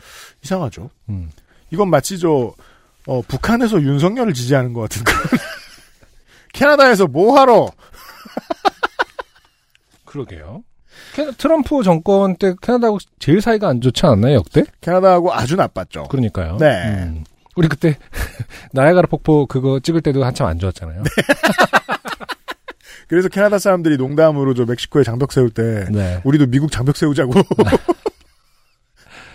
이상하죠. 0.44 0.90
음. 1.08 1.30
이건 1.70 1.88
마치 1.90 2.18
저 2.18 2.52
어, 3.06 3.22
북한에서 3.22 3.80
윤석열을 3.80 4.34
지지하는 4.34 4.74
것 4.74 4.82
같은 4.82 5.02
그런 5.02 5.18
캐나다에서 6.52 7.06
뭐 7.06 7.38
하러 7.40 7.68
그러게요. 10.04 10.62
캐- 11.14 11.30
트럼프 11.32 11.82
정권 11.82 12.36
때 12.36 12.54
캐나다하고 12.60 12.98
제일 13.18 13.40
사이가 13.40 13.68
안 13.68 13.80
좋지 13.80 14.04
않았나요, 14.06 14.36
역대? 14.36 14.64
캐나다하고 14.80 15.32
아주 15.32 15.56
나빴죠. 15.56 16.04
그러니까요. 16.04 16.56
네. 16.58 16.82
음. 16.86 17.24
우리 17.56 17.68
그때 17.68 17.98
나야가라 18.72 19.08
폭포 19.08 19.46
그거 19.46 19.80
찍을 19.80 20.00
때도 20.00 20.24
한참 20.24 20.46
안 20.46 20.58
좋았잖아요. 20.58 21.02
그래서 23.08 23.28
캐나다 23.28 23.58
사람들이 23.58 23.96
농담으로 23.96 24.54
저 24.54 24.64
멕시코에 24.66 25.02
장벽 25.02 25.32
세울 25.32 25.50
때 25.50 25.86
네. 25.90 26.20
우리도 26.24 26.46
미국 26.46 26.70
장벽 26.70 26.96
세우자고 26.96 27.32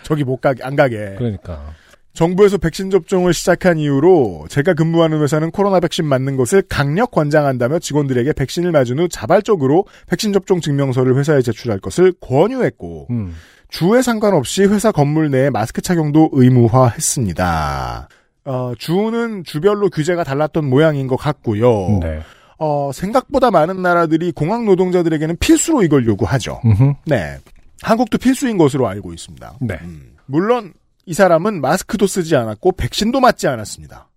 저기 0.03 0.23
못 0.23 0.38
가게 0.41 0.64
안 0.64 0.76
가게. 0.76 1.15
그러니까. 1.18 1.73
정부에서 2.14 2.57
백신 2.57 2.91
접종을 2.91 3.34
시작한 3.34 3.80
이후로 3.80 4.45
제가 4.49 4.76
근무하는 4.76 5.22
회사는 5.22 5.49
코로나 5.52 5.80
백신 5.80 6.06
맞는 6.06 6.38
것을 6.38 6.61
강력 6.69 7.11
권장한다며 7.11 7.80
직원들에게 7.80 8.34
백신을 8.34 8.72
맞은 8.72 8.99
후 8.99 9.07
자발적으로 9.10 9.85
백신 10.07 10.31
접종 10.31 10.61
증명서를 10.61 11.18
회사에 11.18 11.41
제출할 11.41 11.80
것을 11.80 12.14
권유했고 12.22 13.07
음. 13.10 13.34
주에 13.69 14.03
상관없이 14.03 14.64
회사 14.65 14.91
건물 14.91 15.31
내에 15.31 15.49
마스크 15.49 15.81
착용도 15.81 16.30
의무화했습니다. 16.34 18.07
어, 18.45 18.73
주는 18.77 19.44
주별로 19.44 19.90
규제가 19.90 20.23
달랐던 20.23 20.69
모양인 20.69 21.07
것 21.07 21.15
같고요. 21.15 21.99
네. 21.99 22.19
어, 22.60 22.91
생각보다 22.94 23.49
많은 23.49 23.81
나라들이 23.81 24.31
공항 24.31 24.65
노동자들에게는 24.65 25.38
필수로 25.40 25.81
이걸 25.81 26.06
요구하죠. 26.06 26.61
음흠. 26.64 26.94
네. 27.07 27.38
한국도 27.81 28.19
필수인 28.19 28.60
것으로 28.60 28.88
알고 28.88 29.14
있습니다. 29.14 29.53
네. 29.61 29.80
음, 29.81 30.14
물론 30.27 30.73
이 31.05 31.13
사람은 31.13 31.61
마스크도 31.61 32.07
쓰지 32.07 32.35
않았고 32.35 32.73
백신도 32.73 33.19
맞지 33.19 33.47
않았습니다. 33.47 34.09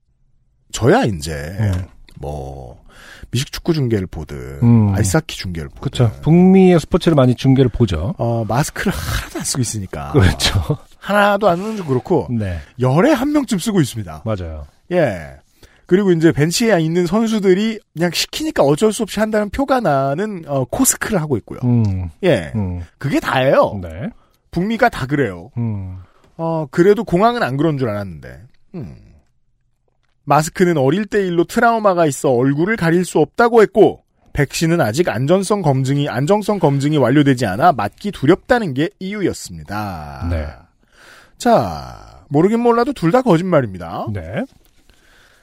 저야 0.73 1.05
이제 1.05 1.33
음. 1.61 1.85
뭐 2.19 2.81
미식 3.31 3.53
축구 3.53 3.73
중계를 3.73 4.07
보든 4.07 4.61
음. 4.63 4.95
아이스하키 4.95 5.37
중계를 5.37 5.69
보든 5.71 5.81
그렇죠. 5.81 6.21
북미의 6.23 6.79
스포츠를 6.81 7.15
많이 7.15 7.35
중계를 7.35 7.71
보죠. 7.71 8.15
어, 8.19 8.45
마스크를 8.47 8.93
하나도 8.93 9.39
안 9.39 9.45
쓰고 9.45 9.63
있으니까 9.63 10.13
그렇죠. 10.13 10.61
하나도 10.99 11.49
안 11.49 11.59
쓰는 11.59 11.77
줄 11.77 11.87
그렇고 11.87 12.29
네. 12.31 12.59
열에 12.81 13.13
한 13.13 13.33
명쯤 13.33 13.59
쓰고 13.59 13.81
있습니다. 13.81 14.23
맞아요. 14.25 14.67
예. 14.93 15.37
그리고 15.87 16.11
이제 16.11 16.33
벤치에 16.33 16.81
있는 16.81 17.07
선수들이 17.07 17.79
그냥 17.95 18.11
시키니까 18.13 18.65
어쩔 18.65 18.93
수 18.93 19.05
없이 19.05 19.21
한다는 19.21 19.51
표가 19.51 19.81
나는 19.81 20.43
어, 20.49 20.65
코스크를 20.65 21.21
하고 21.21 21.37
있고요. 21.37 21.61
음. 21.65 22.11
예. 22.25 22.53
음. 22.57 22.83
그게 22.99 23.21
다예요. 23.21 23.79
네. 23.83 24.09
북미가 24.51 24.89
다 24.89 25.07
그래요. 25.07 25.51
음. 25.59 25.99
어, 26.37 26.67
그래도 26.71 27.05
공항은 27.05 27.43
안 27.43 27.57
그런 27.57 27.79
줄 27.79 27.89
알았는데. 27.89 28.43
음. 28.75 28.97
마스크는 30.25 30.77
어릴 30.77 31.07
때 31.07 31.21
일로 31.25 31.45
트라우마가 31.45 32.07
있어 32.07 32.31
얼굴을 32.31 32.77
가릴 32.77 33.05
수 33.05 33.19
없다고 33.21 33.63
했고, 33.63 34.03
백신은 34.33 34.81
아직 34.81 35.09
안전성 35.09 35.63
검증이, 35.63 36.09
안정성 36.09 36.59
검증이 36.59 36.99
완료되지 36.99 37.47
않아 37.47 37.73
맞기 37.73 38.11
두렵다는 38.13 38.75
게 38.75 38.91
이유였습니다. 38.99 40.27
네. 40.31 40.47
자, 41.39 42.25
모르긴 42.29 42.61
몰라도 42.61 42.93
둘 42.93 43.13
다 43.13 43.23
거짓말입니다. 43.23 44.09
네. 44.13 44.45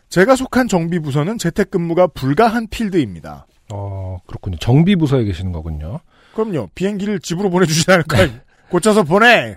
제가 0.09 0.35
속한 0.35 0.67
정비 0.67 0.99
부서는 0.99 1.39
재택근무가 1.39 2.05
불가한 2.07 2.67
필드입니다. 2.67 3.47
어, 3.73 4.19
그렇군요. 4.27 4.57
정비 4.57 4.95
부서에 4.95 5.23
계시는 5.23 5.51
거군요. 5.53 6.01
그럼요. 6.35 6.69
비행기를 6.75 7.19
집으로 7.19 7.49
보내주지 7.49 7.89
않을까요? 7.89 8.29
고쳐서 8.73 9.03
보내! 9.03 9.55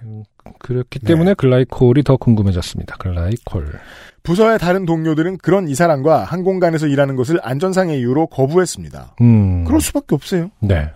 그렇기 0.59 0.99
네. 0.99 1.07
때문에 1.07 1.33
글라이콜이 1.35 2.03
더 2.05 2.19
궁금해졌습니다. 2.19 2.97
글라이콜. 2.99 3.73
부서의 4.23 4.59
다른 4.59 4.85
동료들은 4.85 5.39
그런 5.39 5.69
이 5.69 5.75
사람과 5.75 6.25
한 6.25 6.45
공간에서 6.45 6.87
일하는 6.87 7.17
것을 7.17 7.39
안전상의 7.43 7.99
이유로 7.99 8.27
거부했습니다. 8.27 9.17
음. 9.23 9.65
그럴 9.65 9.81
수밖에 9.81 10.15
없어요. 10.15 10.51
네. 10.61 10.91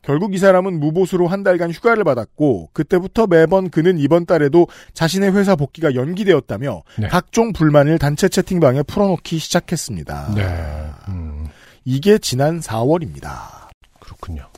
결국 0.00 0.34
이 0.34 0.38
사람은 0.38 0.80
무보수로 0.80 1.26
한 1.26 1.42
달간 1.42 1.70
휴가를 1.70 2.04
받았고 2.04 2.70
그때부터 2.72 3.26
매번 3.26 3.68
그는 3.68 3.98
이번 3.98 4.24
달에도 4.24 4.68
자신의 4.94 5.36
회사 5.36 5.54
복귀가 5.54 5.94
연기되었다며 5.94 6.82
네. 6.98 7.08
각종 7.08 7.52
불만을 7.52 7.98
단체 7.98 8.28
채팅방에 8.28 8.84
풀어놓기 8.84 9.38
시작했습니다. 9.38 10.34
네. 10.34 10.42
음. 11.08 11.48
이게 11.84 12.16
지난 12.18 12.60
4월입니다. 12.60 13.66
그렇군요. 14.00 14.48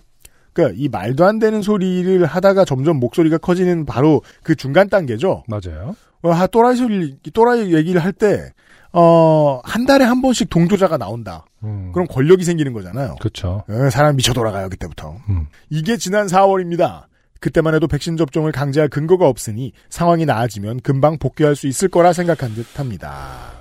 그러니까 0.58 0.76
이 0.76 0.88
말도 0.88 1.24
안 1.24 1.38
되는 1.38 1.62
소리를 1.62 2.26
하다가 2.26 2.64
점점 2.64 2.96
목소리가 2.98 3.38
커지는 3.38 3.86
바로 3.86 4.22
그 4.42 4.56
중간 4.56 4.88
단계죠. 4.88 5.44
맞아요. 5.46 5.94
어, 6.22 6.30
하, 6.30 6.48
또라이 6.48 6.74
소리, 6.74 7.16
또라이 7.32 7.72
얘기를 7.72 8.04
할 8.04 8.12
때, 8.12 8.50
어, 8.92 9.60
한 9.62 9.86
달에 9.86 10.04
한 10.04 10.20
번씩 10.20 10.50
동조자가 10.50 10.98
나온다. 10.98 11.44
음. 11.62 11.92
그럼 11.92 12.08
권력이 12.08 12.42
생기는 12.42 12.72
거잖아요. 12.72 13.14
그렇죠. 13.20 13.62
어, 13.68 13.90
사람 13.90 14.16
미쳐 14.16 14.32
돌아가요, 14.32 14.68
그때부터. 14.68 15.16
음. 15.28 15.46
이게 15.70 15.96
지난 15.96 16.26
4월입니다. 16.26 17.04
그때만 17.38 17.72
해도 17.74 17.86
백신 17.86 18.16
접종을 18.16 18.50
강제할 18.50 18.88
근거가 18.88 19.28
없으니 19.28 19.72
상황이 19.90 20.26
나아지면 20.26 20.80
금방 20.80 21.18
복귀할 21.18 21.54
수 21.54 21.68
있을 21.68 21.86
거라 21.88 22.12
생각한 22.12 22.56
듯 22.56 22.80
합니다. 22.80 23.52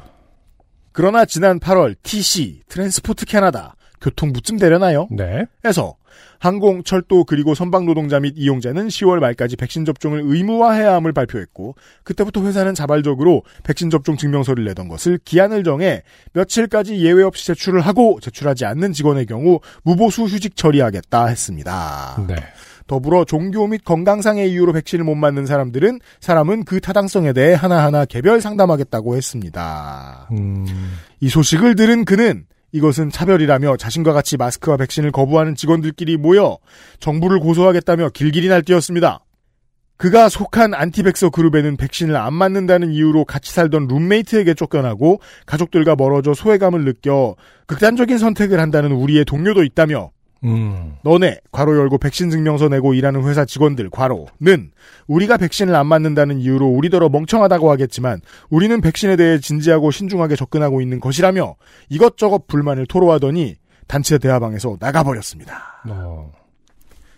그러나 0.94 1.26
지난 1.26 1.60
8월 1.60 1.96
TC, 2.02 2.62
Transport 2.68 3.28
Canada, 3.28 3.76
교통부쯤 4.02 4.58
되려나요? 4.58 5.08
네. 5.12 5.46
에서 5.64 5.96
항공, 6.40 6.84
철도 6.84 7.24
그리고 7.24 7.56
선박 7.56 7.86
노동자 7.86 8.20
및 8.20 8.34
이용자는 8.38 8.88
10월 8.88 9.20
말까지 9.20 9.56
백신 9.56 9.86
접종을 9.86 10.22
의무화해야 10.24 10.94
함을 10.96 11.14
발표했고 11.14 11.76
그때부터 12.04 12.44
회사는 12.44 12.76
자발적으로 12.76 13.44
백신 13.64 13.90
접종 13.90 14.18
증명서를 14.18 14.64
내던 14.66 14.88
것을 14.88 15.20
기한을 15.24 15.64
정해 15.64 16.04
며칠까지 16.34 17.04
예외 17.04 17.24
없이 17.24 17.48
제출을 17.48 17.82
하고 17.82 18.20
제출하지 18.22 18.66
않는 18.66 18.94
직원의 18.94 19.26
경우 19.26 19.60
무보수 19.84 20.24
휴직 20.24 20.56
처리하겠다 20.56 21.26
했습니다. 21.26 22.26
네. 22.28 22.36
더불어 22.86 23.26
종교 23.26 23.68
및 23.68 23.84
건강상의 23.84 24.50
이유로 24.50 24.72
백신을 24.74 25.04
못 25.04 25.16
맞는 25.16 25.46
사람들은 25.46 26.00
사람은 26.22 26.64
그 26.64 26.80
타당성에 26.80 27.34
대해 27.34 27.54
하나하나 27.54 28.06
개별 28.06 28.40
상담하겠다고 28.40 29.18
했습니다. 29.18 30.30
음. 30.32 30.66
이 31.20 31.28
소식을 31.28 31.76
들은 31.76 32.06
그는 32.06 32.46
이것은 32.78 33.10
차별이라며 33.10 33.78
자신과 33.78 34.14
같이 34.14 34.38
마스크와 34.38 34.78
백신을 34.78 35.12
거부하는 35.12 35.56
직원들끼리 35.56 36.18
모여 36.18 36.58
정부를 37.00 37.40
고소하겠다며 37.40 38.10
길길이 38.10 38.48
날뛰었습니다. 38.48 39.20
그가 39.98 40.30
속한 40.30 40.76
안티백서 40.76 41.32
그룹에는 41.32 41.76
백신을 41.76 42.16
안 42.16 42.36
맞는다는 42.36 42.92
이유로 42.92 43.26
같이 43.26 43.52
살던 43.52 43.88
룸메이트에게 43.88 44.54
쫓겨나고 44.54 45.20
가족들과 45.48 45.96
멀어져 45.96 46.36
소외감을 46.36 46.86
느껴 46.86 47.36
극단적인 47.66 48.20
선택을 48.20 48.60
한다는 48.60 48.92
우리의 48.92 49.26
동료도 49.26 49.64
있다며 49.64 50.12
음. 50.44 50.96
너네 51.04 51.40
괄호 51.52 51.76
열고 51.78 51.98
백신 51.98 52.30
증명서 52.30 52.70
내고 52.70 52.94
일하는 52.94 53.24
회사 53.24 53.46
직원들 53.46 53.90
괄호는 53.90 54.72
우리가 55.08 55.38
백신을 55.38 55.76
안 55.76 55.88
맞는다는 55.88 56.40
이유로 56.40 56.68
우리더러 56.68 57.10
멍청하다고 57.10 57.72
하겠지만 57.72 58.22
우리는 58.50 58.80
백신에 58.82 59.16
대해 59.16 59.40
진지하고 59.40 59.92
신중하게 59.92 60.36
접근하고 60.36 60.82
있는 60.82 61.00
것이라며 61.00 61.56
이것저것 61.90 62.48
불만을 62.48 62.86
토로하더니 62.86 63.56
단체 63.88 64.18
대화방에서 64.18 64.78
나가버렸습니다. 64.80 65.84
어. 65.90 66.32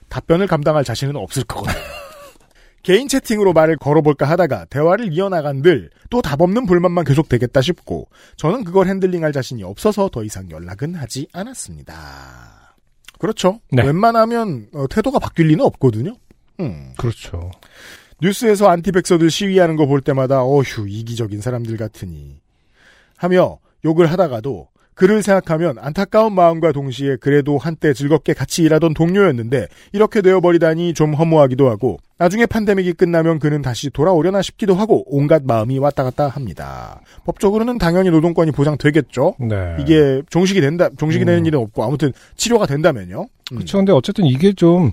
답변을 0.10 0.48
감당할 0.48 0.84
자신은 0.84 1.16
없을 1.16 1.44
거거든요. 1.44 1.74
개인 2.82 3.08
채팅으로 3.08 3.54
말을 3.54 3.78
걸어볼까 3.78 4.26
하다가 4.26 4.66
대화를 4.66 5.12
이어나간들 5.12 5.90
또 6.10 6.22
답 6.22 6.42
없는 6.42 6.66
불만만 6.66 7.04
계속되겠다 7.06 7.62
싶고 7.62 8.08
저는 8.38 8.64
그걸 8.64 8.88
핸들링할 8.88 9.34
자신이 9.34 9.64
없어서 9.64 10.10
더 10.10 10.24
이상 10.24 10.50
연락은 10.50 10.96
하지 10.96 11.28
않았습니다. 11.34 12.59
그렇죠. 13.20 13.60
네. 13.72 13.84
웬만하면 13.84 14.70
어, 14.74 14.88
태도가 14.90 15.20
바뀔 15.20 15.48
리는 15.50 15.64
없거든요. 15.64 16.16
음. 16.60 16.94
그렇죠. 16.98 17.52
뉴스에서 18.22 18.68
안티백서들 18.68 19.30
시위하는 19.30 19.76
거 19.78 19.86
볼 19.86 20.02
때마다 20.02 20.44
어휴 20.44 20.88
이기적인 20.88 21.40
사람들 21.42 21.78
같으니 21.78 22.42
하며 23.18 23.60
욕을 23.86 24.12
하다가도 24.12 24.68
그를 25.00 25.24
생각하면 25.24 25.78
안타까운 25.80 26.36
마음과 26.36 26.74
동시에 26.74 27.16
그래도 27.22 27.58
한때 27.58 27.94
즐겁게 27.94 28.34
같이 28.34 28.64
일하던 28.64 28.94
동료였는데 28.94 29.68
이렇게 29.94 30.22
되어버리다니 30.22 30.94
좀 30.94 31.14
허무하기도 31.14 31.70
하고 31.70 32.00
나중에 32.18 32.46
팬데믹이 32.46 32.94
끝나면 32.94 33.40
그는 33.40 33.62
다시 33.62 33.90
돌아오려나 33.90 34.42
싶기도 34.42 34.76
하고 34.76 35.06
온갖 35.08 35.44
마음이 35.46 35.80
왔다 35.80 36.04
갔다 36.04 36.28
합니다. 36.28 37.00
법적으로는 37.26 37.78
당연히 37.78 38.10
노동권이 38.10 38.52
보장되겠죠. 38.52 39.36
네. 39.40 39.78
이게 39.80 40.22
종식이 40.30 40.60
된다, 40.60 40.90
종식이 40.98 41.24
되는 41.24 41.44
음. 41.44 41.46
일은 41.46 41.60
없고 41.60 41.84
아무튼 41.84 42.12
치료가 42.36 42.66
된다면요. 42.66 43.22
음. 43.22 43.56
그렇죠. 43.56 43.78
근데 43.78 43.94
어쨌든 43.94 44.26
이게 44.26 44.52
좀 44.52 44.92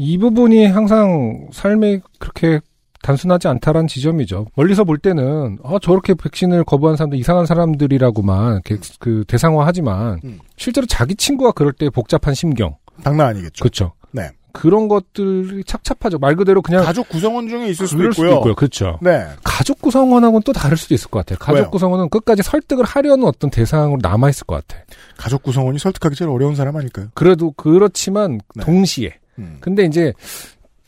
이 0.00 0.16
부분이 0.16 0.66
항상 0.66 1.48
삶에 1.50 2.00
그렇게 2.20 2.60
단순하지 3.02 3.48
않다라는 3.48 3.86
지점이죠. 3.86 4.46
멀리서 4.54 4.84
볼 4.84 4.98
때는 4.98 5.58
아 5.64 5.78
저렇게 5.80 6.14
백신을 6.14 6.64
거부한 6.64 6.96
사람들 6.96 7.18
이상한 7.18 7.46
사람들이라고만 7.46 8.60
이렇게 8.64 8.76
그 8.98 9.24
대상화하지만 9.26 10.20
음. 10.24 10.38
실제로 10.56 10.86
자기 10.86 11.14
친구가 11.14 11.52
그럴 11.52 11.72
때 11.72 11.90
복잡한 11.90 12.34
심경 12.34 12.76
장난 13.02 13.28
아니겠죠. 13.28 13.62
그렇죠. 13.62 13.92
네. 14.10 14.30
그런 14.52 14.88
것들이 14.88 15.62
착잡하죠. 15.64 16.18
말 16.18 16.34
그대로 16.34 16.62
그냥 16.62 16.84
가족 16.84 17.08
구성원 17.08 17.48
중에 17.48 17.68
있을 17.68 17.86
수도 17.86 18.02
있고요. 18.04 18.12
수도 18.12 18.32
있고요. 18.38 18.54
그렇죠. 18.54 18.98
네. 19.00 19.26
가족 19.44 19.80
구성원하고는 19.80 20.42
또 20.44 20.52
다를 20.52 20.76
수도 20.76 20.94
있을 20.94 21.10
것 21.10 21.20
같아요. 21.20 21.38
가족 21.38 21.58
왜요? 21.58 21.70
구성원은 21.70 22.08
끝까지 22.08 22.42
설득을 22.42 22.84
하려는 22.84 23.24
어떤 23.24 23.50
대상으로 23.50 24.00
남아 24.02 24.30
있을 24.30 24.46
것 24.46 24.66
같아. 24.66 24.82
가족 25.16 25.42
구성원이 25.44 25.78
설득하기 25.78 26.16
제일 26.16 26.30
어려운 26.30 26.56
사람 26.56 26.76
아닐까요? 26.76 27.08
그래도 27.14 27.52
그렇지만 27.52 28.40
네. 28.56 28.64
동시에 28.64 29.14
음. 29.38 29.58
근데 29.60 29.84
이제 29.84 30.12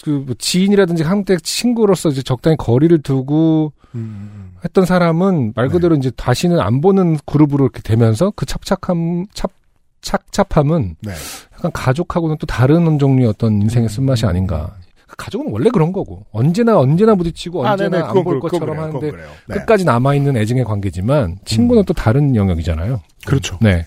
그뭐 0.02 0.27
지인이라든지 0.39 1.02
한때 1.02 1.36
친구로서 1.36 2.09
이제 2.10 2.22
적당히 2.22 2.56
거리를 2.56 3.02
두고 3.02 3.72
음. 3.94 4.52
했던 4.64 4.85
사람은 4.85 5.52
말 5.55 5.68
그대로 5.68 5.94
이제 5.97 6.10
다시는 6.10 6.60
안 6.60 6.81
보는 6.81 7.18
그룹으로 7.27 7.64
이렇게 7.64 7.81
되면서 7.82 8.32
그 8.35 8.47
착착함 8.47 9.27
착 9.32 9.52
착잡함은 10.01 10.97
네. 11.01 11.12
약간 11.55 11.70
가족하고는 11.72 12.36
또 12.39 12.47
다른 12.47 12.98
종류의 12.98 13.28
어떤 13.28 13.60
인생의 13.60 13.89
쓴맛이 13.89 14.24
아닌가. 14.24 14.74
가족은 15.16 15.47
원래 15.51 15.70
그런 15.70 15.93
거고 15.93 16.27
언제나 16.32 16.78
언제나 16.78 17.15
부딪히고 17.15 17.66
아, 17.66 17.73
언제나 17.73 17.91
네네. 17.91 18.03
안 18.03 18.09
그건 18.09 18.24
볼 18.24 18.41
그래, 18.41 18.49
그건 18.51 18.61
것처럼 18.69 19.01
그래요. 19.01 19.09
하는데. 19.28 19.32
네. 19.49 19.55
끝까지 19.55 19.85
남아 19.85 20.15
있는 20.15 20.37
애증의 20.37 20.65
관계지만 20.65 21.39
친구는 21.45 21.85
또 21.85 21.93
다른 21.95 22.35
영역이잖아요. 22.37 23.01
그렇죠. 23.27 23.59
네. 23.61 23.87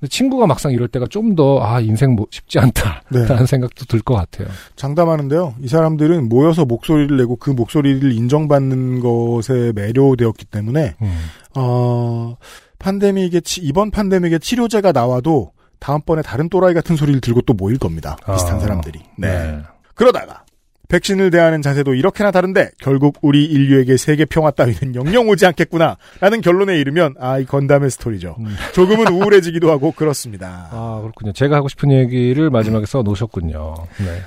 근데 0.00 0.08
친구가 0.08 0.46
막상 0.46 0.72
이럴 0.72 0.88
때가 0.88 1.06
좀 1.08 1.36
더 1.36 1.60
아 1.62 1.80
인생 1.80 2.14
뭐 2.14 2.26
쉽지 2.30 2.58
않다라는 2.58 3.36
네. 3.38 3.46
생각도 3.46 3.84
들 3.86 4.02
것 4.02 4.14
같아요. 4.14 4.48
장담하는데요. 4.76 5.54
이 5.62 5.68
사람들은 5.68 6.28
모여서 6.28 6.64
목소리를 6.64 7.16
내고 7.16 7.36
그 7.36 7.50
목소리를 7.50 8.10
인정받는 8.12 9.00
것에 9.00 9.72
매료되었기 9.74 10.44
때문에 10.46 10.94
음. 11.02 11.16
어, 11.54 12.36
판데믹의 12.78 13.42
치- 13.42 13.60
이번 13.62 13.90
판데믹의 13.90 14.40
치료제가 14.40 14.92
나와도 14.92 15.52
다음번에 15.78 16.22
다른 16.22 16.48
또라이 16.48 16.74
같은 16.74 16.96
소리를 16.96 17.20
들고 17.20 17.42
또 17.42 17.52
모일 17.54 17.78
겁니다. 17.78 18.16
비슷한 18.32 18.56
아, 18.56 18.60
사람들이. 18.60 19.00
네. 19.18 19.28
네. 19.28 19.58
그러다가 19.94 20.44
백신을 20.88 21.30
대하는 21.30 21.62
자세도 21.62 21.94
이렇게나 21.94 22.30
다른데 22.30 22.70
결국 22.80 23.16
우리 23.22 23.44
인류에게 23.44 23.96
세계 23.96 24.24
평화 24.24 24.50
따위는 24.50 24.94
영영 24.94 25.28
오지 25.28 25.46
않겠구나 25.46 25.96
라는 26.20 26.40
결론에 26.40 26.78
이르면 26.78 27.14
아 27.20 27.36
이 27.38 27.44
건담의 27.44 27.90
스토리죠. 27.90 28.36
음. 28.38 28.56
조금은 28.72 29.08
우울해지기도 29.12 29.70
하고 29.70 29.92
그렇습니다. 29.92 30.68
아 30.72 31.00
그렇군요. 31.02 31.32
제가 31.32 31.56
하고 31.56 31.68
싶은 31.68 31.90
얘기를 31.92 32.48
마지막에 32.50 32.86
써 32.86 33.02
놓으셨군요. 33.02 33.74
네. 33.98 34.20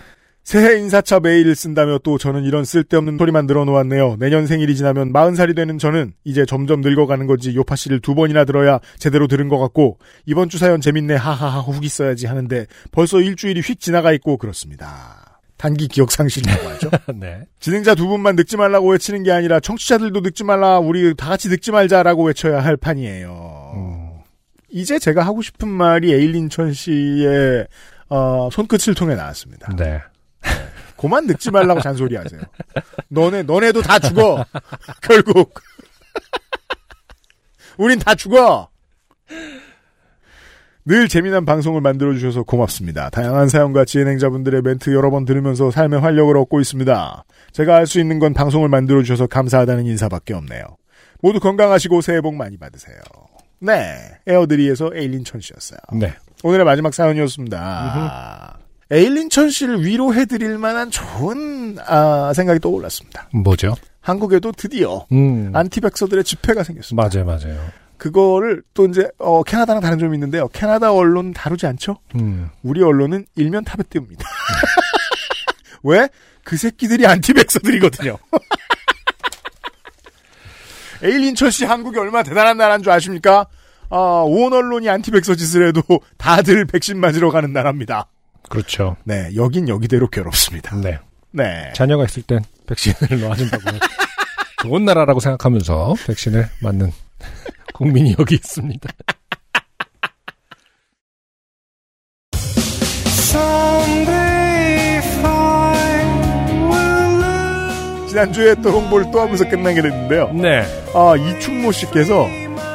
새해 0.44 0.80
인사차 0.80 1.20
메일을 1.20 1.54
쓴다며 1.54 2.00
또 2.04 2.18
저는 2.18 2.44
이런 2.44 2.66
쓸데없는 2.66 3.18
소리만 3.20 3.46
늘어놓았네요. 3.46 4.16
내년 4.20 4.48
생일이 4.48 4.76
지나면 4.76 5.14
40살이 5.14 5.56
되는 5.56 5.78
저는 5.78 6.14
이제 6.24 6.46
점점 6.46 6.82
늙어가는 6.82 7.28
건지 7.28 7.56
요파 7.56 7.76
씨를 7.76 8.00
두 8.00 8.16
번이나 8.16 8.46
들어야 8.46 8.80
제대로 8.98 9.28
들은 9.28 9.48
것 9.48 9.60
같고 9.60 10.00
이번 10.26 10.50
주 10.50 10.58
사연 10.58 10.82
재밌네 10.82 11.16
하하하 11.16 11.60
후기 11.60 11.88
써야지 11.88 12.26
하는데 12.26 12.66
벌써 12.92 13.22
일주일이 13.22 13.62
휙 13.62 13.80
지나가 13.80 14.12
있고 14.14 14.38
그렇습니다. 14.38 15.19
단기 15.60 15.90
기억 15.90 16.10
상실이라고 16.10 16.70
하죠. 16.70 16.90
네. 17.16 17.44
진행자 17.60 17.94
두 17.94 18.08
분만 18.08 18.38
늙지 18.38 18.56
말라고 18.56 18.92
외치는 18.92 19.24
게 19.24 19.32
아니라 19.34 19.60
청취자들도 19.60 20.22
늙지 20.22 20.46
말라 20.46 20.80
우리 20.80 21.14
다 21.16 21.28
같이 21.28 21.50
늙지 21.50 21.72
말자라고 21.72 22.24
외쳐야 22.24 22.64
할 22.64 22.78
판이에요. 22.78 23.74
음. 23.76 24.10
이제 24.70 24.98
제가 24.98 25.26
하고 25.26 25.42
싶은 25.42 25.68
말이 25.68 26.14
에일린천 26.14 26.72
씨의 26.72 27.68
어, 28.08 28.48
손끝을 28.54 28.96
통해 28.96 29.16
나왔습니다. 29.16 29.76
네. 29.76 30.00
그만 30.96 31.28
늙지 31.28 31.52
말라고 31.52 31.82
잔소리하세요. 31.82 32.42
너네 33.10 33.44
너네도 33.44 33.82
다 33.82 34.00
죽어. 34.00 34.46
결국 35.04 35.54
우린 37.78 38.00
다 38.00 38.16
죽어. 38.16 38.70
늘 40.86 41.08
재미난 41.08 41.46
방송을 41.46 41.82
만들어주셔서 41.82 42.44
고맙습니다. 42.44 43.10
다양한 43.10 43.50
사연과 43.50 43.86
진행자분들의 43.86 44.62
멘트 44.62 44.94
여러 44.94 45.12
번 45.12 45.26
들으면서 45.26 45.72
삶의 45.72 46.00
활력을 46.00 46.36
얻고 46.38 46.60
있습니다. 46.62 47.24
제가 47.52 47.76
할수 47.76 48.00
있는 48.00 48.20
건 48.20 48.34
방송을 48.34 48.70
만들어주셔서 48.70 49.28
감사하다는 49.28 49.86
인사밖에 49.86 50.34
없네요. 50.34 50.64
모두 51.22 51.40
건강하시고 51.40 52.02
새해 52.02 52.22
복 52.22 52.36
많이 52.36 52.58
받으세요. 52.58 52.98
네. 53.60 53.98
에어드리에서 54.26 54.92
에일린 54.96 55.26
천 55.26 55.42
씨였어요. 55.42 55.80
네. 55.94 56.14
오늘의 56.44 56.66
마지막 56.66 56.94
사연이었습니다. 56.94 58.58
에일린 58.92 59.30
천 59.30 59.50
씨를 59.50 59.86
위로해드릴 59.86 60.58
만한 60.58 60.90
좋은 60.90 61.78
아, 61.86 62.32
생각이 62.34 62.60
떠올랐습니다. 62.60 63.30
뭐죠? 63.34 63.76
한국에도 64.02 64.52
드디어 64.54 65.06
음. 65.12 65.52
anti-vaxxer들의 65.54 66.24
집회가 66.24 66.64
생겼습니다. 66.64 67.10
맞아요, 67.10 67.26
맞아요. 67.26 67.60
그거를 68.00 68.64
또 68.74 68.88
이제 68.88 69.08
어, 69.20 69.44
캐나다랑 69.44 69.82
다른 69.82 70.00
점이 70.00 70.16
있는데요. 70.16 70.48
캐나다 70.48 70.92
언론 70.92 71.34
다루지 71.34 71.68
않죠? 71.68 71.98
음. 72.16 72.50
우리 72.64 72.82
언론은 72.82 73.28
일면 73.36 73.64
탑에 73.64 73.84
띄웁니다. 73.90 74.26
왜? 75.84 76.10
그 76.44 76.58
새끼들이 76.58 77.06
anti-vaxxer들이거든요. 77.06 78.18
에일린 81.04 81.36
천씨 81.36 81.66
한국이 81.66 82.00
얼마나 82.00 82.24
대단한 82.24 82.58
나라인 82.58 82.82
줄 82.82 82.92
아십니까? 82.92 83.46
아, 83.90 84.24
온 84.26 84.54
언론이 84.54 84.90
안티백서 84.90 85.36
짓을 85.36 85.68
해도 85.68 85.84
다들 86.18 86.66
백신 86.66 87.00
맞으러 87.00 87.30
가는 87.32 87.54
나라입니다. 87.54 88.08
그렇죠. 88.50 88.98
네, 89.04 89.30
여긴 89.36 89.70
여기대로 89.70 90.10
괴롭습니다. 90.10 90.76
네. 90.78 90.98
네. 91.32 91.72
자녀가 91.76 92.06
있을 92.06 92.24
땐 92.24 92.40
백신을 92.66 93.22
놔준다고 93.22 93.64
좋은 94.64 94.86
나라라고 94.86 95.20
생각하면서 95.20 95.94
백신을 96.08 96.50
맞는 96.62 96.92
국민이 97.80 98.14
여기 98.20 98.36
있습니다. 98.36 98.90
지난주에 108.10 108.56
또 108.62 108.72
홍보를 108.72 109.10
또 109.12 109.22
하면서 109.22 109.48
끝나게 109.48 109.82
됐는데요. 109.82 110.34
네. 110.34 110.66
아, 110.94 111.16
이충모 111.16 111.72
씨께서 111.72 112.28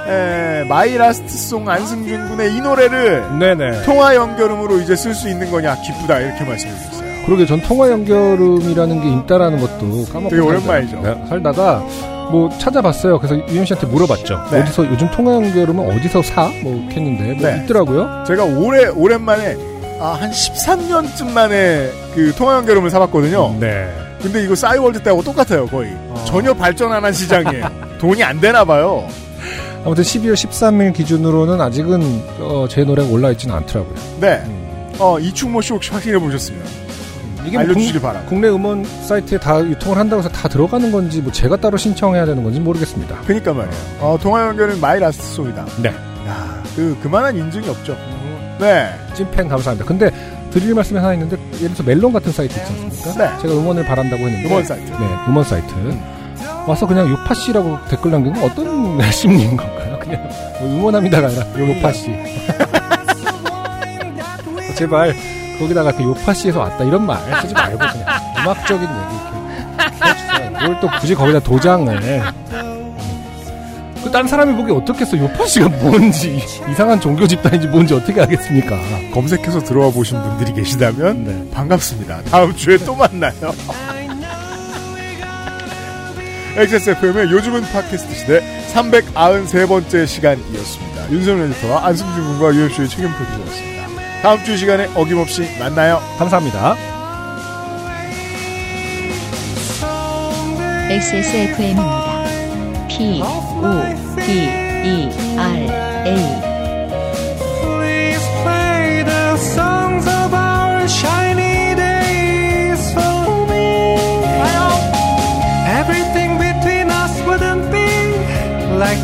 에, 0.09 0.65
My 0.71 0.97
Last 0.97 1.29
Song 1.29 1.69
안승준 1.69 2.31
군의 2.31 2.57
이 2.57 2.61
노래를 2.63 3.39
네네. 3.39 3.83
통화 3.83 4.15
연결음으로 4.15 4.81
이제 4.81 4.97
쓸 4.97 5.13
수 5.13 5.29
있는 5.29 5.51
거냐 5.51 5.77
기쁘다 5.83 6.21
이렇게 6.21 6.45
말씀해 6.45 6.75
주셨어요. 6.75 7.27
그러게 7.27 7.45
전 7.45 7.61
통화 7.61 7.91
연결음이라는 7.91 9.03
게 9.03 9.09
있다라는 9.19 9.61
것도 9.61 10.05
까먹고 10.07 10.31
되게 10.31 10.41
오랜만이죠. 10.41 11.03
네, 11.03 11.27
살다가 11.29 11.87
뭐 12.31 12.49
찾아봤어요. 12.59 13.19
그래서 13.19 13.37
유현 13.49 13.65
씨한테 13.67 13.87
물어봤죠. 13.87 14.41
네. 14.51 14.61
어디서 14.63 14.87
요즘 14.91 15.11
통화 15.11 15.35
연결음은 15.35 15.93
어디서 15.97 16.23
사? 16.23 16.49
뭐 16.63 16.75
이렇게 16.81 17.01
했는데 17.01 17.35
뭐 17.35 17.51
네. 17.51 17.63
있더라고요. 17.65 18.25
제가 18.27 18.45
올해 18.45 18.87
오랜만에 18.87 19.57
아, 20.01 20.17
한 20.21 20.31
13년쯤 20.31 21.31
만에 21.31 21.91
그 22.15 22.33
통화 22.37 22.57
연결음을 22.57 22.91
사봤거든요. 22.91 23.57
네. 23.61 23.89
근데 24.21 24.43
이거 24.43 24.55
싸이월드 24.55 25.03
때하고 25.03 25.23
똑같아요 25.23 25.67
거의. 25.67 25.91
전혀 26.27 26.53
발전 26.55 26.93
안 26.93 27.05
한 27.05 27.13
시장이에요. 27.13 27.69
돈이 28.01 28.23
안 28.25 28.41
되나 28.41 28.65
봐요. 28.65 29.07
아무튼 29.85 30.03
12월 30.03 30.33
13일 30.33 30.95
기준으로는 30.95 31.61
아직은 31.61 32.23
어, 32.41 32.67
제 32.71 32.85
노래가 32.85 33.09
올라 33.11 33.31
있지는 33.33 33.55
않더라고요. 33.57 33.95
네. 34.21 34.43
어, 34.99 35.19
이충모 35.19 35.61
씨 35.61 35.73
혹시 35.75 35.91
확인해 35.91 36.19
보셨으면 36.19 36.63
이게 37.47 37.59
알려주시길 37.59 38.01
국- 38.01 38.07
바랍니다. 38.07 38.29
국내 38.31 38.49
음원 38.49 38.85
사이트에 38.85 39.39
다 39.39 39.61
유통을 39.61 39.99
한다고 39.99 40.21
해서 40.23 40.29
다 40.31 40.49
들어가는 40.49 40.91
건지 40.91 41.21
뭐 41.21 41.31
제가 41.33 41.57
따로 41.57 41.77
신청해야 41.77 42.25
되는 42.27 42.43
건지 42.43 42.61
모르겠습니다. 42.61 43.17
그니까 43.27 43.53
말이에요. 43.53 43.77
어, 44.01 44.19
통화 44.21 44.47
연결은 44.47 44.81
My 44.81 44.99
Last 45.01 45.25
Song이다. 45.35 45.67
네. 45.83 45.89
야, 46.27 46.63
그 46.77 46.97
그만한 47.03 47.37
인증이 47.37 47.69
없죠. 47.69 47.97
네. 48.59 48.89
찐팬 49.15 49.49
감사합니다. 49.49 49.85
근데 49.87 50.11
드릴 50.51 50.75
말씀이 50.75 50.99
하나 50.99 51.13
있는데 51.15 51.37
예를 51.57 51.75
들어서 51.75 51.83
멜론 51.83 52.13
같은 52.13 52.33
사이트 52.33 52.59
있지 52.59 52.73
않습니까? 52.85 53.37
네. 53.37 53.43
제가 53.43 53.55
음원을 53.55 53.85
바란다고 53.85 54.23
했는데 54.23 54.49
음원 54.49 54.65
사이트. 54.65 54.91
네, 54.91 54.97
음원 55.29 55.45
사이트. 55.45 55.75
와서 56.67 56.87
그냥 56.87 57.09
요파 57.11 57.35
씨라고 57.35 57.77
댓글 57.91 58.11
남긴 58.13 58.33
건 58.33 58.45
어떤 58.45 58.99
심리인 59.13 59.57
건가요? 59.57 59.99
그냥 60.01 60.29
뭐 60.61 60.69
응원합니다가 60.71 61.27
아니라 61.27 61.45
요파 61.59 61.93
씨. 61.93 62.11
제발 64.77 65.15
거기다가 65.59 65.93
그 65.93 66.03
요파 66.03 66.35
씨에서 66.35 66.61
왔다 66.61 66.85
이런 66.85 67.07
말 67.07 67.19
쓰지 67.43 67.55
말고 67.55 67.79
그냥 67.79 68.07
음악적인 68.41 68.83
얘기 68.89 69.15
이렇게 69.79 70.11
해주세요. 70.11 70.51
이걸 70.63 70.81
또 70.81 70.89
굳이 71.01 71.15
거기다 71.15 71.41
도장을 71.41 72.01
그 74.05 74.11
딴 74.13 74.29
사람이 74.29 74.55
보기 74.55 74.71
어떻겠어 74.71 75.17
요파 75.19 75.47
씨가 75.47 75.69
뭔지 75.69 76.41
이상한 76.71 77.01
종교 77.01 77.27
집단인지 77.27 77.67
뭔지 77.69 77.95
어떻게 77.95 78.21
알겠습니까? 78.21 78.77
검색해서 79.15 79.61
들어와 79.61 79.91
보신 79.91 80.23
분들이 80.23 80.53
계시다면 80.53 81.25
네. 81.25 81.51
반갑습니다. 81.51 82.23
다음 82.31 82.55
주에 82.55 82.77
또 82.79 82.95
만나요. 82.95 83.33
XSFM의 86.57 87.33
요즘은 87.33 87.63
팟캐스트 87.73 88.15
시대 88.15 88.43
393번째 88.75 90.07
시간이었습니다. 90.07 91.11
윤세민 91.11 91.51
에디터와 91.53 91.87
안승준 91.87 92.25
군과 92.39 92.55
UMC의 92.55 92.89
책임 92.89 93.11
프로듀서였습니다. 93.13 93.74
다음 94.25 94.43
주 94.43 94.57
시간에 94.57 94.89
어김없이 94.95 95.43
만나요. 95.59 96.01
감사합니다. 96.19 96.77
XSFM입니다. 100.89 102.25
P, 102.89 103.21
O, 103.23 104.17
D, 104.17 104.33
E, 104.83 105.11
R, 105.37 105.59
A. 106.07 106.55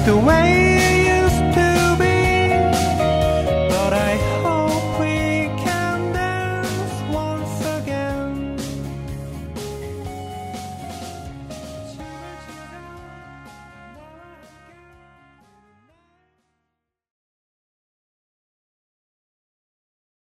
the 0.07 0.17
way 0.17 0.70